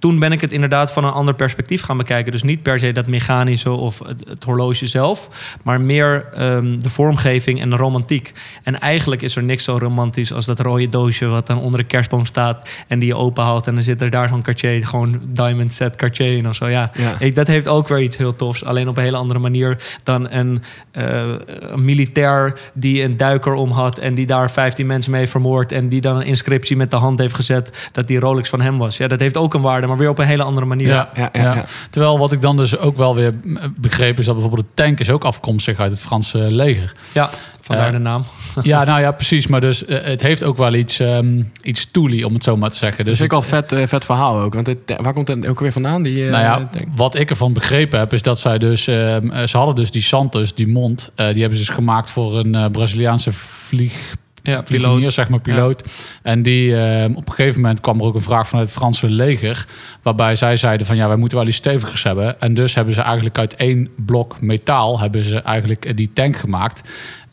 toen 0.00 0.18
ben 0.18 0.32
ik 0.32 0.40
het 0.40 0.52
inderdaad 0.52 0.92
van 0.92 1.04
een 1.04 1.12
ander 1.12 1.34
perspectief 1.34 1.82
gaan 1.82 1.96
bekijken. 1.96 2.32
Dus 2.32 2.42
niet 2.42 2.62
per 2.62 2.78
se 2.78 2.92
dat 2.92 3.06
mechanische 3.06 3.70
of 3.70 3.98
het, 3.98 4.22
het 4.28 4.44
horloge 4.44 4.86
zelf, 4.86 5.28
maar 5.62 5.80
meer 5.80 6.28
ehm, 6.34 6.78
de 6.78 6.90
vormgeving 6.90 7.60
en 7.60 7.70
de 7.70 7.76
romantiek. 7.76 8.32
En 8.62 8.80
eigenlijk 8.80 9.22
is 9.22 9.36
er 9.36 9.42
niks 9.42 9.64
zo 9.64 9.76
romantisch 9.80 10.32
als 10.32 10.44
dat 10.44 10.60
rode 10.60 10.88
doosje 10.88 11.26
wat 11.26 11.46
dan 11.46 11.58
onder 11.58 11.80
de 11.80 11.86
kerstboom 11.86 12.24
staat 12.24 12.68
en 12.88 12.98
die 12.98 13.08
je 13.08 13.14
openhaalt 13.14 13.66
en 13.66 13.74
dan 13.74 13.82
zit 13.82 14.02
er 14.02 14.10
daar 14.10 14.28
zo'n 14.28 14.42
Cartier, 14.42 14.86
gewoon 14.86 15.20
diamond 15.26 15.72
set 15.72 15.96
Cartier 15.96 16.36
in 16.36 16.48
of 16.48 16.54
zo. 16.54 16.66
Ja, 16.66 16.90
Ja. 16.94 17.16
ik, 17.18 17.34
dat 17.34 17.46
heeft 17.46 17.68
ook 17.68 17.88
weer 17.88 18.00
iets 18.00 18.16
heel 18.16 18.36
tofs. 18.36 18.64
Alleen 18.64 18.88
op 18.88 18.96
een 18.96 19.02
hele 19.02 19.16
andere 19.16 19.38
manier 19.38 19.82
dan 20.02 20.30
een, 20.30 20.62
eh, 20.90 21.22
een 21.60 21.84
militair 21.84 22.58
die 22.74 23.02
een 23.02 23.16
duiker 23.16 23.52
om 23.52 23.70
had 23.70 23.98
en 23.98 24.14
die 24.14 24.26
daar 24.26 24.50
15 24.50 24.86
mensen 24.86 25.12
mee 25.12 25.26
vermoord 25.26 25.72
en 25.72 25.88
die 25.88 26.00
dan 26.00 26.16
een 26.16 26.26
inscriptie 26.26 26.76
met 26.76 26.90
de 26.90 26.96
hand 26.96 27.18
heeft 27.18 27.34
gezet 27.34 27.88
dat 27.92 28.06
die 28.06 28.18
Rolex 28.18 28.48
van 28.48 28.60
hem 28.60 28.78
was. 28.78 28.96
Ja, 28.96 29.08
dat 29.08 29.20
heeft 29.20 29.36
ook 29.36 29.54
een 29.54 29.60
waarde, 29.60 29.86
maar 29.90 29.98
weer 29.98 30.08
op 30.08 30.18
een 30.18 30.26
hele 30.26 30.42
andere 30.42 30.66
manier. 30.66 30.88
Ja, 30.88 31.10
Ja, 31.14 31.30
ja, 31.32 31.42
ja, 31.42 31.54
ja. 31.54 31.64
Terwijl 31.90 32.18
wat 32.18 32.32
ik 32.32 32.40
dan 32.40 32.56
dus 32.56 32.78
ook 32.78 32.96
wel 32.96 33.14
weer 33.14 33.34
begreep... 33.76 34.18
is 34.18 34.24
dat 34.26 34.34
bijvoorbeeld 34.34 34.66
de 34.66 34.82
tank 34.82 35.00
is 35.00 35.10
ook 35.10 35.24
afkomstig 35.24 35.78
uit 35.78 35.90
het 35.90 36.00
Franse 36.00 36.38
leger. 36.38 36.92
Ja, 37.12 37.30
vandaar 37.60 37.86
Eh, 37.86 37.92
de 37.92 37.98
naam. 37.98 38.24
Ja, 38.62 38.84
nou 38.84 39.00
ja, 39.00 39.12
precies. 39.12 39.46
Maar 39.46 39.60
dus 39.60 39.84
eh, 39.84 39.98
het 40.02 40.22
heeft 40.22 40.42
ook 40.42 40.56
wel 40.56 40.74
iets, 40.74 41.00
ehm 41.00 41.42
iets 41.62 41.88
toelie, 41.90 42.26
om 42.26 42.34
het 42.34 42.44
zo 42.44 42.56
maar 42.56 42.70
te 42.70 42.78
zeggen. 42.78 43.04
Dus 43.04 43.18
Dus 43.18 43.28
vind 43.28 43.32
ik 43.32 43.48
wel 43.50 43.60
vet, 43.60 43.72
eh, 43.72 43.86
vet 43.86 44.04
verhaal 44.04 44.40
ook. 44.40 44.54
Want 44.54 44.66
het, 44.66 44.78
waar 45.00 45.12
komt 45.12 45.28
het 45.28 45.46
ook 45.46 45.60
weer 45.60 45.72
vandaan? 45.72 46.02
Die, 46.02 46.24
eh, 46.24 46.30
nou 46.30 46.42
ja, 46.42 46.68
wat 46.96 47.14
ik 47.18 47.30
ervan 47.30 47.52
begrepen 47.52 47.98
heb, 47.98 48.12
is 48.12 48.22
dat 48.22 48.38
zij 48.40 48.58
dus... 48.58 48.86
ehm, 48.86 49.30
eh, 49.30 49.46
ze 49.46 49.56
hadden 49.56 49.74
dus 49.74 49.90
die 49.90 50.02
Santos, 50.02 50.54
die 50.54 50.68
mond... 50.68 51.10
eh, 51.14 51.26
die 51.32 51.40
hebben 51.40 51.58
ze 51.58 51.64
dus 51.66 51.74
gemaakt 51.74 52.10
voor 52.10 52.38
een 52.38 52.54
eh, 52.54 52.64
Braziliaanse 52.70 53.32
vlieg... 53.32 54.14
Ja, 54.42 54.62
Piloot, 54.62 55.12
zeg 55.12 55.28
maar, 55.28 55.40
piloot. 55.40 55.82
En 56.22 56.42
die, 56.42 56.76
ehm, 56.76 57.12
op 57.14 57.28
een 57.28 57.34
gegeven 57.34 57.60
moment 57.60 57.80
kwam 57.80 58.00
er 58.00 58.06
ook 58.06 58.14
een 58.14 58.22
vraag 58.22 58.48
vanuit 58.48 58.68
het 58.68 58.76
Franse 58.76 59.08
leger. 59.08 59.66
Waarbij 60.02 60.36
zij 60.36 60.56
zeiden 60.56 60.86
van 60.86 60.96
ja, 60.96 61.08
wij 61.08 61.16
moeten 61.16 61.38
wel 61.38 61.46
iets 61.46 61.56
stevigers 61.56 62.02
hebben. 62.02 62.40
En 62.40 62.54
dus 62.54 62.74
hebben 62.74 62.94
ze 62.94 63.00
eigenlijk 63.00 63.38
uit 63.38 63.54
één 63.54 63.88
blok 63.96 64.40
metaal 64.40 65.00
hebben 65.00 65.22
ze 65.22 65.40
eigenlijk 65.40 65.96
die 65.96 66.10
tank 66.12 66.36
gemaakt. 66.36 66.88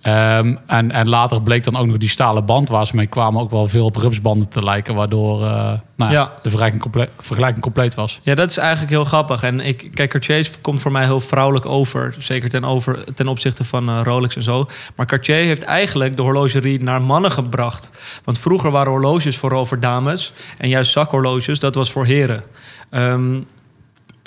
Ehm, 0.07 0.55
en, 0.65 0.91
en 0.91 1.09
later 1.09 1.41
bleek 1.41 1.63
dan 1.63 1.75
ook 1.75 1.87
nog 1.87 1.97
die 1.97 2.09
stalen 2.09 2.45
band 2.45 2.69
waar 2.69 2.85
ze 2.87 2.95
mee 2.95 3.07
kwamen 3.07 3.41
ook 3.41 3.51
wel 3.51 3.67
veel 3.67 3.85
op 3.85 3.95
rupsbanden 3.95 4.47
te 4.49 4.63
lijken. 4.63 4.95
Waardoor 4.95 5.43
eh, 5.43 5.73
nou, 5.95 6.11
ja, 6.11 6.19
Ja. 6.19 6.25
de 6.25 6.49
vergelijking 6.49 6.81
compleet, 6.81 7.09
vergelijking 7.19 7.61
compleet 7.61 7.95
was. 7.95 8.19
Ja, 8.23 8.35
dat 8.35 8.49
is 8.49 8.57
eigenlijk 8.57 8.89
heel 8.89 9.05
grappig. 9.05 9.43
En 9.43 9.59
ik, 9.59 9.89
kijk, 9.93 10.09
Cartier 10.09 10.49
komt 10.61 10.81
voor 10.81 10.91
mij 10.91 11.03
heel 11.03 11.19
vrouwelijk 11.19 11.65
over. 11.65 12.15
Zeker 12.19 12.49
ten, 12.49 12.63
over, 12.65 13.13
ten 13.15 13.27
opzichte 13.27 13.63
van 13.63 13.89
eh, 13.89 13.99
Rolex 14.03 14.35
en 14.35 14.43
zo. 14.43 14.65
Maar 14.95 15.05
Cartier 15.05 15.35
heeft 15.35 15.63
eigenlijk 15.63 16.15
de 16.15 16.21
horlogerie 16.21 16.83
naar 16.83 17.01
mannen 17.01 17.31
gebracht. 17.31 17.89
Want 18.23 18.39
vroeger 18.39 18.71
waren 18.71 18.91
horloges 18.91 19.37
vooral 19.37 19.65
voor 19.65 19.79
dames. 19.79 20.33
En 20.57 20.69
juist 20.69 20.91
zakhorloges, 20.91 21.59
dat 21.59 21.75
was 21.75 21.91
voor 21.91 22.05
heren. 22.05 22.43
Ehm, 22.89 23.39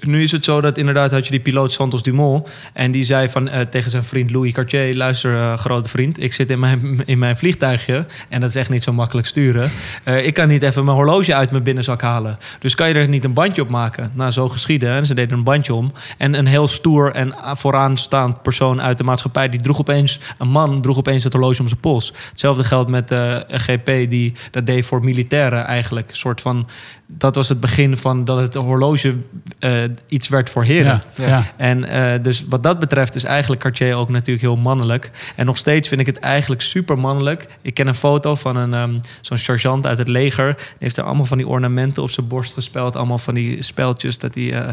nu 0.01 0.23
is 0.23 0.33
het 0.33 0.45
zo 0.45 0.61
dat 0.61 0.79
inderdaad 0.79 1.11
had 1.11 1.25
je 1.25 1.31
die 1.31 1.41
piloot 1.41 1.73
Santos 1.73 2.03
Dumont. 2.03 2.49
En 2.73 2.91
die 2.91 3.05
zei 3.05 3.29
van, 3.29 3.49
eh, 3.49 3.61
tegen 3.61 3.91
zijn 3.91 4.05
vriend 4.05 4.31
Louis 4.31 4.53
Cartier... 4.53 4.97
luister, 4.97 5.37
eh, 5.37 5.59
grote 5.59 5.89
vriend, 5.89 6.23
ik 6.23 6.33
zit 6.33 6.51
in 6.51 6.59
mijn, 6.59 7.03
in 7.05 7.19
mijn 7.19 7.37
vliegtuigje... 7.37 8.07
en 8.29 8.41
dat 8.41 8.49
is 8.49 8.57
echt 8.57 8.69
niet 8.69 8.83
zo 8.83 8.93
makkelijk 8.93 9.27
sturen. 9.27 9.71
Eh, 10.05 10.27
ik 10.27 10.35
kan 10.35 10.49
niet 10.49 10.63
even 10.63 10.85
mijn 10.85 10.97
horloge 10.97 11.35
uit 11.35 11.51
mijn 11.51 11.63
binnenzak 11.63 12.03
halen. 12.03 12.39
Dus 12.59 12.75
kan 12.75 12.89
je 12.89 12.95
er 12.95 13.09
niet 13.09 13.25
een 13.25 13.33
bandje 13.33 13.63
op 13.63 13.69
maken? 13.69 14.11
Nou, 14.15 14.31
zo 14.31 14.49
geschieden. 14.49 14.91
En 14.91 15.07
ze 15.07 15.15
deden 15.15 15.39
een 15.39 15.45
bandje 15.45 15.75
om. 15.75 15.93
En 16.19 16.35
een 16.35 16.47
heel 16.47 16.69
stoer 16.69 17.13
en 17.13 17.35
vooraanstaand 17.57 18.43
persoon 18.43 18.83
uit 18.83 18.99
de 18.99 19.05
maatschappij... 19.05 19.49
die 19.49 19.61
droeg 19.61 19.79
opeens, 19.79 20.21
een 20.39 20.49
man 20.49 20.81
droeg 20.81 20.99
opeens 20.99 21.25
het 21.25 21.33
horloge 21.33 21.61
om 21.61 21.69
zijn 21.69 21.81
pols. 21.81 22.13
Hetzelfde 22.31 22.65
geldt 22.65 22.91
met 22.91 23.15
GP, 23.49 23.87
die 23.87 24.35
dat 24.51 24.67
deed 24.67 24.87
voor 24.87 25.05
militairen 25.05 25.65
eigenlijk. 25.65 26.11
Een 26.11 26.17
soort 26.17 26.41
van... 26.41 26.69
Dat 27.13 27.35
was 27.35 27.49
het 27.49 27.61
begin 27.61 27.97
van 27.97 28.25
dat 28.25 28.41
het 28.41 28.55
horloge 28.55 29.15
eh, 29.59 29.83
iets 30.09 30.29
werd 30.29 30.51
voor 30.51 30.65
heren. 30.65 31.03
Ja, 31.15 31.27
ja. 31.27 31.45
En 31.57 31.85
eh, 31.85 32.23
dus 32.23 32.45
wat 32.49 32.63
dat 32.63 32.79
betreft 32.79 33.15
is 33.15 33.25
eigenlijk 33.25 33.61
Cartier 33.61 33.95
ook 33.95 34.09
natuurlijk 34.09 34.41
heel 34.41 34.57
mannelijk. 34.57 35.11
En 35.37 35.47
nog 35.47 35.57
steeds 35.57 35.89
vind 35.89 36.01
ik 36.01 36.07
het 36.07 36.19
eigenlijk 36.19 36.63
super 36.63 36.99
mannelijk. 36.99 37.47
Ik 37.63 37.75
ken 37.75 37.87
een 37.87 37.95
foto 37.95 38.35
van 38.35 38.57
een 38.57 38.75
ehm, 38.75 38.99
zo'n 39.21 39.37
sergeant 39.37 39.87
uit 39.87 39.99
het 39.99 40.09
leger. 40.09 40.55
Die 40.55 40.65
heeft 40.79 40.97
er 40.97 41.05
allemaal 41.05 41.25
van 41.25 41.37
die 41.37 41.47
ornamenten 41.47 42.03
op 42.03 42.11
zijn 42.11 42.29
borst 42.29 42.53
gespeld. 42.53 42.97
Allemaal 42.97 43.19
van 43.19 43.35
die 43.35 43.63
speltjes 43.63 44.19
dat 44.19 44.35
hij 44.35 44.53
eh 44.53 44.69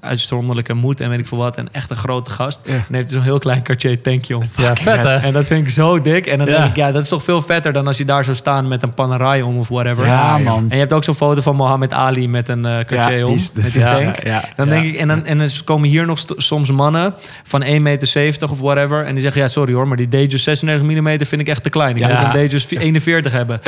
uitzonderlijke 0.00 0.74
moed 0.74 1.00
en 1.00 1.10
weet 1.10 1.18
ik 1.18 1.26
veel 1.26 1.38
wat. 1.38 1.56
En 1.56 1.68
echt 1.72 1.90
een 1.90 1.96
grote 1.96 2.30
gast. 2.30 2.60
Ja. 2.64 2.72
En 2.72 2.94
heeft 2.94 3.10
zo'n 3.10 3.22
heel 3.22 3.38
klein 3.38 3.62
Cartier 3.62 4.00
tankje 4.00 4.36
om. 4.36 4.42
Ja, 4.56 4.76
vet 4.76 5.02
hè? 5.02 5.16
En 5.16 5.32
dat 5.32 5.46
vind 5.46 5.60
ik 5.60 5.72
zo 5.72 6.00
dik. 6.00 6.26
En 6.26 6.38
dan 6.38 6.46
denk 6.46 6.64
ik, 6.64 6.76
ja, 6.76 6.92
dat 6.92 7.02
is 7.02 7.08
toch 7.08 7.24
veel 7.24 7.42
vetter 7.42 7.72
dan 7.72 7.86
als 7.86 7.96
je 7.96 8.04
daar 8.04 8.24
zou 8.24 8.36
staan 8.36 8.68
met 8.68 8.82
een 8.82 8.94
Panerai 8.94 9.42
om 9.42 9.58
of 9.58 9.68
whatever. 9.68 10.06
Ja, 10.06 10.38
man. 10.38 10.58
En 10.58 10.74
je 10.74 10.80
hebt 10.80 10.92
ook 10.92 11.04
zo'n 11.04 11.14
foto 11.14 11.40
van 11.40 11.56
Mohammed 11.56 11.73
Ali 11.92 12.28
met 12.28 12.48
een 12.48 12.64
eh 12.64 12.72
Cartier 12.84 13.18
Ja, 13.18 13.24
om. 13.26 13.38
met 13.54 13.72
die 13.72 13.80
ja, 13.80 13.98
tank. 13.98 14.16
Dan 14.56 14.68
denk 14.68 14.84
ik, 14.84 14.96
en 14.96 15.08
dan, 15.08 15.24
en 15.24 15.38
dan 15.38 15.48
komen 15.64 15.88
hier 15.88 16.06
nog 16.06 16.18
soms 16.36 16.70
mannen 16.70 17.14
van 17.44 17.64
1,70 17.64 17.80
meter 17.80 18.50
of 18.50 18.58
whatever. 18.60 19.04
En 19.04 19.12
die 19.12 19.20
zeggen, 19.20 19.40
ja, 19.42 19.48
sorry 19.48 19.72
hoor, 19.74 19.88
maar 19.88 19.96
die 19.96 20.08
Datejust 20.08 20.44
36 20.44 20.86
mm 20.86 21.26
vind 21.26 21.40
ik 21.40 21.48
echt 21.48 21.62
te 21.62 21.70
klein. 21.70 21.96
Ik 21.96 22.02
Ja. 22.02 22.08
moet 22.08 22.26
een 22.34 22.40
Datejust 22.40 22.72
41 22.72 23.32
hebben. 23.32 23.60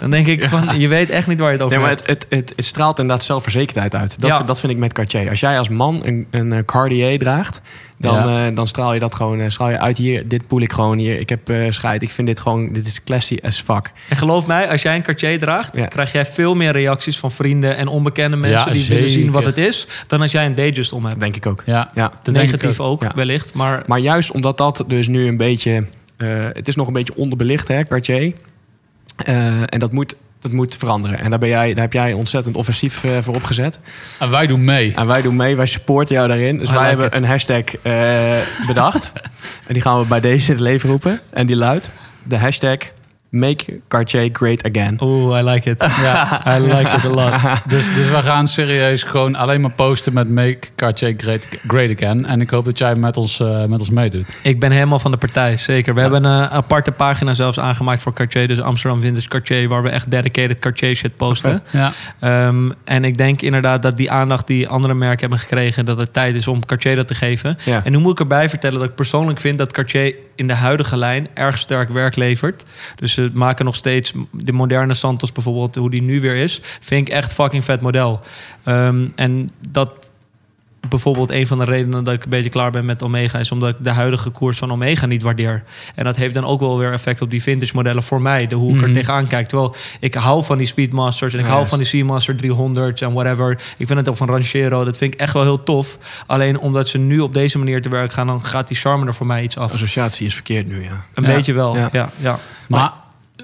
Dan 0.00 0.10
denk 0.10 0.26
ik 0.26 0.44
van, 0.44 0.78
je 0.80 0.88
weet 0.88 1.10
echt 1.10 1.26
niet 1.26 1.38
waar 1.40 1.48
je 1.52 1.54
het 1.56 1.64
over 1.64 1.78
Nee, 1.78 1.86
maar 1.86 1.96
hebt. 1.96 2.06
het, 2.08 2.26
het, 2.28 2.38
het, 2.38 2.52
het 2.56 2.64
straalt 2.66 2.98
inderdaad 2.98 3.24
zelfverzekerdheid 3.24 3.94
uit. 3.94 4.20
Dat, 4.20 4.46
dat 4.46 4.60
vind 4.60 4.72
ik 4.72 4.78
met 4.78 4.92
Cartier. 4.92 5.30
Als 5.30 5.40
jij 5.40 5.58
als 5.58 5.68
man 5.68 6.00
een, 6.04 6.26
een 6.30 6.52
eh, 6.52 6.64
Cartier 6.64 7.18
draagt, 7.18 7.60
Dan, 7.98 8.28
Ja. 8.28 8.46
eh, 8.48 8.54
dan 8.54 8.66
straal 8.66 8.92
je 8.94 9.00
dat 9.00 9.14
gewoon 9.14 9.40
eh, 9.40 9.48
straal 9.50 9.70
je 9.70 9.78
uit 9.78 9.96
hier. 9.96 10.28
Dit 10.28 10.46
poel 10.46 10.60
ik 10.60 10.72
gewoon 10.72 10.98
hier. 10.98 11.18
Ik 11.20 11.28
heb 11.28 11.50
eh 11.50 11.70
scheid. 11.70 12.02
Ik 12.02 12.10
vind 12.10 12.26
dit 12.26 12.40
gewoon, 12.40 12.72
dit 12.72 12.86
is 12.86 13.04
classy 13.04 13.38
as 13.42 13.60
fuck. 13.60 13.90
En 14.08 14.16
geloof 14.16 14.46
mij, 14.46 14.68
als 14.68 14.82
jij 14.82 14.94
een 14.94 15.02
Cartier 15.02 15.38
draagt, 15.38 15.76
Ja. 15.76 15.86
krijg 15.86 16.12
jij 16.12 16.26
veel 16.26 16.54
meer 16.54 16.72
reacties 16.72 17.18
van 17.18 17.30
vrienden 17.30 17.76
en 17.76 17.86
onbekende 17.88 18.36
mensen 18.36 18.58
Ja, 18.66 18.72
die 18.72 18.86
willen 18.88 19.10
zien 19.10 19.30
wat 19.30 19.44
het 19.44 19.58
is, 19.58 19.86
dan 20.06 20.20
als 20.20 20.32
jij 20.32 20.46
een 20.46 20.54
Datejust 20.54 20.92
om 20.92 21.04
hebt. 21.04 21.20
Denk 21.20 21.36
ik 21.36 21.46
ook. 21.46 21.62
Ja, 21.66 21.90
Ja. 21.94 22.08
dat 22.22 22.34
denk 22.34 22.36
ik 22.46 22.52
Negatief 22.52 22.80
ook, 22.80 23.02
Ja. 23.02 23.12
wellicht, 23.14 23.54
maar 23.54 23.82
Maar 23.86 23.98
juist 23.98 24.30
omdat 24.30 24.58
dat 24.58 24.84
dus 24.86 25.08
nu 25.08 25.26
een 25.28 25.36
beetje... 25.36 25.86
eh, 26.16 26.28
het 26.52 26.68
is 26.68 26.76
nog 26.76 26.86
een 26.86 26.92
beetje 26.92 27.16
onderbelicht, 27.16 27.68
hè, 27.68 27.84
Cartier. 27.84 28.32
Eh, 29.16 29.60
en 29.66 29.78
dat 29.78 29.92
moet, 29.92 30.14
dat 30.46 30.54
moet 30.54 30.76
veranderen. 30.76 31.18
En 31.18 31.30
daar, 31.30 31.38
ben 31.38 31.48
jij, 31.48 31.74
daar 31.74 31.84
heb 31.84 31.92
jij 31.92 32.12
ontzettend 32.12 32.56
offensief 32.56 33.04
eh, 33.04 33.10
voor 33.20 33.34
opgezet. 33.34 33.78
En 34.18 34.30
wij 34.30 34.46
doen 34.46 34.64
mee. 34.64 34.94
En 34.94 35.06
wij 35.06 35.22
doen 35.22 35.36
mee, 35.36 35.56
wij 35.56 35.66
supporten 35.66 36.14
jou 36.14 36.28
daarin. 36.28 36.58
Dus 36.58 36.68
I 36.68 36.72
wij 36.72 36.80
like 36.80 36.88
hebben 36.88 37.06
it. 37.06 37.14
een 37.14 37.24
hashtag 37.28 37.64
eh, 37.82 38.66
bedacht. 38.66 39.10
en 39.66 39.72
die 39.72 39.82
gaan 39.82 39.98
we 39.98 40.06
bij 40.06 40.20
deze 40.20 40.46
in 40.46 40.56
het 40.56 40.62
leven 40.62 40.88
roepen. 40.88 41.20
En 41.30 41.46
die 41.46 41.56
luidt 41.56 41.90
de 42.22 42.36
hashtag 42.36 42.78
Make 43.38 43.80
Cartier 43.88 44.28
Great 44.32 44.64
Again. 44.64 44.98
oeh, 45.02 45.38
I 45.38 45.42
like 45.42 45.70
it. 45.70 45.80
Ja, 46.02 46.42
I 46.56 46.60
like 46.60 46.96
it 46.96 47.04
a 47.04 47.08
lot. 47.08 47.60
Dus, 47.68 47.94
dus 47.94 48.08
we 48.08 48.22
gaan 48.22 48.48
serieus 48.48 49.02
gewoon 49.02 49.34
alleen 49.34 49.60
maar 49.60 49.72
posten 49.72 50.12
met 50.12 50.28
Make 50.28 50.58
Cartier 50.76 51.14
Great, 51.16 51.48
great 51.66 51.90
Again. 51.96 52.26
En 52.26 52.40
ik 52.40 52.50
hoop 52.50 52.64
dat 52.64 52.78
jij 52.78 52.94
met 52.94 53.16
ons, 53.16 53.40
eh, 53.40 53.64
met 53.64 53.78
ons 53.78 53.90
meedoet. 53.90 54.36
Ik 54.42 54.60
ben 54.60 54.70
helemaal 54.70 54.98
van 54.98 55.10
de 55.10 55.16
partij, 55.16 55.56
zeker. 55.56 55.94
We 55.94 56.00
hebben 56.00 56.24
een 56.24 56.48
aparte 56.48 56.90
pagina 56.92 57.32
zelfs 57.32 57.58
aangemaakt 57.60 58.02
voor 58.02 58.12
Cartier, 58.12 58.48
dus 58.48 58.60
Amsterdam 58.60 59.00
Vintage 59.00 59.28
Cartier, 59.28 59.68
waar 59.68 59.82
we 59.82 59.88
echt 59.88 60.10
dedicated 60.10 60.58
Cartier 60.58 60.94
shit 60.94 61.16
posten. 61.16 61.62
Ja, 61.70 61.92
Ehm, 62.20 62.68
en 62.84 63.04
ik 63.04 63.16
denk 63.18 63.42
inderdaad 63.42 63.82
dat 63.82 63.96
die 63.96 64.10
aandacht 64.10 64.46
die 64.46 64.68
andere 64.68 64.94
merken 64.94 65.20
hebben 65.20 65.38
gekregen, 65.38 65.84
dat 65.84 65.98
het 65.98 66.12
tijd 66.12 66.34
is 66.34 66.48
om 66.48 66.66
Cartier 66.66 66.96
dat 66.96 67.08
te 67.08 67.14
geven. 67.14 67.56
Ja. 67.64 67.84
En 67.84 67.92
nu 67.92 67.98
moet 67.98 68.12
ik 68.12 68.18
erbij 68.20 68.48
vertellen 68.48 68.78
dat 68.80 68.90
ik 68.90 68.96
persoonlijk 68.96 69.40
vind 69.40 69.58
dat 69.58 69.72
Cartier 69.72 70.14
in 70.34 70.46
de 70.46 70.54
huidige 70.54 70.96
lijn 70.96 71.28
erg 71.34 71.58
sterk 71.58 71.90
werk 71.90 72.16
levert. 72.16 72.64
Dus 72.96 73.18
ze 73.32 73.38
maken 73.38 73.64
nog 73.64 73.74
steeds 73.74 74.12
de 74.30 74.52
moderne 74.52 74.94
Santos 74.94 75.32
bijvoorbeeld, 75.32 75.74
hoe 75.74 75.90
die 75.90 76.02
nu 76.02 76.20
weer 76.20 76.34
is, 76.36 76.60
vind 76.80 77.08
ik 77.08 77.14
echt 77.14 77.32
fucking 77.34 77.64
vet 77.64 77.80
model. 77.80 78.20
Ehm, 78.64 79.06
en 79.14 79.50
dat 79.68 80.10
bijvoorbeeld 80.88 81.30
een 81.30 81.46
van 81.46 81.58
de 81.58 81.64
redenen 81.64 82.04
dat 82.04 82.14
ik 82.14 82.24
een 82.24 82.30
beetje 82.30 82.50
klaar 82.50 82.70
ben 82.70 82.84
met 82.84 83.02
Omega 83.02 83.38
is 83.38 83.50
omdat 83.52 83.68
ik 83.68 83.84
de 83.84 83.90
huidige 83.90 84.30
koers 84.30 84.58
van 84.58 84.72
Omega 84.72 85.06
niet 85.06 85.22
waardeer. 85.22 85.64
En 85.94 86.04
dat 86.04 86.16
heeft 86.16 86.34
dan 86.34 86.44
ook 86.44 86.60
wel 86.60 86.78
weer 86.78 86.92
effect 86.92 87.22
op 87.22 87.30
die 87.30 87.42
vintage 87.42 87.72
modellen 87.74 88.02
voor 88.02 88.20
mij, 88.20 88.46
de 88.46 88.54
hoe 88.54 88.74
ik 88.74 88.80
er 88.80 88.88
Mhm. 88.88 88.92
tegenaan 88.96 89.26
kijk. 89.26 89.46
Terwijl 89.48 89.74
ik 90.00 90.14
hou 90.14 90.44
van 90.44 90.58
die 90.58 90.66
Speedmasters 90.66 91.32
en 91.32 91.38
ik 91.38 91.46
Ja, 91.46 91.52
hou 91.52 91.66
van 91.66 91.78
die 91.78 91.86
Seamaster 91.86 92.36
300 92.36 93.02
en 93.02 93.12
whatever. 93.12 93.50
Ik 93.76 93.86
vind 93.86 93.98
het 93.98 94.08
ook 94.08 94.16
van 94.16 94.28
Ranchero, 94.28 94.84
dat 94.84 94.96
vind 94.98 95.14
ik 95.14 95.20
echt 95.20 95.32
wel 95.32 95.42
heel 95.42 95.62
tof. 95.62 95.98
Alleen 96.26 96.58
omdat 96.58 96.88
ze 96.88 96.98
nu 96.98 97.20
op 97.20 97.34
deze 97.34 97.58
manier 97.58 97.82
te 97.82 97.88
werk 97.88 98.12
gaan, 98.12 98.26
dan 98.26 98.44
gaat 98.44 98.68
die 98.68 98.76
charme 98.76 99.06
er 99.06 99.14
voor 99.14 99.26
mij 99.26 99.42
iets 99.42 99.56
af. 99.58 99.72
Associatie 99.72 100.26
is 100.26 100.34
verkeerd 100.34 100.66
nu, 100.66 100.82
ja. 100.82 101.04
Een 101.14 101.24
Ja. 101.24 101.34
beetje 101.34 101.52
wel, 101.52 101.76
Ja. 101.76 101.88
ja. 101.92 102.10
ja, 102.18 102.38
maar 102.68 102.92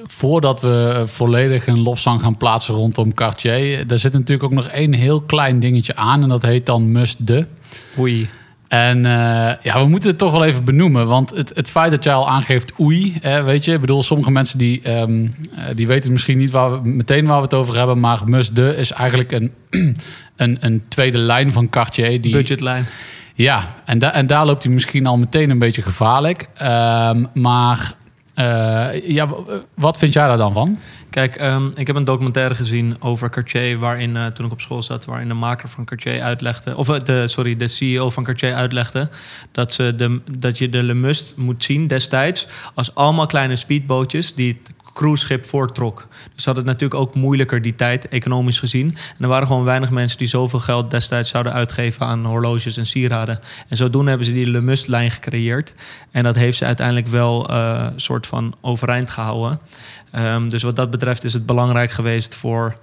voordat 0.06 0.60
we 0.60 1.02
volledig 1.06 1.66
een 1.66 1.80
lofzang 1.82 2.20
gaan 2.20 2.36
plaatsen 2.36 2.74
rondom 2.74 3.14
Cartier... 3.14 3.86
daar 3.86 3.98
zit 3.98 4.12
natuurlijk 4.12 4.42
ook 4.42 4.52
nog 4.52 4.66
één 4.66 4.92
heel 4.92 5.20
klein 5.20 5.60
dingetje 5.60 5.96
aan. 5.96 6.22
En 6.22 6.28
dat 6.28 6.42
heet 6.42 6.66
dan 6.66 6.92
Must 6.92 7.26
De. 7.26 7.46
Oei. 7.98 8.28
En 8.72 9.06
eh, 9.06 9.52
ja, 9.62 9.82
we 9.82 9.88
moeten 9.88 10.08
het 10.10 10.18
toch 10.18 10.32
wel 10.32 10.44
even 10.44 10.64
benoemen. 10.64 11.06
Want 11.06 11.30
het, 11.30 11.52
het 11.54 11.68
feit 11.68 11.90
dat 11.90 12.04
jij 12.04 12.14
al 12.14 12.28
aangeeft 12.28 12.72
oei, 12.80 13.16
hè, 13.20 13.42
weet 13.42 13.64
je. 13.64 13.72
Ik 13.72 13.80
bedoel, 13.80 14.02
sommige 14.02 14.30
mensen 14.30 14.58
die, 14.58 14.80
ehm, 14.82 15.26
eh, 15.56 15.64
die 15.74 15.86
weten 15.86 16.12
misschien 16.12 16.38
niet 16.38 16.50
waar 16.50 16.82
we, 16.82 16.88
meteen 16.88 17.26
waar 17.26 17.36
we 17.36 17.42
het 17.42 17.54
over 17.54 17.76
hebben. 17.76 18.00
Maar 18.00 18.20
Must 18.24 18.56
De 18.56 18.76
is 18.76 18.90
eigenlijk 18.90 19.32
een, 19.32 19.52
een, 20.36 20.56
een 20.60 20.82
tweede 20.88 21.18
lijn 21.18 21.52
van 21.52 21.68
Cartier. 21.68 22.20
Die, 22.20 22.32
Budgetlijn. 22.32 22.86
Ja, 23.34 23.74
en, 23.84 23.98
da 23.98 24.12
en 24.12 24.26
daar 24.26 24.46
loopt 24.46 24.62
hij 24.62 24.72
misschien 24.72 25.06
al 25.06 25.18
meteen 25.18 25.50
een 25.50 25.58
beetje 25.58 25.82
gevaarlijk. 25.82 26.48
Ehm, 26.54 27.24
maar 27.32 27.78
eh, 27.78 28.01
ja, 29.04 29.28
w- 29.28 29.34
wat 29.74 29.98
vind 29.98 30.12
jij 30.12 30.26
daar 30.26 30.36
dan 30.36 30.52
van? 30.52 30.78
Kijk, 31.10 31.34
ehm, 31.36 31.66
ik 31.74 31.86
heb 31.86 31.96
een 31.96 32.04
documentaire 32.04 32.54
gezien 32.54 32.96
over 33.00 33.30
Cartier, 33.30 33.78
waarin 33.78 34.16
eh, 34.16 34.26
toen 34.26 34.46
ik 34.46 34.52
op 34.52 34.60
school 34.60 34.82
zat, 34.82 35.04
waarin 35.04 35.28
de 35.28 35.34
maker 35.34 35.68
van 35.68 35.84
Cartier 35.84 36.22
uitlegde, 36.22 36.76
of 36.76 36.88
eh, 36.88 37.00
de, 37.04 37.28
sorry, 37.28 37.56
de 37.56 37.66
CEO 37.68 38.10
van 38.10 38.24
Cartier 38.24 38.54
uitlegde, 38.54 39.08
dat, 39.52 39.72
ze 39.72 39.94
de, 39.96 40.20
dat 40.38 40.58
je 40.58 40.68
de 40.68 40.82
Le 40.82 40.94
Must 40.94 41.36
moet 41.36 41.64
zien 41.64 41.86
destijds 41.86 42.46
als 42.74 42.94
allemaal 42.94 43.26
kleine 43.26 43.56
speedbootjes 43.56 44.34
die 44.34 44.58
het 44.62 44.72
cruiseschip 44.94 45.46
voortrok. 45.46 46.06
Dus 46.34 46.42
ze 46.42 46.50
hadden 46.50 46.68
het 46.68 46.80
natuurlijk 46.80 47.00
ook 47.00 47.14
moeilijker 47.14 47.62
die 47.62 47.74
tijd, 47.74 48.08
economisch 48.08 48.58
gezien. 48.58 48.88
En 48.88 49.16
er 49.24 49.28
waren 49.28 49.46
gewoon 49.46 49.64
weinig 49.64 49.90
mensen 49.90 50.18
die 50.18 50.26
zoveel 50.26 50.58
geld 50.58 50.90
destijds 50.90 51.30
zouden 51.30 51.52
uitgeven 51.52 52.06
aan 52.06 52.24
horloges 52.24 52.76
en 52.76 52.86
sieraden. 52.86 53.40
En 53.68 53.76
zodoende 53.76 54.08
hebben 54.08 54.26
ze 54.26 54.32
die 54.32 54.46
Le 54.50 54.60
Must-lijn 54.60 55.10
gecreëerd. 55.10 55.72
En 56.10 56.24
dat 56.24 56.34
heeft 56.34 56.56
ze 56.56 56.64
uiteindelijk 56.64 57.08
wel 57.08 57.48
eh 57.50 57.86
soort 57.96 58.26
van 58.26 58.54
overeind 58.60 59.10
gehouden. 59.10 59.58
Ehm, 60.10 60.48
dus 60.48 60.62
wat 60.62 60.76
dat 60.76 60.90
betreft 60.90 61.24
is 61.24 61.32
het 61.32 61.46
belangrijk 61.46 61.90
geweest 61.90 62.34
voor 62.34 62.74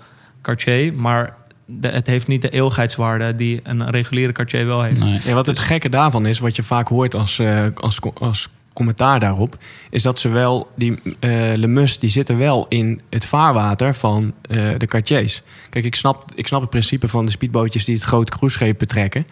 Cartier. 0.42 0.94
Maar 1.00 1.36
de- 1.66 1.88
het 1.88 2.08
heeft 2.08 2.28
niet 2.28 2.42
de 2.42 2.50
eeuwigheidswaarde 2.50 3.36
die 3.36 3.60
een 3.64 3.90
reguliere 3.90 4.32
Cartier 4.32 4.66
wel 4.66 4.82
heeft. 4.82 5.04
Nee. 5.04 5.20
Ja, 5.26 5.34
wat 5.34 5.48
het 5.48 5.60
gekke 5.60 5.90
daarvan 5.90 6.26
is, 6.26 6.40
wat 6.40 6.56
je 6.56 6.64
vaak 6.64 6.88
hoort 6.88 7.16
als, 7.16 7.40
eh, 7.40 7.66
als, 7.76 8.00
als 8.20 8.50
commentaar 8.80 9.20
daarop, 9.20 9.58
is 9.90 10.04
dat 10.04 10.20
ze 10.20 10.30
wel, 10.30 10.70
die 10.76 11.02
eh 11.20 11.32
Le 11.56 11.68
Mus, 11.68 12.00
die 12.00 12.10
zitten 12.10 12.38
wel 12.38 12.66
in 12.70 13.02
het 13.10 13.26
vaarwater 13.26 13.96
van 13.96 14.32
eh, 14.42 14.58
de 14.78 14.86
Cartiers. 14.86 15.42
Kijk, 15.70 15.86
ik 15.86 15.96
snap, 15.96 16.24
ik 16.36 16.48
snap 16.48 16.62
het 16.62 16.70
principe 16.70 17.08
van 17.08 17.26
de 17.26 17.32
speedbootjes 17.32 17.86
die 17.86 17.96
het 17.96 18.04
grote 18.04 18.32
cruiseschip 18.32 18.80
betrekken. 18.80 19.26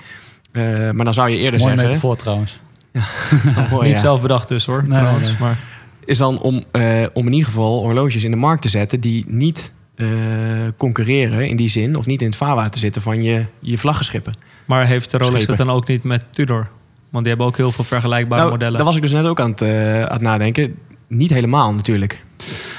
Eh, 0.52 0.92
maar 0.92 1.06
dan 1.06 1.14
zou 1.14 1.30
je 1.30 1.38
eerder 1.38 1.60
Mooi 1.60 1.72
zeggen... 1.72 1.88
metafoor 1.88 2.16
trouwens. 2.16 2.58
Oh, 3.72 3.82
niet 3.82 3.92
ja. 3.92 3.98
zelf 3.98 4.22
bedacht 4.22 4.48
dus 4.48 4.66
hoor, 4.66 4.84
Nee, 4.88 4.98
trouwens. 4.98 5.28
nee, 5.28 5.32
nee. 5.32 5.40
Maar 5.40 5.58
is 6.08 6.18
dan 6.18 6.40
om, 6.40 6.64
eh, 6.72 7.06
om 7.14 7.26
in 7.26 7.32
ieder 7.32 7.48
geval 7.48 7.84
horloges 7.84 8.24
in 8.24 8.32
de 8.32 8.38
markt 8.38 8.62
te 8.62 8.70
zetten 8.70 9.00
die 9.00 9.24
niet 9.28 9.72
eh, 9.96 10.08
concurreren 10.78 11.48
in 11.48 11.56
die 11.56 11.70
zin, 11.70 11.96
of 11.96 12.06
niet 12.06 12.22
in 12.22 12.28
het 12.28 12.36
vaarwater 12.36 12.80
zitten 12.80 13.02
van 13.02 13.24
je, 13.24 13.46
je 13.60 13.78
vlaggenschippen. 13.78 14.34
Maar 14.66 14.86
heeft 14.86 15.12
de 15.12 15.18
Rolex 15.18 15.36
Schepen. 15.36 15.56
het 15.56 15.66
dan 15.66 15.76
ook 15.76 15.88
niet 15.88 16.04
met 16.04 16.34
Tudor? 16.34 16.70
Want 17.10 17.24
die 17.24 17.34
hebben 17.34 17.46
ook 17.46 17.58
heel 17.58 17.72
veel 17.72 17.84
vergelijkbare 17.84 18.42
Nou, 18.42 18.54
modellen. 18.54 18.78
daar 18.78 18.86
was 18.86 18.96
ik 18.96 19.02
dus 19.02 19.12
net 19.12 19.26
ook 19.26 19.40
aan 19.40 19.50
het, 19.50 19.62
eh, 19.62 20.02
aan 20.02 20.12
het 20.12 20.22
nadenken. 20.22 20.76
Niet 21.08 21.34
helemaal 21.34 21.74
natuurlijk. 21.74 22.24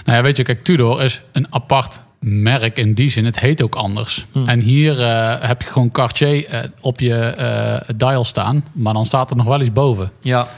Nou 0.05 0.17
ja, 0.17 0.23
weet 0.23 0.37
je, 0.37 0.43
kijk, 0.43 0.61
Tudor 0.61 1.03
is 1.03 1.23
een 1.33 1.55
apart 1.55 2.01
merk 2.21 2.79
in 2.79 2.95
die 2.95 3.11
zin. 3.11 3.25
Het 3.25 3.39
heet 3.39 3.63
ook 3.63 3.75
anders. 3.75 4.27
Hmm. 4.33 4.49
En 4.49 4.61
hier 4.61 5.03
eh, 5.03 5.49
heb 5.49 5.63
je 5.63 5.69
gewoon 5.69 5.91
Cartier 5.91 6.47
eh, 6.47 6.65
op 6.81 7.01
je 7.01 7.15
eh, 7.15 7.95
dial 7.97 8.25
staan. 8.25 8.65
Maar 8.73 8.93
dan 8.93 9.07
staat 9.07 9.31
er 9.31 9.37
nog 9.37 9.47
wel 9.47 9.61
iets 9.61 9.73
boven. 9.73 10.11
Ja. 10.21 10.49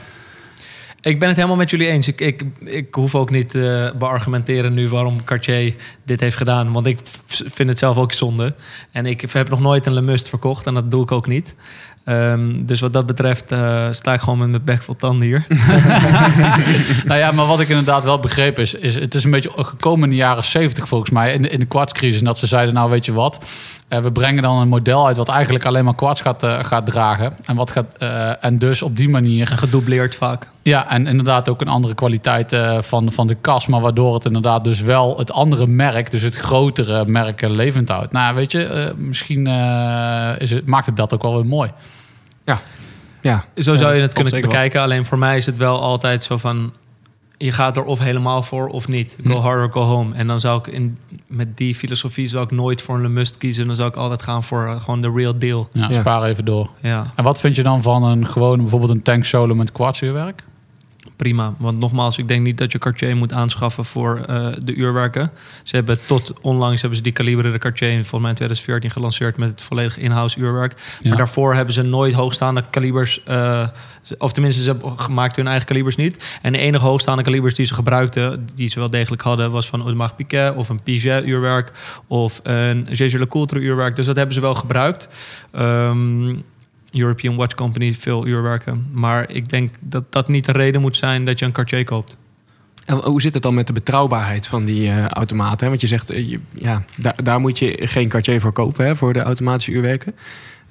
Ik 1.01 1.19
ben 1.19 1.27
het 1.27 1.37
helemaal 1.37 1.57
met 1.57 1.69
jullie 1.69 1.87
eens. 1.87 2.07
Ik, 2.07 2.21
ik, 2.21 2.45
ik 2.59 2.95
hoef 2.95 3.15
ook 3.15 3.29
niet 3.29 3.49
te 3.49 3.93
beargumenteren 3.99 4.73
nu 4.73 4.89
waarom 4.89 5.23
Cartier 5.23 5.73
dit 6.05 6.19
heeft 6.19 6.35
gedaan. 6.35 6.71
Want 6.71 6.85
ik 6.85 6.99
vind 7.27 7.69
het 7.69 7.79
zelf 7.79 7.97
ook 7.97 8.13
zonde. 8.13 8.55
En 8.91 9.05
ik 9.05 9.21
heb 9.21 9.49
nog 9.49 9.59
nooit 9.59 9.85
een 9.85 9.93
Le 9.93 10.01
Must 10.01 10.29
verkocht 10.29 10.65
en 10.65 10.73
dat 10.73 10.91
doe 10.91 11.03
ik 11.03 11.11
ook 11.11 11.27
niet. 11.27 11.55
Ehm, 12.03 12.65
dus 12.65 12.79
wat 12.79 12.93
dat 12.93 13.05
betreft 13.05 13.51
eh, 13.51 13.87
sta 13.91 14.13
ik 14.13 14.19
gewoon 14.19 14.39
met 14.39 14.49
mijn 14.49 14.63
bek 14.63 14.83
vol 14.83 14.95
tanden 14.95 15.27
hier. 15.27 15.45
nou 17.05 17.19
ja, 17.19 17.31
maar 17.31 17.45
wat 17.45 17.59
ik 17.59 17.69
inderdaad 17.69 18.03
wel 18.03 18.19
begreep 18.19 18.59
is, 18.59 18.73
is 18.73 18.95
het 18.95 19.15
is 19.15 19.23
een 19.23 19.31
beetje 19.31 19.51
gekomen 19.55 20.03
in 20.03 20.09
de 20.09 20.15
jaren 20.15 20.43
70 20.43 20.87
volgens 20.87 21.09
mij, 21.09 21.33
in 21.33 21.41
de, 21.41 21.49
in 21.49 21.59
de 21.59 21.65
kwartscrisis. 21.65 22.19
En 22.19 22.25
dat 22.25 22.37
ze 22.37 22.47
zeiden, 22.47 22.73
nou 22.73 22.89
weet 22.89 23.05
je 23.05 23.13
wat, 23.13 23.45
eh, 23.87 23.99
we 23.99 24.11
brengen 24.11 24.43
dan 24.43 24.57
een 24.57 24.67
model 24.67 25.07
uit 25.07 25.17
wat 25.17 25.29
eigenlijk 25.29 25.65
alleen 25.65 25.85
maar 25.85 25.95
kwarts 25.95 26.21
gaat, 26.21 26.43
eh, 26.43 26.63
gaat 26.63 26.85
dragen. 26.85 27.33
En, 27.45 27.55
wat 27.55 27.71
gaat, 27.71 27.95
en 28.39 28.57
dus 28.57 28.81
op 28.81 28.97
die 28.97 29.09
manier, 29.09 29.47
Gedoubleerd 29.47 30.15
vaak. 30.15 30.47
ja, 30.61 30.89
en 30.89 31.07
inderdaad 31.07 31.49
ook 31.49 31.61
een 31.61 31.67
andere 31.67 31.93
kwaliteit 31.93 32.55
van, 32.79 33.11
van 33.11 33.27
de 33.27 33.35
kas. 33.35 33.67
Maar 33.67 33.81
waardoor 33.81 34.13
het 34.13 34.25
inderdaad 34.25 34.63
dus 34.63 34.81
wel 34.81 35.17
het 35.17 35.31
andere 35.31 35.67
merk, 35.67 36.11
dus 36.11 36.21
het 36.21 36.35
grotere 36.35 37.05
merk, 37.05 37.41
levend 37.41 37.89
houdt. 37.89 38.11
Nou 38.11 38.35
weet 38.35 38.51
je, 38.51 38.93
misschien 38.97 39.47
is 40.37 40.51
het, 40.51 40.65
maakt 40.65 40.85
het 40.85 40.95
dat 40.95 41.13
ook 41.13 41.21
wel 41.21 41.35
weer 41.35 41.45
mooi. 41.45 41.71
Ja, 43.23 43.45
Zo 43.55 43.75
zou 43.75 43.89
je 43.91 43.95
Ja, 43.97 44.01
het 44.01 44.13
kunnen 44.13 44.41
bekijken. 44.41 44.81
Alleen 44.81 45.05
voor 45.05 45.17
mij 45.17 45.37
is 45.37 45.45
het 45.45 45.57
wel 45.57 45.81
altijd 45.81 46.23
zo 46.23 46.37
van... 46.37 46.73
Je 47.37 47.51
gaat 47.51 47.77
er 47.77 47.83
of 47.83 47.99
helemaal 47.99 48.43
voor 48.43 48.67
of 48.67 48.87
niet. 48.87 49.17
Go 49.23 49.35
Hm. 49.35 49.41
hard 49.41 49.59
or 49.65 49.71
go 49.71 49.81
home. 49.81 50.15
En 50.15 50.27
dan 50.27 50.39
zou 50.39 50.59
ik 50.59 50.67
in, 50.67 50.97
met 51.27 51.57
die 51.57 51.75
filosofie 51.75 52.27
zou 52.27 52.43
ik 52.43 52.51
nooit 52.51 52.81
voor 52.81 52.95
een 52.95 53.01
Le 53.01 53.09
Must 53.09 53.37
kiezen. 53.37 53.67
Dan 53.67 53.75
zou 53.75 53.87
ik 53.89 53.95
altijd 53.95 54.21
gaan 54.21 54.43
voor 54.43 54.65
eh, 54.67 54.81
gewoon 54.83 55.01
de 55.01 55.11
real 55.15 55.37
deal. 55.39 55.67
Ja, 55.71 55.87
Ja. 55.89 55.91
spaar 55.91 56.23
even 56.23 56.45
door. 56.45 56.69
Ja, 56.81 57.05
En 57.15 57.23
wat 57.23 57.39
vind 57.39 57.55
je 57.55 57.63
dan 57.63 57.81
van 57.81 58.03
een 58.03 58.27
gewoon 58.27 58.57
bijvoorbeeld 58.57 58.91
een 58.91 59.01
tank 59.01 59.23
solo 59.25 59.55
met 59.55 59.71
kwartsuurwerk? 59.71 60.43
Prima. 61.21 61.53
Want 61.57 61.77
nogmaals, 61.79 62.17
ik 62.17 62.27
denk 62.27 62.43
niet 62.43 62.57
dat 62.57 62.71
je 62.71 62.77
Cartier 62.79 63.15
moet 63.15 63.33
aanschaffen 63.33 63.85
voor 63.85 64.17
eh, 64.27 64.47
de 64.63 64.73
uurwerken. 64.73 65.31
Ze 65.63 65.75
hebben 65.75 65.97
tot 66.07 66.33
onlangs 66.41 66.79
hebben 66.81 66.97
ze 66.97 67.03
die 67.03 67.11
kaliber 67.13 67.51
de 67.51 67.57
Cartier 67.57 67.89
volgens 67.91 68.21
mij 68.21 68.29
in 68.29 68.35
2014 68.35 68.91
gelanceerd 68.91 69.37
met 69.37 69.49
het 69.49 69.61
volledig 69.61 69.97
in-house 69.97 70.39
uurwerk. 70.39 70.73
Ja. 71.01 71.09
Maar 71.09 71.17
daarvoor 71.17 71.53
hebben 71.53 71.73
ze 71.73 71.81
nooit 71.81 72.13
hoogstaande 72.13 72.63
kalibers, 72.69 73.23
ze- 73.23 73.69
of 74.17 74.31
tenminste, 74.33 74.61
ze 74.63 74.69
hebben 74.69 74.99
gemaakt 74.99 75.35
hun 75.35 75.47
eigen 75.47 75.65
kalibers 75.67 75.95
niet. 75.95 76.39
En 76.41 76.51
de 76.51 76.57
enige 76.59 76.85
hoogstaande 76.85 77.23
kalibers 77.23 77.53
die 77.53 77.65
ze 77.65 77.73
gebruikten, 77.73 78.47
die 78.55 78.69
ze 78.69 78.79
wel 78.79 78.89
degelijk 78.89 79.21
hadden, 79.21 79.51
was 79.51 79.67
van 79.67 79.79
Audemars 79.81 80.11
Piguet 80.15 80.55
of 80.55 80.69
een 80.69 80.83
Piaget 80.83 81.25
uurwerk 81.25 81.71
of 82.07 82.39
een 82.43 82.87
Jaeger 82.91 83.19
LeCoultre 83.19 83.59
uurwerk. 83.59 83.95
Dus 83.95 84.05
dat 84.05 84.15
hebben 84.15 84.35
ze 84.35 84.41
wel 84.41 84.55
gebruikt. 84.55 85.09
Ehm, 85.51 86.33
European 86.91 87.35
Watch 87.35 87.55
Company 87.55 87.93
veel 87.93 88.27
uurwerken. 88.27 88.87
Maar 88.91 89.31
ik 89.31 89.49
denk 89.49 89.73
dat 89.85 90.03
dat 90.09 90.27
niet 90.27 90.45
de 90.45 90.51
reden 90.51 90.81
moet 90.81 90.97
zijn 90.97 91.25
dat 91.25 91.39
je 91.39 91.45
een 91.45 91.51
Cartier 91.51 91.83
koopt. 91.83 92.17
En 92.85 92.97
hoe 92.97 93.21
zit 93.21 93.33
het 93.33 93.43
dan 93.43 93.53
met 93.53 93.67
de 93.67 93.73
betrouwbaarheid 93.73 94.47
van 94.47 94.65
die 94.65 94.87
eh, 94.87 95.05
automaten? 95.05 95.69
Want 95.69 95.81
je 95.81 95.87
zegt, 95.87 96.09
eh, 96.09 96.37
ja, 96.53 96.83
daar, 96.95 97.23
daar 97.23 97.39
moet 97.39 97.59
je 97.59 97.79
geen 97.81 98.09
Cartier 98.09 98.41
voor 98.41 98.51
kopen, 98.51 98.85
hè, 98.85 98.95
voor 98.95 99.13
de 99.13 99.21
automatische 99.21 99.71
uurwerken. 99.71 100.15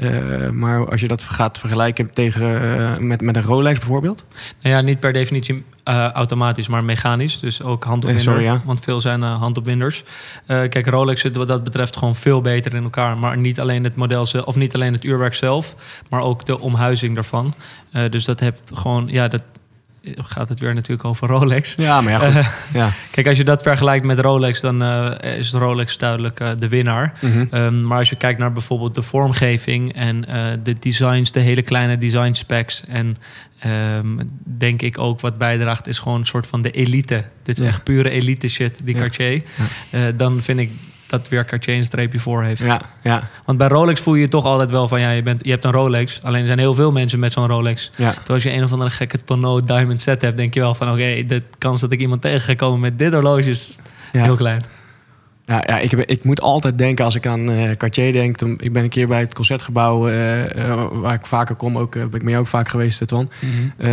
Eh, 0.00 0.50
maar 0.50 0.90
als 0.90 1.00
je 1.00 1.08
dat 1.08 1.22
gaat 1.22 1.58
vergelijken 1.58 2.12
tegen, 2.12 2.78
eh, 2.78 2.98
met, 2.98 3.20
met 3.20 3.36
een 3.36 3.42
Rolex 3.42 3.78
bijvoorbeeld. 3.78 4.24
Nou 4.60 4.74
ja, 4.74 4.80
niet 4.80 5.00
per 5.00 5.12
definitie 5.12 5.64
eh, 5.84 6.10
automatisch, 6.10 6.68
maar 6.68 6.84
mechanisch. 6.84 7.40
Dus 7.40 7.62
ook 7.62 7.84
handopwinder. 7.84 8.26
Eh, 8.26 8.32
sorry, 8.32 8.44
ja. 8.44 8.62
Want 8.64 8.84
veel 8.84 9.00
zijn 9.00 9.22
handopwinders. 9.22 10.04
Kijk, 10.46 10.86
Rolex 10.86 11.20
zit 11.20 11.36
wat 11.36 11.48
dat 11.48 11.64
betreft 11.64 11.96
gewoon 11.96 12.16
veel 12.16 12.40
beter 12.40 12.74
in 12.74 12.82
elkaar. 12.82 13.18
Maar 13.18 13.36
niet 13.36 13.60
alleen 13.60 13.84
het 13.84 13.96
model 13.96 14.26
zelf, 14.26 14.44
of 14.44 14.56
niet 14.56 14.74
alleen 14.74 14.92
het 14.92 15.04
uurwerk 15.04 15.34
zelf, 15.34 15.74
maar 16.08 16.20
ook 16.20 16.46
de 16.46 16.60
omhuizing 16.60 17.14
daarvan. 17.14 17.54
Dus 18.10 18.24
dat 18.24 18.40
hebt 18.40 18.70
gewoon, 18.74 19.08
ja, 19.08 19.28
dat 19.28 19.42
gaat 20.16 20.48
het 20.48 20.60
weer 20.60 20.74
natuurlijk 20.74 21.04
over 21.04 21.28
Rolex. 21.28 21.74
Ja, 21.76 22.00
maar 22.00 22.12
ja, 22.12 22.18
goed. 22.18 22.50
ja. 22.80 22.90
Kijk, 23.10 23.26
als 23.26 23.36
je 23.36 23.44
dat 23.44 23.62
vergelijkt 23.62 24.04
met 24.06 24.18
Rolex, 24.18 24.60
dan 24.60 24.82
uh, 24.82 25.38
is 25.38 25.52
Rolex 25.52 25.98
duidelijk 25.98 26.40
uh, 26.40 26.50
de 26.58 26.68
winnaar. 26.68 27.12
Mhm. 27.20 27.38
Mm 27.38 27.48
-hmm. 27.50 27.60
um, 27.60 27.86
maar 27.86 27.98
als 27.98 28.10
je 28.10 28.16
kijkt 28.16 28.38
naar 28.38 28.52
bijvoorbeeld 28.52 28.94
de 28.94 29.02
vormgeving 29.02 29.94
en 29.94 30.24
de 30.62 30.78
designs, 30.78 31.32
de 31.32 31.40
hele 31.40 31.62
kleine 31.62 31.98
design 31.98 32.32
specs 32.32 32.82
en 32.88 33.16
um, 33.98 34.30
denk 34.44 34.82
ik 34.82 34.98
ook 34.98 35.20
wat 35.20 35.38
bijdraagt, 35.38 35.86
is 35.86 35.98
gewoon 35.98 36.18
een 36.18 36.26
soort 36.26 36.46
van 36.46 36.62
de 36.62 36.70
elite. 36.70 37.24
Dit 37.42 37.58
is 37.58 37.64
Ja. 37.64 37.70
echt 37.70 37.84
pure 37.84 38.10
elite 38.10 38.48
shit, 38.48 38.80
die. 38.84 38.94
Cartier. 38.94 39.42
Dan 40.16 40.42
vind 40.42 40.58
ik 40.58 40.70
dat 41.10 41.28
weer 41.28 41.44
Cartier 41.44 41.74
een 41.76 41.84
streepje 41.84 42.18
voor 42.18 42.42
heeft. 42.42 42.62
Ja, 42.62 42.80
ja, 43.02 43.28
Want 43.44 43.58
bij 43.58 43.68
Rolex 43.68 44.00
voel 44.00 44.14
je 44.14 44.20
je 44.20 44.28
toch 44.28 44.44
altijd 44.44 44.70
wel 44.70 44.88
van 44.88 45.00
ja, 45.00 45.10
je, 45.10 45.22
bent, 45.22 45.44
je 45.44 45.50
hebt 45.50 45.64
een 45.64 45.70
Rolex. 45.72 46.18
Alleen 46.22 46.40
er 46.40 46.46
zijn 46.46 46.58
heel 46.58 46.74
veel 46.74 46.92
mensen 46.92 47.18
met 47.18 47.32
zo'n 47.32 47.46
Rolex. 47.46 47.90
ja. 47.96 48.10
Terwijl 48.10 48.34
als 48.34 48.42
je 48.42 48.52
een 48.52 48.64
of 48.64 48.72
andere 48.72 48.90
gekke 48.90 49.24
tonneau 49.24 49.64
diamond 49.64 50.00
set 50.00 50.22
hebt, 50.22 50.36
denk 50.36 50.54
je 50.54 50.60
wel 50.60 50.74
van 50.74 50.90
oké, 50.90 51.24
de 51.26 51.42
kans 51.58 51.80
dat 51.80 51.90
ik 51.90 52.00
iemand 52.00 52.22
tegen 52.22 52.40
ga 52.40 52.54
komen 52.54 52.80
met 52.80 52.98
dit 52.98 53.12
horloge 53.12 53.48
is 53.48 53.78
Ja. 54.12 54.22
heel 54.22 54.34
klein. 54.34 54.60
Ja, 55.46 55.62
ja 55.66 55.78
ik, 55.78 55.90
heb, 55.90 56.00
ik 56.00 56.24
moet 56.24 56.40
altijd 56.40 56.78
denken 56.78 57.04
als 57.04 57.14
ik 57.14 57.26
aan 57.26 57.50
eh, 57.50 57.76
Cartier 57.76 58.12
denk. 58.12 58.40
Ik 58.42 58.72
ben 58.72 58.82
een 58.82 58.88
keer 58.88 59.08
bij 59.08 59.20
het 59.20 59.34
concertgebouw 59.34 60.08
eh, 60.08 60.70
eh, 60.70 60.86
waar 60.92 61.14
ik 61.14 61.26
vaker 61.26 61.54
kom. 61.54 61.78
Ook, 61.78 61.92
ben 61.92 62.12
ik 62.12 62.22
mee 62.22 62.38
ook 62.38 62.46
vaak 62.46 62.68
geweest, 62.68 63.06
Twan. 63.06 63.30
Eh 63.76 63.88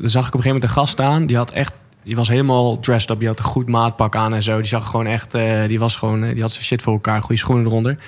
dan 0.00 0.10
zag 0.10 0.26
ik 0.26 0.34
op 0.34 0.38
een 0.38 0.42
gegeven 0.42 0.42
moment 0.44 0.62
een 0.62 0.68
gast 0.68 0.92
staan. 0.92 1.26
Die 1.26 1.36
had 1.36 1.50
echt... 1.50 1.72
Die 2.02 2.16
was 2.16 2.28
helemaal 2.28 2.80
dressed 2.80 3.10
up. 3.10 3.18
Die 3.18 3.28
had 3.28 3.38
een 3.38 3.44
goed 3.44 3.68
maatpak 3.68 4.16
aan 4.16 4.34
en 4.34 4.42
zo. 4.42 4.56
Die 4.56 4.66
zag 4.66 4.86
gewoon 4.86 5.06
echt... 5.06 5.34
eh, 5.34 5.66
die, 5.66 5.78
was 5.78 5.96
gewoon, 5.96 6.24
eh, 6.24 6.32
die 6.32 6.42
had 6.42 6.52
zijn 6.52 6.64
shit 6.64 6.82
voor 6.82 6.92
elkaar. 6.92 7.22
Goede 7.22 7.40
schoenen 7.40 7.66
eronder. 7.66 7.98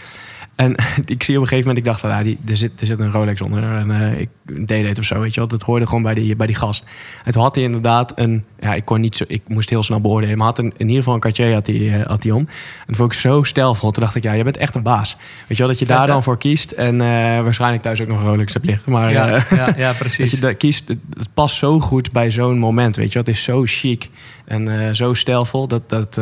En 0.57 0.75
ik 1.15 1.23
zie 1.23 1.37
op 1.37 1.43
een 1.43 1.49
gegeven 1.49 1.69
moment... 1.69 1.79
Ik 1.79 1.85
dacht, 1.85 2.01
ja, 2.01 2.23
die, 2.23 2.39
er, 2.47 2.57
zit, 2.57 2.81
er 2.81 2.87
zit 2.87 3.01
een 3.01 3.11
Rolex 3.11 3.43
onder. 3.43 3.63
En 3.63 3.91
eh, 3.91 4.21
ik 4.21 4.29
deed 4.67 4.87
het 4.87 4.99
of 4.99 5.05
zo, 5.05 5.21
weet 5.21 5.35
je 5.35 5.41
wel. 5.41 5.49
Dat 5.49 5.63
hoorde 5.63 5.87
gewoon 5.87 6.03
bij 6.03 6.15
die, 6.15 6.37
bij 6.37 6.47
die 6.47 6.57
gast. 6.57 6.85
En 7.25 7.33
toen 7.33 7.43
had 7.43 7.55
hij 7.55 7.65
inderdaad 7.65 8.13
een... 8.15 8.45
Ja, 8.61 8.75
ik 8.75 8.85
kon 8.85 9.01
niet 9.01 9.17
zo... 9.17 9.25
Ik 9.27 9.43
moest 9.47 9.71
heel 9.71 9.83
snel 9.83 10.01
beoordelen. 10.01 10.39
Maar 10.39 10.47
had 10.47 10.59
een, 10.59 10.73
in 10.77 10.87
ieder 10.87 10.97
geval 10.97 11.15
een 11.15 11.21
Cartier 11.21 11.53
had 11.53 11.67
hij, 11.67 12.01
eh, 12.01 12.07
had 12.07 12.23
hij 12.23 12.33
om. 12.33 12.41
En 12.41 12.85
dat 12.87 12.97
vond 12.97 13.13
ik 13.13 13.19
zo 13.19 13.43
stijlvol. 13.43 13.91
Toen 13.91 14.03
dacht 14.03 14.15
ik, 14.15 14.23
ja, 14.23 14.35
jij 14.35 14.45
bent 14.45 14.57
echt 14.57 14.75
een 14.75 14.83
baas. 14.83 15.17
Weet 15.17 15.57
je 15.57 15.57
wel, 15.57 15.69
dat 15.69 15.79
je 15.79 15.87
Vet, 15.87 15.97
daar 15.97 16.07
hè? 16.07 16.13
dan 16.13 16.23
voor 16.23 16.39
kiest. 16.39 16.71
En 16.71 17.01
eh, 17.01 17.07
waarschijnlijk 17.43 17.83
thuis 17.83 18.01
ook 18.01 18.09
nog 18.09 18.21
een 18.21 18.27
Rolex 18.27 18.53
hebt 18.53 18.65
liggen. 18.65 18.93
Maar 18.93 19.11
ja, 19.13 19.27
ja, 19.27 19.75
ja, 19.77 19.89
dat 19.89 19.99
precies. 19.99 20.31
je 20.31 20.41
daar 20.41 20.55
kiest, 20.55 20.89
het, 20.89 20.99
het 21.19 21.29
past 21.35 21.57
zo 21.57 21.81
goed 21.81 22.13
bij 22.13 22.31
zo'n 22.31 22.59
moment. 22.59 22.97
Weet 22.97 23.13
je 23.13 23.15
wel, 23.15 23.23
het 23.23 23.35
is 23.35 23.43
zo 23.43 23.63
chic 23.65 24.11
en 24.45 24.97
zo 24.97 25.15
stijlvol. 25.15 25.69
Dat, 25.69 25.89
dat 25.89 26.21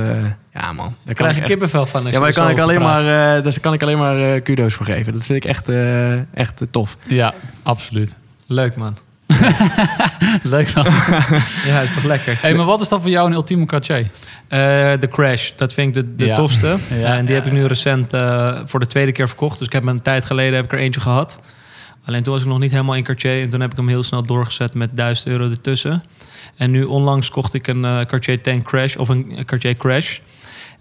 ja 0.55 0.73
man. 0.73 0.87
Daar 0.87 0.95
Daar 1.05 1.15
krijg 1.15 1.35
je 1.35 1.41
echt- 1.41 1.49
kippenvel 1.51 1.87
van. 1.87 2.05
als 2.05 2.13
Ja, 2.15 2.19
maar 2.21 2.29
je 2.29 2.35
daar 2.35 2.45
kan 2.45 2.55
ik 2.55 2.61
alleen 2.61 2.79
praat. 2.79 3.03
maar, 3.05 3.37
eh, 3.37 3.43
dus 3.43 3.53
daar 3.55 3.63
kan 3.63 3.73
ik 3.73 3.83
alleen 3.83 3.99
maar 3.99 4.35
eh, 4.35 4.43
kudo's 4.43 4.75
voor 4.75 4.87
geven. 4.87 5.13
Dat 5.13 5.27
vind 5.27 5.45
ik 5.45 5.51
echt, 5.51 5.69
eh, 5.69 6.13
echt 6.37 6.61
eh, 6.61 6.69
tof. 6.71 6.97
Ja, 7.07 7.35
absoluut. 7.63 8.17
Leuk 8.47 8.77
man. 8.77 8.97
Leuk 10.43 10.75
man. 10.75 10.85
Ja, 11.67 11.81
is 11.81 11.95
toch 11.95 12.05
lekker. 12.05 12.39
Hey, 12.41 12.55
maar 12.55 12.67
wat 12.67 12.81
is 12.81 12.89
dan 12.89 13.01
voor 13.01 13.11
jou 13.11 13.27
een 13.29 13.33
ultieme 13.35 13.67
Cartier? 13.67 14.11
Eh, 14.49 14.59
de 15.01 15.09
Crash, 15.11 15.51
dat 15.57 15.73
vind 15.73 15.97
ik 15.97 16.05
de, 16.05 16.17
de 16.17 16.27
Ja. 16.27 16.35
tofste. 16.37 16.77
Ja, 17.01 17.17
en 17.17 17.25
die 17.25 17.35
ja, 17.35 17.41
heb 17.43 17.47
ik 17.47 17.53
nu 17.53 17.65
recent 17.67 18.13
eh, 18.13 18.59
voor 18.65 18.81
de 18.81 18.87
tweede 18.87 19.13
keer 19.13 19.29
verkocht. 19.29 19.59
Dus 19.59 19.67
ik 19.67 19.73
heb 19.73 19.87
een 19.87 20.03
tijd 20.03 20.25
geleden 20.25 20.55
heb 20.55 20.65
ik 20.65 20.73
er 20.73 20.79
eentje 20.79 21.01
gehad. 21.01 21.41
Alleen 22.05 22.23
toen 22.23 22.33
was 22.33 22.43
ik 22.43 22.49
nog 22.49 22.59
niet 22.59 22.71
helemaal 22.71 22.95
in 22.95 23.03
Cartier. 23.05 23.43
En 23.43 23.51
toen 23.51 23.61
heb 23.61 23.71
ik 23.71 23.77
hem 23.77 23.89
heel 23.89 24.03
snel 24.03 24.23
doorgezet 24.23 24.75
met 24.75 24.91
1000 24.97 25.29
euro 25.29 25.51
ertussen. 25.51 26.03
En 26.57 26.71
nu 26.71 26.85
onlangs 26.85 27.31
kocht 27.31 27.55
ik 27.55 27.67
een 27.67 27.85
eh, 27.85 28.01
Cartier 28.07 28.43
10 28.43 28.63
Crash 28.63 28.97
of 28.97 29.09
een 29.09 29.43
Cartier 29.47 29.77
Crash. 29.77 30.19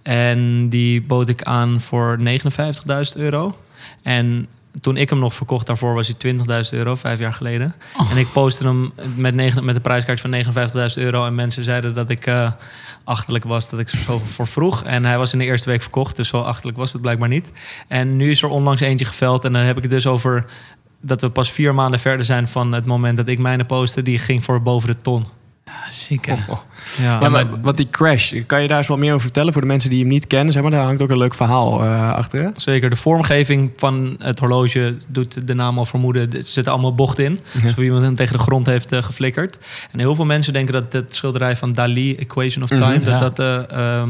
En 0.01 0.69
die 0.69 1.01
bood 1.01 1.29
ik 1.29 1.43
aan 1.43 1.81
voor 1.81 2.19
59.000 2.19 2.25
euro. 3.15 3.55
En 4.01 4.47
toen 4.81 4.97
ik 4.97 5.09
hem 5.09 5.19
nog 5.19 5.33
verkocht 5.33 5.67
daarvoor 5.67 5.93
was 5.93 6.13
hij 6.17 6.33
20.000 6.33 6.77
euro, 6.77 6.95
vijf 6.95 7.19
jaar 7.19 7.33
geleden. 7.33 7.75
En 8.11 8.17
ik 8.17 8.31
postte 8.33 8.65
hem 8.65 8.91
met, 9.15 9.35
negen, 9.35 9.65
met 9.65 9.75
een 9.75 9.81
prijskaartje 9.81 10.29
van 10.29 10.89
59.000 10.89 11.03
euro. 11.03 11.25
En 11.25 11.35
mensen 11.35 11.63
zeiden 11.63 11.93
dat 11.93 12.09
ik 12.09 12.25
eh, 12.25 12.51
achterlijk 13.03 13.43
was, 13.43 13.69
dat 13.69 13.79
ik 13.79 13.89
er 13.89 13.97
zo 13.97 14.21
voor 14.25 14.47
vroeg. 14.47 14.83
En 14.83 15.05
hij 15.05 15.17
was 15.17 15.33
in 15.33 15.39
de 15.39 15.45
eerste 15.45 15.69
week 15.69 15.81
verkocht, 15.81 16.15
dus 16.15 16.27
zo 16.27 16.41
achterlijk 16.41 16.77
was 16.77 16.93
het 16.93 17.01
blijkbaar 17.01 17.29
niet. 17.29 17.51
En 17.87 18.17
nu 18.17 18.29
is 18.29 18.41
er 18.41 18.49
onlangs 18.49 18.81
eentje 18.81 19.05
geveld. 19.05 19.45
En 19.45 19.53
dan 19.53 19.61
heb 19.61 19.77
ik 19.77 19.83
het 19.83 19.91
dus 19.91 20.07
over 20.07 20.45
dat 21.01 21.21
we 21.21 21.29
pas 21.29 21.51
vier 21.51 21.73
maanden 21.73 21.99
verder 21.99 22.25
zijn 22.25 22.47
van 22.47 22.71
het 22.71 22.85
moment 22.85 23.17
dat 23.17 23.27
ik 23.27 23.39
mijne 23.39 23.65
postte. 23.65 24.01
Die 24.01 24.19
ging 24.19 24.43
voor 24.43 24.61
boven 24.61 24.89
de 24.89 24.97
ton. 24.97 25.25
Ziek 25.89 26.25
Ja, 27.01 27.19
Ja, 27.21 27.29
maar 27.29 27.45
wat 27.61 27.77
die 27.77 27.89
crash, 27.89 28.33
kan 28.45 28.61
je 28.61 28.67
daar 28.67 28.77
eens 28.77 28.87
wat 28.87 28.97
meer 28.97 29.09
over 29.11 29.21
vertellen 29.21 29.53
voor 29.53 29.61
de 29.61 29.67
mensen 29.67 29.89
die 29.89 29.99
hem 29.99 30.07
niet 30.07 30.27
kennen? 30.27 30.53
Zeg 30.53 30.61
maar, 30.61 30.71
daar 30.71 30.83
hangt 30.83 31.01
ook 31.01 31.09
een 31.09 31.17
leuk 31.17 31.33
verhaal 31.33 31.83
eh, 31.83 32.13
achter. 32.13 32.43
hè? 32.43 32.49
Zeker, 32.55 32.89
de 32.89 32.95
vormgeving 32.95 33.71
van 33.77 34.15
het 34.19 34.39
horloge 34.39 34.95
doet 35.07 35.47
de 35.47 35.53
naam 35.53 35.77
al 35.77 35.85
vermoeden. 35.85 36.31
Er 36.33 36.43
zitten 36.43 36.73
allemaal 36.73 36.95
bochten 36.95 37.23
in. 37.25 37.39
Ja. 37.51 37.63
Alsof 37.63 37.77
iemand 37.79 38.03
hem 38.03 38.15
tegen 38.15 38.37
de 38.37 38.43
grond 38.43 38.65
heeft 38.67 38.91
eh, 38.91 39.03
geflikkerd. 39.03 39.57
En 39.91 39.99
heel 39.99 40.15
veel 40.15 40.25
mensen 40.25 40.53
denken 40.53 40.73
dat 40.73 40.93
het 40.93 41.15
schilderij 41.15 41.57
van 41.57 41.73
Dali, 41.73 42.15
Equation 42.15 42.63
of 42.63 42.69
Mhm, 42.69 42.79
Time, 42.79 42.99
dat 42.99 43.19
dat 43.19 43.35
de 43.35 43.65
ehm, 43.69 44.09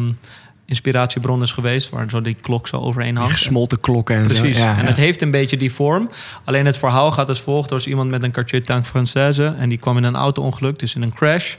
inspiratiebron 0.71 1.41
is 1.41 1.51
geweest. 1.51 1.89
Waar 1.89 2.09
zo 2.09 2.21
die 2.21 2.35
klok 2.41 2.67
zo 2.67 2.77
overheen 2.77 3.15
hangt. 3.17 3.31
gesmolten 3.31 3.79
klokken 3.79 4.15
en 4.15 4.23
Precies. 4.23 4.57
zo. 4.57 4.63
Ja, 4.63 4.75
en 4.77 4.81
ja. 4.81 4.87
het 4.87 4.97
heeft 4.97 5.21
een 5.21 5.31
beetje 5.31 5.57
die 5.57 5.71
vorm. 5.71 6.09
Alleen 6.43 6.65
het 6.65 6.77
verhaal 6.77 7.11
gaat 7.11 7.29
als 7.29 7.41
volgt. 7.41 7.69
Er 7.69 7.75
was 7.75 7.87
iemand 7.87 8.09
met 8.09 8.23
een 8.23 8.31
Cartier 8.31 8.63
Tank 8.63 8.85
Française. 8.87 9.57
En 9.57 9.69
die 9.69 9.77
kwam 9.77 9.97
in 9.97 10.03
een 10.03 10.15
auto-ongeluk, 10.15 10.79
dus 10.79 10.95
in 10.95 11.01
een 11.01 11.13
crash. 11.13 11.55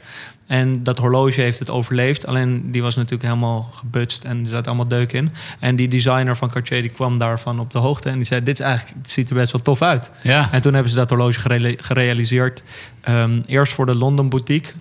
En 0.46 0.82
dat 0.82 0.98
horloge 0.98 1.40
heeft 1.40 1.58
het 1.58 1.70
overleefd. 1.70 2.26
Alleen 2.26 2.62
die 2.70 2.82
was 2.82 2.94
natuurlijk 2.96 3.22
helemaal 3.22 3.68
gebutst 3.74 4.24
en 4.24 4.42
er 4.44 4.50
zat 4.50 4.66
allemaal 4.66 4.88
deuk 4.88 5.12
in. 5.12 5.32
En 5.60 5.76
die 5.76 5.88
designer 5.88 6.36
van 6.36 6.50
Cartier 6.50 6.82
die 6.82 6.90
kwam 6.90 7.18
daarvan 7.18 7.60
op 7.60 7.70
de 7.70 7.78
hoogte. 7.78 8.08
En 8.08 8.16
die 8.16 8.24
zei, 8.24 8.42
dit 8.42 8.58
is 8.60 8.64
eigenlijk, 8.64 8.96
het 9.02 9.10
ziet 9.10 9.28
er 9.28 9.34
best 9.34 9.52
wel 9.52 9.60
tof 9.60 9.82
uit. 9.82 10.12
Ja. 10.22 10.48
En 10.52 10.62
toen 10.62 10.72
hebben 10.72 10.90
ze 10.90 10.96
dat 10.96 11.08
horloge 11.10 11.40
gere- 11.40 11.76
gerealiseerd. 11.78 12.62
Ehm, 13.02 13.40
eerst 13.46 13.72
voor 13.72 13.86
de 13.86 13.94
London 13.94 14.28
boutique, 14.28 14.72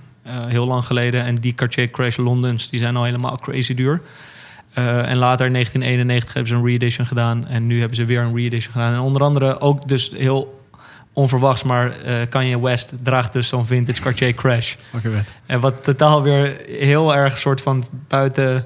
heel 0.48 0.66
lang 0.68 0.86
geleden. 0.86 1.24
En 1.24 1.36
die 1.36 1.54
Cartier 1.54 1.90
Crash 1.90 2.18
Londons, 2.18 2.70
die 2.70 2.80
zijn 2.80 2.96
al 2.96 3.04
helemaal 3.04 3.38
crazy 3.38 3.74
duur. 3.74 4.02
Eh, 4.74 5.10
en 5.10 5.18
later 5.18 5.46
in 5.46 5.52
1991 5.54 6.34
hebben 6.34 6.52
ze 6.52 6.58
een 6.58 6.66
re-edition 6.66 7.06
gedaan. 7.06 7.48
En 7.48 7.68
nu 7.68 7.80
hebben 7.80 7.98
ze 7.98 8.06
weer 8.06 8.22
een 8.22 8.36
re-edition 8.36 8.72
gedaan. 8.74 8.94
En 8.94 9.00
onder 9.00 9.22
andere 9.24 9.60
ook 9.60 9.88
dus 9.88 10.12
heel 10.18 10.60
onverwachts, 11.14 11.64
maar 11.64 11.92
eh 11.92 12.16
Kanye 12.30 12.60
West 12.62 12.94
draagt 13.04 13.34
dus 13.34 13.48
zo'n 13.48 13.66
vintage 13.68 14.02
Cartier 14.02 14.34
Crash. 14.34 14.76
En 15.46 15.60
wat 15.60 15.84
totaal 15.84 16.24
weer 16.24 16.62
heel 16.68 17.16
erg 17.16 17.38
soort 17.40 17.62
van 17.62 17.84
buiten... 18.08 18.64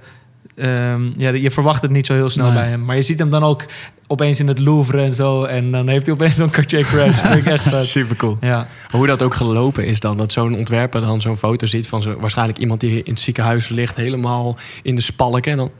ehm, 0.56 1.01
ja, 1.17 1.30
je 1.30 1.51
verwacht 1.51 1.82
het 1.82 1.91
niet 1.91 2.06
zo 2.06 2.13
heel 2.13 2.30
snel 2.30 2.45
Nee. 2.45 2.56
bij 2.56 2.67
hem. 2.69 2.86
Maar 2.86 2.95
je 2.95 3.01
ziet 3.01 3.19
hem 3.19 3.30
dan 3.30 3.43
ook 3.43 3.65
opeens 4.08 4.39
in 4.39 4.48
het 4.48 4.60
Louvre 4.60 5.02
en 5.02 5.15
zo. 5.15 5.44
En 5.44 5.72
dan 5.72 5.88
heeft 5.88 6.06
hij 6.06 6.15
opeens 6.15 6.36
zo'n 6.36 6.50
Cartier 6.50 6.86
Crash. 6.86 7.06
Dat 7.22 7.32
vind 7.32 7.36
ik 7.36 7.46
echt 7.46 7.63
vet. 7.63 7.86
Super 7.86 8.15
cool. 8.15 8.38
Ja, 8.41 8.68
Hoe 8.91 9.08
dat 9.08 9.22
ook 9.22 9.34
gelopen 9.34 9.86
is 9.86 10.00
dan, 10.00 10.18
dat 10.18 10.32
zo'n 10.32 10.56
ontwerper 10.56 11.02
dan 11.02 11.22
zo'n 11.22 11.38
foto 11.38 11.65
ziet 11.65 11.88
van 11.88 12.02
zo, 12.02 12.15
waarschijnlijk 12.20 12.58
iemand 12.58 12.80
die 12.80 13.04
in 13.04 13.12
het 13.13 13.20
ziekenhuis 13.22 13.70
ligt, 13.70 13.96
helemaal 13.96 14.58
in 14.84 14.96
de 14.96 15.02
spalken. 15.02 15.52
En 15.52 15.58
dan 15.58 15.72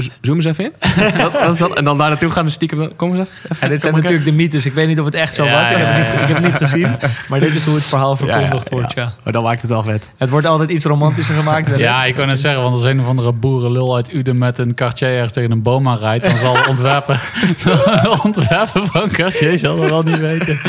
zo- 0.00 0.10
zoom 0.20 0.36
eens 0.36 0.44
even 0.44 0.64
in. 0.64 0.72
dat, 1.18 1.58
dat. 1.58 1.74
En 1.74 1.84
dan 1.84 1.98
daar 1.98 2.08
naartoe 2.08 2.30
gaan 2.30 2.44
en 2.44 2.50
stiekem, 2.50 2.96
kom 2.96 3.10
eens 3.14 3.28
even. 3.28 3.32
even 3.50 3.62
en 3.62 3.68
dit 3.68 3.80
zijn 3.80 3.92
kom 3.92 4.02
maar 4.02 4.10
natuurlijk 4.10 4.24
de 4.36 4.42
mythes. 4.42 4.66
Ik 4.66 4.72
weet 4.72 4.86
niet 4.88 4.98
of 5.00 5.04
het 5.04 5.14
echt 5.14 5.34
zo 5.34 5.44
Ja, 5.44 5.58
was. 5.60 5.70
Ik 5.70 5.76
heb, 5.76 5.86
ja, 5.86 5.92
het 5.92 6.12
niet, 6.12 6.20
ik 6.22 6.26
heb 6.28 6.36
het 6.36 6.44
niet 6.46 6.56
gezien. 6.70 6.96
Maar 7.28 7.40
dit 7.40 7.54
is 7.54 7.64
hoe 7.64 7.74
het 7.74 7.84
verhaal 7.84 8.16
Ja, 8.20 8.26
ja, 8.26 8.32
verkondigd 8.40 8.68
wordt, 8.70 8.92
ja. 8.94 9.12
Oh, 9.26 9.32
dan 9.32 9.42
maakt 9.42 9.60
het 9.60 9.70
wel 9.70 9.82
vet. 9.84 10.10
Het 10.16 10.30
wordt 10.30 10.46
altijd 10.46 10.70
iets 10.70 10.84
romantischer 10.84 11.34
gemaakt. 11.34 11.78
Ja, 11.78 12.04
ik 12.04 12.14
kan 12.14 12.28
het 12.28 12.38
zeggen, 12.38 12.62
want 12.62 12.74
als 12.74 12.84
een 12.84 13.00
of 13.00 13.06
andere 13.06 13.32
boerenlul 13.32 13.94
uit 13.96 14.14
Uden 14.14 14.38
met 14.38 14.58
een 14.58 14.74
Cartier 14.74 15.08
ergens 15.08 15.32
tegen 15.32 15.50
een 15.50 15.62
boom 15.62 15.88
aan 15.88 15.98
rijdt, 15.98 16.24
dan 16.24 16.36
zal 16.36 16.52
de 16.54 16.64
ontwerper, 16.68 17.28
de 18.02 18.20
ontwerper 18.22 18.86
van 18.86 19.08
Cartier 19.08 19.58
zal 19.58 19.76
dat 19.76 19.88
wel 19.88 20.02
niet 20.02 20.18
weten. 20.18 20.60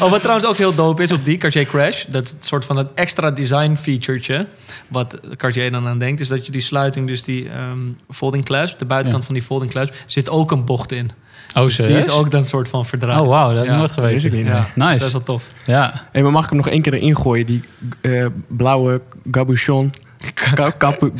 Oh, 0.00 0.10
wat 0.10 0.20
trouwens 0.20 0.46
ook 0.46 0.56
heel 0.56 0.74
dope 0.74 1.02
is 1.02 1.12
op 1.12 1.24
die 1.24 1.36
Cartier 1.36 1.64
Crash, 1.64 2.04
dat 2.08 2.24
is 2.24 2.30
het 2.30 2.46
soort 2.46 2.64
van 2.64 2.76
het 2.76 2.88
extra 2.94 3.30
design 3.30 3.74
featuretje, 3.76 4.46
wat 4.88 5.20
Cartier 5.36 5.70
dan 5.70 5.86
aan 5.86 5.98
denkt, 5.98 6.20
is 6.20 6.28
dat 6.28 6.46
je 6.46 6.52
die 6.52 6.60
sluiting, 6.60 7.06
dus 7.08 7.22
die 7.22 7.48
ehm, 7.48 7.78
folding 8.10 8.44
clasp, 8.44 8.78
de 8.78 8.84
buitenkant 8.84 9.22
Ja. 9.22 9.26
van 9.28 9.38
die 9.38 9.44
folding 9.48 9.70
clasp, 9.70 9.92
zit 10.06 10.28
ook 10.30 10.50
een 10.50 10.64
bocht 10.64 10.92
in. 10.92 11.10
Oh, 11.54 11.62
Die 11.62 11.70
serieus? 11.70 12.06
is 12.06 12.12
ook 12.12 12.30
dan 12.30 12.44
soort 12.44 12.68
van 12.68 12.84
verdraaid. 12.86 13.20
Oh, 13.20 13.28
wauw, 13.28 13.46
dat 13.48 13.54
heb 13.56 13.64
ik 13.64 13.70
Ja. 13.70 13.76
nooit 13.76 13.94
wist 13.94 14.24
ik 14.24 14.30
geweten. 14.30 14.38
niet. 14.38 14.46
Ja, 14.46 14.52
Nee. 14.52 14.62
dat 14.62 14.68
is 14.76 14.84
Nice. 14.84 14.98
best 14.98 15.12
wel 15.12 15.22
tof. 15.22 15.44
Ja, 15.66 16.06
Hey, 16.12 16.22
maar 16.22 16.32
mag 16.32 16.42
ik 16.44 16.48
hem 16.48 16.58
nog 16.58 16.68
één 16.68 16.82
keer 16.82 16.94
erin 16.94 17.16
gooien? 17.16 17.46
Die 17.46 17.62
eh, 18.00 18.26
blauwe 18.48 19.02
Gabuchon 19.30 19.30
Cabochon. 19.30 19.92
Cabochon. 20.34 21.12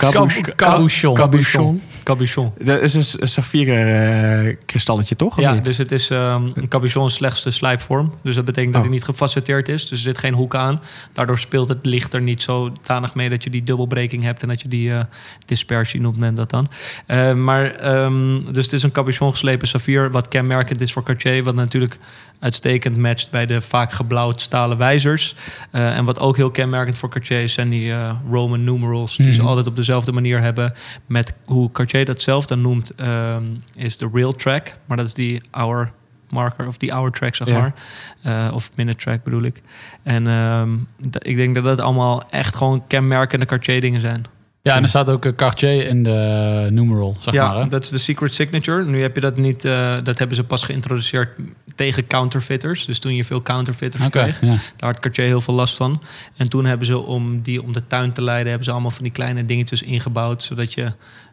Cabuchon. 2.03 2.53
Dat 2.59 2.83
is 2.83 2.95
een, 2.95 3.29
saffieren 3.29 4.47
eh, 4.47 4.57
kristalletje, 4.67 5.17
toch? 5.17 5.37
Of 5.37 5.43
Ja, 5.43 5.53
niet? 5.53 5.65
dus 5.65 5.79
het 5.79 5.93
is 5.93 6.11
ehm, 6.11 6.47
een 6.55 6.69
cabuchon 6.69 7.11
slechtste 7.11 7.51
slijpvorm. 7.51 8.13
Dus 8.23 8.35
dat 8.35 8.45
betekent 8.45 8.73
dat 8.73 8.83
Oh. 8.83 8.89
hij 8.89 8.97
niet 8.97 9.05
gefacetteerd 9.05 9.69
is. 9.69 9.83
Dus 9.83 9.91
er 9.91 9.97
zit 10.05 10.19
geen 10.19 10.35
hoek 10.35 10.55
aan. 10.55 10.81
Daardoor 11.13 11.39
speelt 11.39 11.69
het 11.69 11.79
licht 11.87 12.15
er 12.15 12.23
niet 12.23 12.43
zo 12.43 12.73
danig 12.87 13.15
mee 13.15 13.29
dat 13.29 13.45
je 13.45 13.51
die 13.51 13.65
dubbelbreking 13.65 14.23
hebt 14.23 14.43
en 14.43 14.49
dat 14.49 14.61
je 14.61 14.69
die 14.69 14.93
eh, 14.93 15.01
dispersie 15.47 16.01
noemt 16.01 16.17
men 16.19 16.35
dat 16.35 16.51
dan. 16.51 16.69
Eh, 17.07 17.33
maar 17.33 17.75
ehm, 17.75 18.53
dus 18.53 18.65
het 18.65 18.75
is 18.75 18.83
een 18.83 18.93
cabuchon 18.93 19.31
geslepen 19.31 19.69
saffier, 19.69 20.11
wat 20.11 20.29
kenmerkend 20.29 20.81
is 20.81 20.93
voor 20.93 21.03
Cartier, 21.03 21.43
wat 21.43 21.55
natuurlijk 21.55 21.99
uitstekend 22.41 22.97
matcht 22.97 23.31
bij 23.31 23.47
de 23.47 23.61
vaak 23.61 23.93
geblauwd 23.93 24.41
stalen 24.41 24.79
wijzers. 24.79 25.35
Eh, 25.71 25.97
en 25.97 26.05
wat 26.05 26.19
ook 26.19 26.37
heel 26.37 26.51
kenmerkend 26.51 26.99
voor 26.99 27.09
Cartier 27.11 27.43
is, 27.43 27.53
zijn 27.53 27.69
die 27.69 27.93
eh, 27.93 28.11
Roman 28.31 28.65
numerals, 28.65 28.96
die 29.05 29.33
ze 29.33 29.39
Mhm. 29.41 29.49
altijd 29.49 29.67
op 29.67 29.77
dezelfde 29.77 30.13
manier 30.13 30.41
hebben. 30.41 30.73
Met 31.07 31.35
hoe 31.45 31.73
Cartier 31.73 32.05
dat 32.05 32.21
zelf 32.21 32.47
dan 32.47 32.61
noemt, 32.61 32.95
ehm, 32.95 33.43
is 33.75 33.97
de 33.97 34.09
real 34.13 34.33
track. 34.33 34.73
Maar 34.87 34.97
dat 34.97 35.07
is 35.07 35.15
die 35.15 35.41
hour 35.51 35.93
marker, 36.31 36.67
of 36.67 36.77
die 36.77 36.93
hour 36.93 37.11
track, 37.11 37.35
zeg 37.35 37.49
Ja. 37.49 37.59
maar. 37.59 37.75
Eh, 38.23 38.55
of 38.55 38.71
minute 38.75 38.99
track 38.99 39.23
bedoel 39.25 39.43
ik. 39.43 39.61
En 40.03 40.27
ehm, 40.27 40.75
ik 41.19 41.37
denk 41.37 41.55
dat 41.55 41.65
dat 41.65 41.81
allemaal 41.81 42.23
echt 42.31 42.55
gewoon 42.55 42.87
kenmerkende 42.87 43.47
Cartier 43.47 43.81
dingen 43.81 44.01
zijn. 44.01 44.25
Ja, 44.67 44.77
en 44.77 44.83
er 44.83 44.89
staat 44.89 45.11
ook 45.11 45.25
eh, 45.25 45.33
Cartier 45.37 45.87
in 45.87 46.03
de 46.03 46.67
numeral, 46.71 47.17
zeg 47.21 47.35
ja, 47.35 47.49
maar. 47.49 47.63
Hè? 47.63 47.69
dat 47.69 47.83
is 47.83 47.89
de 47.89 47.99
secret 47.99 48.35
signature. 48.35 48.85
Nu 48.85 49.01
heb 49.01 49.15
je 49.15 49.21
dat 49.21 49.37
niet, 49.37 49.65
eh, 49.65 49.97
dat 50.03 50.19
hebben 50.19 50.37
ze 50.37 50.45
pas 50.45 50.63
geïntroduceerd 50.63 51.29
tegen 51.75 52.07
counterfeiters. 52.07 52.85
Dus 52.87 52.99
toen 52.99 53.15
je 53.15 53.25
veel 53.25 53.43
counterfeiters 53.43 54.09
kreeg, 54.09 54.41
ja. 54.41 54.47
daar 54.77 54.91
had 54.91 55.01
Cartier 55.01 55.25
heel 55.27 55.41
veel 55.41 55.55
last 55.55 55.77
van. 55.77 56.03
En 56.37 56.49
toen 56.49 56.65
hebben 56.65 56.87
ze, 56.87 56.99
om 56.99 57.43
die 57.43 57.63
om 57.63 57.73
de 57.73 57.87
tuin 57.87 58.13
te 58.13 58.23
leiden, 58.23 58.47
hebben 58.47 58.65
ze 58.65 58.71
allemaal 58.73 58.91
van 58.91 59.03
die 59.03 59.13
kleine 59.13 59.45
dingetjes 59.45 59.83
ingebouwd, 59.83 60.43
zodat 60.43 60.73
je 60.75 60.93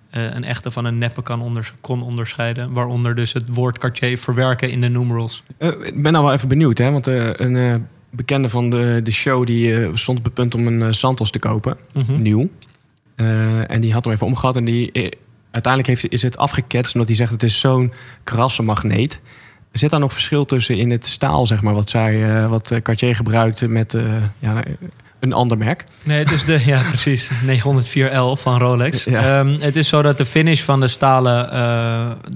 eh, 0.09 0.23
een 0.33 0.43
echte 0.43 0.71
van 0.71 0.85
een 0.85 0.97
neppe 0.97 1.23
kan 1.23 1.63
kon 1.81 2.03
onderscheiden. 2.03 2.73
Waaronder 2.73 3.15
dus 3.15 3.33
het 3.33 3.47
woord 3.51 3.77
Cartier 3.77 4.17
verwerken 4.17 4.71
in 4.71 4.81
de 4.81 4.89
numerals. 4.89 5.43
Eh, 5.57 5.67
ik 5.69 6.01
ben 6.01 6.11
nou 6.11 6.23
wel 6.25 6.33
even 6.33 6.47
benieuwd, 6.47 6.77
hè? 6.77 6.91
Want 6.91 7.07
eh, 7.07 7.29
een 7.33 7.55
eh, 7.55 7.75
bekende 8.09 8.49
van 8.49 8.69
de, 8.69 8.99
de 9.03 9.11
show 9.11 9.45
die 9.45 9.75
eh, 9.83 9.89
stond 9.93 10.17
op 10.17 10.23
het 10.23 10.33
punt 10.33 10.55
om 10.55 10.67
een 10.67 10.81
eh, 10.81 10.91
Santos 10.91 11.31
te 11.31 11.39
kopen, 11.39 11.77
Mhm. 11.93 12.21
nieuw. 12.21 12.49
Eh, 13.15 13.71
en 13.71 13.81
die 13.81 13.93
had 13.93 14.03
hem 14.03 14.13
even 14.13 14.27
omgehad 14.27 14.55
en 14.55 14.65
die 14.65 14.91
eh, 14.91 15.11
uiteindelijk 15.51 15.87
heeft, 15.87 16.13
is 16.13 16.21
het 16.21 16.37
afgeketst 16.37 16.93
omdat 16.93 17.07
hij 17.07 17.17
zegt 17.17 17.31
het 17.31 17.43
is 17.43 17.59
zo'n 17.59 17.93
krasse 18.23 18.63
magneet. 18.63 19.21
Zit 19.71 19.89
daar 19.89 19.99
nog 19.99 20.13
verschil 20.13 20.45
tussen 20.45 20.77
in 20.77 20.91
het 20.91 21.05
staal, 21.05 21.45
zeg 21.45 21.61
maar, 21.61 21.73
wat, 21.73 21.89
zij, 21.89 22.37
eh, 22.37 22.49
wat 22.49 22.79
Cartier 22.83 23.15
gebruikte 23.15 23.67
met 23.67 23.97
ja, 24.39 24.63
een 25.19 25.33
ander 25.33 25.57
merk? 25.57 25.83
Nee, 26.03 26.19
het 26.19 26.31
is 26.31 26.45
de, 26.45 26.65
ja, 26.65 26.81
precies, 26.87 27.29
904L 27.47 28.33
van 28.33 28.57
Rolex. 28.57 29.03
Ja. 29.03 29.39
Ehm, 29.39 29.59
het 29.59 29.75
is 29.75 29.87
zo 29.87 30.01
dat 30.01 30.17
de 30.17 30.25
finish 30.25 30.61
van 30.61 30.79
de 30.79 30.87
stalen, 30.87 31.49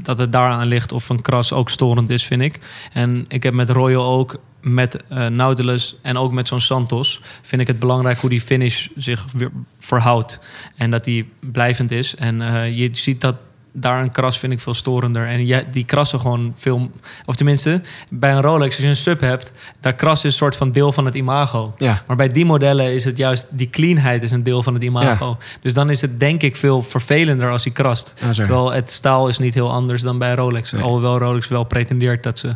dat 0.02 0.18
het 0.18 0.32
daaraan 0.32 0.68
ligt 0.68 0.92
of 0.92 1.10
een 1.10 1.22
kras 1.22 1.54
ook 1.54 1.70
storend 1.70 2.10
is, 2.10 2.26
vind 2.26 2.42
ik. 2.42 2.60
En 2.94 3.26
ik 3.28 3.44
heb 3.44 3.54
met 3.54 3.70
Royal 3.70 4.06
ook, 4.06 4.40
met 4.74 5.04
eh, 5.10 5.26
Nautilus 5.28 5.96
en 6.02 6.18
ook 6.18 6.32
met 6.32 6.48
zo'n 6.48 6.60
Santos, 6.60 7.22
vind 7.42 7.62
ik 7.62 7.68
het 7.68 7.80
belangrijk 7.80 8.18
hoe 8.18 8.30
die 8.30 8.42
finish 8.42 8.88
zich 8.96 9.26
weer 9.34 9.52
verhoudt. 9.80 10.40
En 10.76 10.92
dat 10.92 11.04
die 11.04 11.30
blijvend 11.40 11.92
is. 11.92 12.16
En 12.16 12.42
eh, 12.42 12.78
je 12.78 12.90
ziet 12.92 13.22
dat 13.22 13.36
daar 13.82 14.02
een 14.02 14.12
kras 14.12 14.40
vind 14.40 14.54
ik 14.54 14.60
veel 14.60 14.74
storender. 14.74 15.28
En 15.28 15.46
ja, 15.46 15.64
die 15.72 15.86
krassen 15.86 16.20
gewoon 16.20 16.54
veel... 16.56 16.92
Of 17.26 17.36
tenminste, 17.36 17.82
bij 18.10 18.32
een 18.32 18.42
Rolex, 18.42 18.76
als 18.76 18.84
je 18.84 18.90
een 18.90 18.96
sub 18.96 19.22
hebt... 19.22 19.52
daar 19.80 19.94
kras 19.94 20.18
is 20.18 20.24
een 20.24 20.32
soort 20.32 20.56
van 20.56 20.72
deel 20.72 20.92
van 20.92 21.06
het 21.06 21.16
imago. 21.16 21.74
Ja, 21.78 22.04
Maar 22.08 22.16
bij 22.16 22.32
die 22.32 22.46
modellen 22.46 22.94
is 22.94 23.06
het 23.06 23.18
juist, 23.18 23.48
die 23.58 23.70
cleanheid 23.70 24.24
is 24.24 24.32
een 24.32 24.44
deel 24.44 24.64
van 24.64 24.74
het 24.74 24.84
imago. 24.84 25.38
Dus 25.62 25.74
dan 25.74 25.90
is 25.90 26.02
het 26.02 26.20
denk 26.20 26.42
ik 26.42 26.56
veel 26.56 26.82
vervelender 26.82 27.52
als 27.52 27.64
hij 27.64 27.74
krast. 27.74 28.14
ah. 28.24 28.30
Terwijl 28.30 28.72
het 28.72 28.92
staal 28.92 29.28
is 29.28 29.38
niet 29.38 29.54
heel 29.54 29.72
anders 29.72 30.02
dan 30.02 30.18
bij 30.18 30.34
Rolex. 30.34 30.72
Nee. 30.72 30.84
Alhoewel 30.84 31.18
Rolex 31.18 31.48
wel 31.48 31.64
pretendeert 31.64 32.24
dat 32.24 32.40
ze 32.40 32.56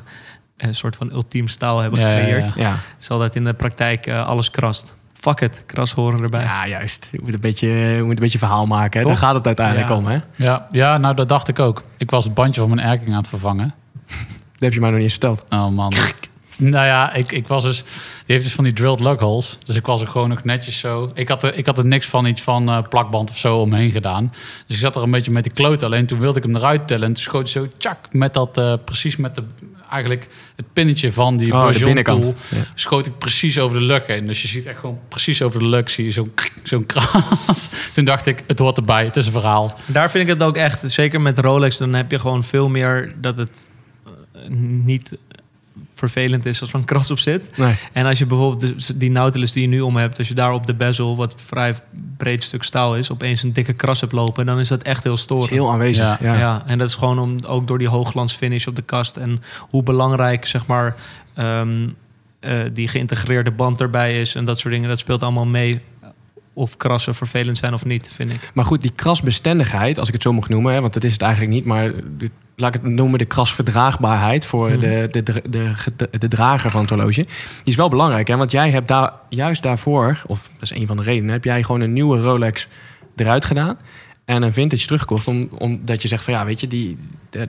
een 0.68 0.76
soort 0.76 0.96
van 0.96 1.12
ultiem 1.12 1.48
staal 1.48 1.80
hebben 1.80 2.00
Ja, 2.00 2.08
ja, 2.10 2.18
ja. 2.18 2.24
gecreëerd. 2.24 2.54
ja. 2.56 2.78
Zal 2.98 3.20
dat 3.20 3.36
in 3.36 3.44
de 3.44 3.54
praktijk 3.54 4.08
eh, 4.08 4.26
alles 4.26 4.50
krast. 4.52 5.00
Fuck 5.14 5.42
it, 5.42 5.64
kras 5.66 5.92
horen 5.94 6.22
erbij. 6.22 6.44
ja, 6.44 6.68
juist. 6.68 7.10
Je 7.12 7.20
moet 7.24 7.34
een 7.34 7.40
beetje, 7.40 7.68
je 7.68 8.02
moet 8.02 8.10
een 8.10 8.16
beetje 8.16 8.38
verhaal 8.38 8.66
maken. 8.66 9.02
Hè? 9.02 9.08
Daar 9.08 9.18
gaat 9.18 9.36
het 9.36 9.46
uiteindelijk 9.46 9.90
Ja. 9.90 9.96
om, 9.98 10.06
hè? 10.06 10.18
Ja, 10.36 10.68
ja, 10.72 10.98
nou 10.98 11.16
dat 11.16 11.30
dacht 11.30 11.48
ik 11.48 11.60
ook. 11.60 11.84
Ik 11.98 12.10
was 12.12 12.24
het 12.24 12.34
bandje 12.34 12.62
van 12.62 12.70
mijn 12.76 12.88
erking 12.88 13.10
aan 13.12 13.18
het 13.18 13.28
vervangen. 13.28 13.74
Dat 14.52 14.70
heb 14.70 14.74
je 14.74 14.80
mij 14.80 14.90
nog 14.90 15.00
niet 15.00 15.10
eens 15.12 15.18
verteld. 15.20 15.46
Oh 15.50 15.68
man. 15.68 15.94
nou 16.58 16.86
ja, 16.86 17.14
ik, 17.14 17.32
ik 17.32 17.48
was 17.48 17.64
dus... 17.64 17.78
Die 18.26 18.36
heeft 18.36 18.44
dus 18.44 18.54
van 18.54 18.64
die 18.64 18.74
drilled 18.74 19.00
lug 19.00 19.20
holes. 19.20 19.58
Dus 19.64 19.76
ik 19.76 19.86
was 19.86 20.02
er 20.02 20.08
gewoon 20.08 20.30
nog 20.30 20.44
netjes 20.44 20.80
zo... 20.80 21.12
Ik 21.14 21.28
had 21.28 21.44
er, 21.44 21.56
ik 21.58 21.66
had 21.66 21.78
er 21.78 21.86
niks 21.86 22.08
van 22.08 22.26
iets 22.26 22.42
van 22.42 22.70
eh, 22.70 22.82
plakband 22.90 23.30
of 23.30 23.38
zo 23.38 23.58
omheen 23.60 23.92
gedaan. 23.92 24.32
Dus 24.68 24.76
ik 24.76 24.82
zat 24.82 24.96
er 24.96 25.04
een 25.04 25.12
beetje 25.12 25.32
met 25.32 25.44
die 25.44 25.54
kloot. 25.54 25.84
Alleen 25.84 26.06
toen 26.06 26.20
wilde 26.20 26.38
ik 26.38 26.44
hem 26.46 26.56
eruit 26.56 26.88
tellen. 26.88 27.08
En 27.08 27.14
toen 27.14 27.24
schoot 27.24 27.42
hij 27.54 27.62
zo 27.64 27.68
tjak 27.78 27.98
met 28.12 28.34
dat... 28.34 28.58
eh, 28.58 28.74
precies 28.86 29.16
met 29.16 29.36
de... 29.36 29.44
Eigenlijk 29.92 30.28
het 30.56 30.66
pinnetje 30.74 31.12
van 31.12 31.38
die 31.38 31.54
Oh, 31.54 31.70
binnenkant. 31.80 32.22
tool 32.24 32.34
Ja. 32.50 32.58
schoot 32.76 33.06
ik 33.06 33.18
precies 33.18 33.60
over 33.60 33.80
de 33.80 33.86
luk 33.86 34.08
heen. 34.08 34.28
Dus 34.28 34.42
je 34.42 34.48
ziet 34.48 34.66
echt 34.66 34.80
gewoon 34.80 35.00
precies 35.08 35.42
over 35.42 35.60
de 35.60 35.68
luk 35.68 35.90
zie 35.90 36.06
je 36.06 36.12
zo'n 36.12 36.32
zo'n 36.64 36.86
kras. 36.86 37.70
Toen 37.94 38.06
dacht 38.06 38.26
ik, 38.26 38.44
het 38.48 38.60
hoort 38.60 38.78
erbij. 38.78 39.06
Het 39.06 39.18
is 39.18 39.26
een 39.26 39.32
verhaal. 39.32 39.80
Daar 39.86 40.12
vind 40.12 40.24
ik 40.24 40.30
het 40.30 40.44
ook 40.44 40.56
echt, 40.58 40.92
zeker 40.92 41.22
met 41.22 41.40
Rolex, 41.40 41.78
dan 41.78 41.94
heb 41.94 42.12
je 42.12 42.20
gewoon 42.20 42.44
veel 42.44 42.70
meer 42.70 43.14
dat 43.22 43.38
het 43.38 43.70
eh, 44.06 44.12
niet 44.84 45.18
vervelend 46.10 46.46
is 46.46 46.62
als 46.62 46.70
er 46.70 46.76
een 46.76 46.86
kras 46.86 47.12
op 47.12 47.20
zit. 47.20 47.58
Nee. 47.58 47.76
En 47.92 48.06
als 48.06 48.18
je 48.20 48.26
bijvoorbeeld 48.26 48.88
de- 48.88 48.98
die 48.98 49.10
Nautilus 49.12 49.52
die 49.52 49.62
je 49.62 49.68
nu 49.68 49.82
om 49.82 49.96
hebt, 49.96 50.18
als 50.18 50.28
je 50.28 50.34
daar 50.34 50.54
op 50.54 50.68
de 50.68 50.74
bezel, 50.74 51.16
wat 51.16 51.34
vrij 51.46 51.76
breed 52.18 52.44
stuk 52.44 52.64
staal 52.64 52.96
is, 52.96 53.12
opeens 53.12 53.44
een 53.44 53.54
dikke 53.54 53.74
kras 53.74 54.00
hebt 54.00 54.12
lopen, 54.12 54.46
dan 54.46 54.60
is 54.60 54.68
dat 54.68 54.82
echt 54.82 55.04
heel 55.04 55.18
storend. 55.18 55.50
is 55.52 55.58
heel 55.58 55.72
aanwezig. 55.72 56.04
Ja. 56.04 56.18
Ja. 56.34 56.38
ja. 56.40 56.64
en 56.66 56.78
dat 56.78 56.88
is 56.88 56.96
gewoon 56.96 57.20
om, 57.20 57.40
ook 57.48 57.68
door 57.68 57.78
die 57.78 57.88
hoogglans 57.88 58.40
op 58.68 58.76
de 58.76 58.82
kast 58.82 59.18
en 59.18 59.42
hoe 59.60 59.84
belangrijk 59.84 60.46
zeg 60.46 60.66
maar 60.66 60.96
ehm, 61.34 61.88
eh, 62.40 62.60
die 62.74 62.88
geïntegreerde 62.88 63.52
band 63.52 63.82
erbij 63.82 64.22
is 64.22 64.36
en 64.36 64.46
dat 64.46 64.60
soort 64.60 64.74
dingen. 64.74 64.90
Dat 64.90 65.00
speelt 65.00 65.24
allemaal 65.24 65.46
mee 65.46 65.82
of 66.54 66.78
krassen 66.78 67.16
vervelend 67.16 67.58
zijn 67.58 67.74
of 67.74 67.86
niet, 67.86 68.10
vind 68.14 68.30
ik. 68.32 68.52
Maar 68.54 68.66
goed, 68.66 68.82
die 68.82 68.92
krasbestendigheid, 68.96 70.00
als 70.00 70.08
ik 70.08 70.14
het 70.14 70.24
zo 70.24 70.34
mag 70.34 70.50
noemen, 70.50 70.74
hè, 70.74 70.82
want 70.82 70.94
dat 70.94 71.04
is 71.04 71.14
het 71.14 71.22
eigenlijk 71.22 71.54
niet, 71.54 71.66
maar 71.66 71.92
de, 72.18 72.30
laat 72.56 72.76
ik 72.76 72.82
het 72.82 72.92
noemen 72.92 73.20
de 73.20 73.26
krasverdraagbaarheid 73.26 74.46
voor 74.46 74.70
Hmm. 74.70 74.80
de, 74.80 75.08
de, 75.12 75.24
de, 75.50 75.74
de, 76.20 76.28
drager 76.28 76.72
van 76.72 76.82
het 76.82 76.90
horloge, 76.90 77.22
die 77.24 77.26
is 77.64 77.76
wel 77.76 77.90
belangrijk. 77.90 78.28
Hè? 78.28 78.36
Want 78.38 78.52
jij 78.52 78.70
hebt 78.70 78.88
daar 78.88 79.12
juist 79.30 79.64
daarvoor, 79.64 80.22
of 80.28 80.50
dat 80.54 80.72
is 80.72 80.78
een 80.80 80.88
van 80.88 80.98
de 80.98 81.04
redenen, 81.04 81.32
heb 81.32 81.44
jij 81.44 81.64
gewoon 81.64 81.82
een 81.82 81.94
nieuwe 81.94 82.22
Rolex 82.22 82.68
eruit 83.16 83.46
gedaan. 83.46 83.78
En 84.26 84.44
een 84.44 84.54
vintage 84.54 84.86
teruggekocht, 84.86 85.28
om- 85.28 85.50
omdat 85.58 86.02
je 86.02 86.08
zegt 86.08 86.24
van 86.24 86.34
ja, 86.34 86.46
weet 86.46 86.60
je, 86.60 86.68
die, 86.68 86.98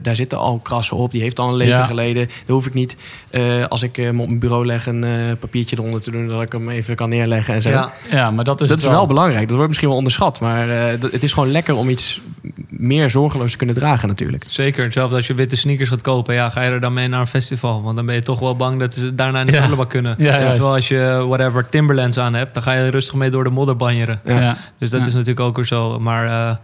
daar 0.01 0.15
zitten 0.15 0.37
al 0.37 0.59
krassen 0.59 0.97
op. 0.97 1.11
Die 1.11 1.21
heeft 1.21 1.39
al 1.39 1.49
een 1.49 1.55
leven 1.55 1.77
Ja. 1.77 1.85
geleden. 1.85 2.27
Dan 2.45 2.55
hoef 2.55 2.65
ik 2.65 2.73
niet, 2.73 2.97
eh, 3.29 3.65
als 3.67 3.83
ik 3.83 3.95
hem 3.95 4.21
op 4.21 4.27
mijn 4.27 4.39
bureau 4.39 4.65
leg, 4.65 4.85
een 4.87 5.03
eh, 5.03 5.11
papiertje 5.39 5.77
eronder 5.77 6.01
te 6.01 6.11
doen, 6.11 6.27
dat 6.27 6.41
ik 6.41 6.51
hem 6.51 6.69
even 6.69 6.95
kan 6.95 7.09
neerleggen 7.09 7.53
en 7.53 7.61
zo. 7.61 7.69
Ja, 7.69 7.91
Ja, 8.11 8.31
maar 8.31 8.43
dat 8.43 8.61
is 8.61 8.67
dat 8.69 8.77
is 8.77 8.83
wel 8.83 9.05
belangrijk. 9.07 9.41
Dat 9.41 9.51
wordt 9.51 9.67
misschien 9.67 9.87
wel 9.89 9.97
onderschat. 9.97 10.39
Maar 10.39 10.69
eh, 10.69 11.01
het 11.11 11.23
is 11.23 11.33
gewoon 11.33 11.51
lekker 11.51 11.75
om 11.75 11.89
iets 11.89 12.21
meer 12.69 13.09
zorgeloos 13.09 13.51
te 13.51 13.57
kunnen 13.57 13.75
dragen 13.75 14.07
natuurlijk. 14.07 14.43
Zeker. 14.47 14.83
Hetzelfde 14.83 15.15
als 15.15 15.27
je 15.27 15.33
witte 15.33 15.55
sneakers 15.55 15.89
gaat 15.89 16.01
kopen. 16.01 16.33
Ja, 16.33 16.49
ga 16.49 16.61
je 16.61 16.69
er 16.71 16.79
dan 16.81 16.93
mee 16.93 17.07
naar 17.07 17.19
een 17.19 17.27
festival? 17.27 17.81
Want 17.83 17.95
dan 17.95 18.05
ben 18.05 18.15
je 18.15 18.21
toch 18.21 18.39
wel 18.39 18.55
bang 18.55 18.79
dat 18.79 18.93
ze 18.93 19.15
daarna 19.15 19.39
in 19.39 19.45
de 19.45 19.51
Ja. 19.51 19.85
kunnen. 19.87 20.15
Ja. 20.17 20.51
Terwijl 20.51 20.73
als 20.73 20.87
je 20.87 21.25
whatever 21.27 21.69
Timberlands 21.69 22.17
aan 22.17 22.33
hebt, 22.33 22.53
dan 22.53 22.63
ga 22.63 22.73
je 22.73 22.79
er 22.83 22.89
rustig 22.91 23.13
mee 23.15 23.29
door 23.29 23.43
de 23.43 23.49
modder 23.49 23.75
banjeren. 23.75 24.21
Ja. 24.25 24.39
Ja. 24.41 24.57
Dus 24.79 24.89
dat 24.89 24.99
Ja. 25.01 25.05
is 25.07 25.13
natuurlijk 25.13 25.39
ook 25.39 25.55
weer 25.55 25.65
zo. 25.65 25.99
Maar 25.99 26.25
eh, 26.49 26.55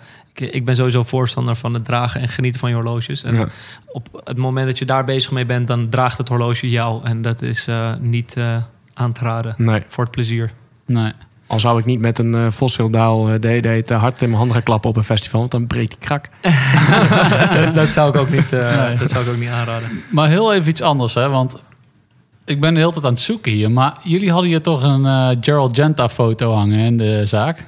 ik, 0.42 0.54
ik 0.54 0.66
ben 0.66 0.76
sowieso 0.76 1.04
voorstander 1.04 1.56
van 1.56 1.74
het 1.74 1.86
dragen 1.86 2.22
en 2.22 2.30
genieten 2.30 2.60
van 2.60 2.70
je 2.70 2.76
horloges. 2.76 3.24
En 3.24 3.36
Ja. 3.36 3.46
op 3.88 4.22
het 4.24 4.38
moment 4.38 4.68
dat 4.68 4.80
je 4.80 4.86
daar 4.86 5.04
bezig 5.06 5.32
mee 5.32 5.46
bent, 5.46 5.68
dan 5.68 5.90
draagt 5.90 6.18
het 6.18 6.28
horloge 6.28 6.70
jou. 6.70 7.04
En 7.06 7.22
dat 7.22 7.42
is 7.42 7.68
eh, 7.68 7.94
niet 8.00 8.34
eh, 8.38 8.56
aan 8.94 9.12
te 9.12 9.22
raden. 9.24 9.54
Nee. 9.58 9.84
Voor 9.88 10.04
het 10.04 10.14
plezier. 10.14 10.52
Nee. 10.86 11.12
Al 11.48 11.60
zou 11.60 11.80
ik 11.80 11.86
niet 11.86 12.00
met 12.00 12.20
een 12.20 12.34
uh, 12.34 12.50
fossildaal 12.52 13.28
uh, 13.34 13.40
de, 13.40 13.60
de, 13.60 13.82
te 13.86 13.94
hard 13.94 14.14
in 14.22 14.26
mijn 14.28 14.38
handen 14.38 14.56
gaan 14.56 14.64
klappen 14.66 14.90
op 14.90 14.98
een 14.98 15.04
festival, 15.04 15.40
want 15.40 15.52
dan 15.52 15.68
breekt 15.68 15.90
die 15.90 16.00
krak. 16.00 16.30
dat, 17.64 17.74
dat 17.74 17.90
zou 17.92 18.10
ik 18.10 18.16
ook 18.16 18.30
niet, 18.30 18.54
eh, 18.54 18.86
Nee. 18.86 18.98
dat 18.98 19.10
zou 19.10 19.24
ik 19.24 19.30
ook 19.30 19.38
niet 19.40 19.50
aanraden. 19.50 19.90
Maar 20.12 20.28
heel 20.28 20.54
even 20.54 20.70
iets 20.70 20.82
anders, 20.82 21.14
hè? 21.14 21.30
Want 21.30 21.56
ik 22.46 22.60
ben 22.60 22.74
de 22.74 22.80
hele 22.80 22.92
tijd 22.92 23.06
aan 23.06 23.12
het 23.12 23.20
zoeken 23.20 23.52
hier. 23.52 23.72
Maar 23.72 23.98
jullie 24.04 24.32
hadden 24.32 24.50
hier 24.50 24.62
toch 24.62 24.84
een 24.84 25.06
eh, 25.06 25.30
Gerald 25.42 25.76
Genta 25.76 26.10
foto 26.10 26.54
hangen 26.54 26.80
in 26.80 26.98
de 26.98 27.26
zaak? 27.26 27.66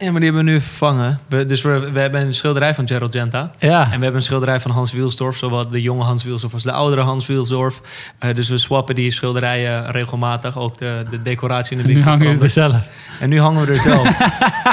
Ja, 0.00 0.10
maar 0.10 0.20
die 0.20 0.30
hebben 0.30 0.44
we 0.46 0.50
nu 0.50 0.60
vervangen. 0.60 1.18
We, 1.28 1.46
dus 1.46 1.62
we, 1.62 1.90
we 1.92 2.00
hebben 2.00 2.20
een 2.20 2.34
schilderij 2.34 2.74
van 2.74 2.88
Gerald 2.88 3.14
Genta. 3.14 3.52
Ja, 3.58 3.82
En 3.82 3.86
we 3.86 3.90
hebben 3.90 4.14
een 4.14 4.22
schilderij 4.22 4.60
van 4.60 4.70
Hans 4.70 4.92
Wielsdorf. 4.92 5.36
Zowel 5.36 5.68
de 5.68 5.82
jonge 5.82 6.02
Hans 6.02 6.24
Wielsdorf 6.24 6.52
als 6.52 6.62
de 6.62 6.72
oudere 6.72 7.02
Hans 7.02 7.26
Wielsdorf. 7.26 7.80
Eh, 8.18 8.34
dus 8.34 8.48
we 8.48 8.58
swappen 8.58 8.94
die 8.94 9.10
schilderijen 9.10 9.90
regelmatig. 9.90 10.58
Ook 10.58 10.78
de, 10.78 11.04
de 11.10 11.22
decoratie 11.22 11.76
in 11.76 11.82
de 11.82 11.88
nu 11.88 11.94
winkel 11.94 12.10
hangen 12.10 12.26
jullie 12.26 12.42
er 12.42 12.50
zelf. 12.50 12.88
En 13.20 13.28
nu 13.28 13.40
hangen 13.40 13.66
we 13.66 13.72
er 13.72 13.80
zelf. 13.80 14.20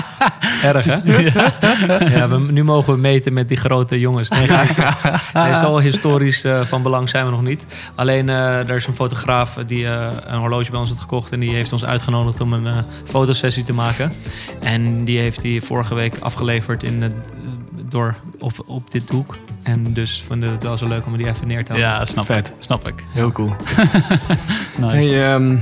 Erg, 0.74 0.86
hè? 0.86 0.96
Ja, 2.16 2.30
we, 2.30 2.52
nu 2.52 2.64
mogen 2.64 2.94
we 2.94 3.00
meten 3.00 3.34
met 3.34 3.48
die 3.48 3.58
grote 3.58 4.00
jongens. 4.00 4.30
Nee, 4.30 5.54
zo 5.54 5.78
historisch 5.78 6.44
eh, 6.44 6.62
van 6.62 6.82
belang 6.84 7.10
zijn 7.10 7.26
we 7.26 7.32
nog 7.32 7.42
niet. 7.42 7.66
Alleen, 7.96 8.30
eh, 8.30 8.70
er 8.70 8.76
is 8.76 8.88
een 8.88 8.96
fotograaf 8.96 9.58
die 9.68 9.86
een 9.86 10.38
horloge 10.38 10.72
bij 10.72 10.80
ons 10.80 10.90
had 10.90 11.00
gekocht... 11.00 11.32
en 11.32 11.40
die 11.40 11.54
heeft 11.54 11.74
ons 11.74 11.86
uitgenodigd 11.86 12.42
om 12.42 12.54
een 12.54 12.74
fotosessie 13.06 13.64
te 13.64 13.74
maken. 13.74 14.14
En 14.62 15.06
die 15.06 15.15
heeft 15.20 15.44
hij 15.44 15.62
vorige 15.62 15.96
week 15.96 16.18
afgeleverd 16.20 16.84
in, 16.84 17.02
het- 17.02 17.14
door, 17.90 18.16
op, 18.40 18.52
op 18.66 18.92
dit 18.92 19.08
doek. 19.08 19.38
En 19.64 19.94
dus 19.94 20.24
vonden 20.28 20.48
we 20.50 20.54
het 20.56 20.64
wel 20.64 20.78
zo 20.78 20.88
leuk 20.88 21.06
om 21.06 21.18
die 21.18 21.28
even 21.28 21.48
neer 21.48 21.66
te 21.66 21.72
halen. 21.72 21.88
Ja, 21.88 22.06
snap 22.06 22.26
Vet. 22.26 22.48
ik. 22.48 22.54
Snap 22.60 22.88
ik. 22.88 23.04
Heel 23.10 23.32
cool. 23.32 23.56
Nice. 24.78 24.86
Hey, 25.08 25.34
ehm, 25.34 25.58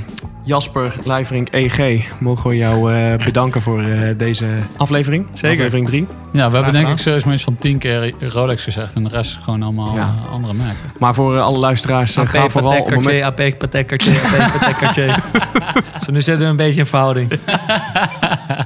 Jasper 0.45 0.95
Lijverink 1.03 1.47
EG, 1.51 2.09
mogen 2.19 2.49
we 2.49 2.57
jou 2.57 2.93
eh, 2.93 3.25
bedanken 3.25 3.61
voor 3.61 3.81
eh, 3.81 4.17
deze 4.17 4.47
aflevering? 4.77 5.25
Zeker. 5.31 5.49
Aflevering 5.49 5.85
3. 5.87 6.07
Ja, 6.33 6.49
we 6.49 6.55
hebben 6.55 6.73
denk 6.73 6.87
ik 6.87 6.97
serieus 6.97 7.23
iets 7.23 7.43
van 7.43 7.57
tien 7.57 7.77
keer 7.77 8.13
Rolex 8.19 8.63
gezegd. 8.63 8.93
En 8.93 9.03
de 9.03 9.09
rest 9.09 9.37
gewoon 9.41 9.63
allemaal 9.63 9.95
Ja. 9.95 10.13
eh, 10.25 10.31
andere 10.31 10.53
merken. 10.53 10.91
Maar 10.97 11.13
voor 11.13 11.39
alle 11.39 11.57
luisteraars, 11.57 12.15
ga 12.15 12.39
AP 12.39 12.51
vooral 12.51 12.79
op 12.81 12.89
moment... 12.93 13.23
AP 13.23 13.57
Patekkertje, 13.57 14.11
AP 14.11 14.51
Patekkertje. 14.59 15.15
Zo, 16.05 16.11
nu 16.11 16.21
zitten 16.21 16.43
we 16.43 16.49
een 16.51 16.55
beetje 16.55 16.79
in 16.79 16.85
verhouding. 16.85 17.31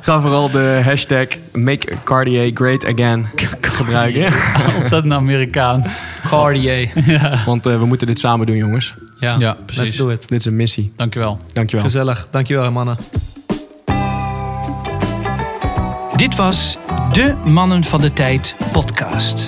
Ga 0.02 0.22
vooral 0.22 0.50
de 0.52 0.82
hashtag 0.84 1.28
Make 1.54 1.88
Cartier 2.04 2.52
Great 2.54 2.86
Again 2.86 3.26
gebruiken. 3.62 4.24
Ontzettend 4.76 5.14
Amerikaan. 5.14 5.84
Cartier. 6.22 6.90
Want 7.46 7.66
we 7.66 7.86
moeten 7.86 8.08
dit 8.08 8.20
samen 8.20 8.46
doen, 8.46 8.56
jongens. 8.56 8.94
Ja, 9.20 9.36
Ja, 9.40 9.58
let's 9.60 9.76
precies. 9.76 9.98
do 9.98 10.10
it. 10.10 10.28
Dit 10.28 10.40
is 10.40 10.46
een 10.46 10.56
missie. 10.56 10.94
Dankjewel. 10.96 11.40
Dankjewel. 11.54 11.86
Gezellig. 11.86 12.28
Dankjewel, 12.32 12.72
mannen. 12.72 12.98
Dit 16.16 16.36
was 16.36 16.78
de 17.12 17.36
Mannen 17.46 17.84
van 17.84 18.02
de 18.02 18.14
Tijd 18.14 18.56
podcast. 18.72 19.48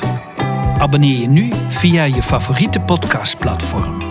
Abonneer 0.78 1.20
je 1.22 1.28
nu 1.28 1.51
via 1.70 2.03
je 2.03 2.24
favoriete 2.24 2.80
podcastplatform. 2.80 4.01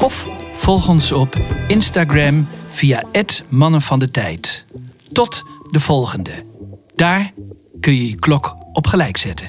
Of 0.00 0.26
volg 0.52 0.88
ons 0.88 1.12
op 1.12 1.36
Instagram 1.68 2.48
via 2.70 3.04
het 3.12 3.44
Mannen 3.48 3.82
van 3.82 3.98
de 3.98 4.10
Tijd. 4.10 4.64
Tot 5.12 5.42
de 5.70 5.80
volgende. 5.80 6.44
Daar 6.96 7.32
kun 7.80 7.94
je 7.94 8.08
je 8.08 8.14
klok 8.16 8.56
op 8.72 8.86
gelijk 8.86 9.16
zetten. 9.16 9.46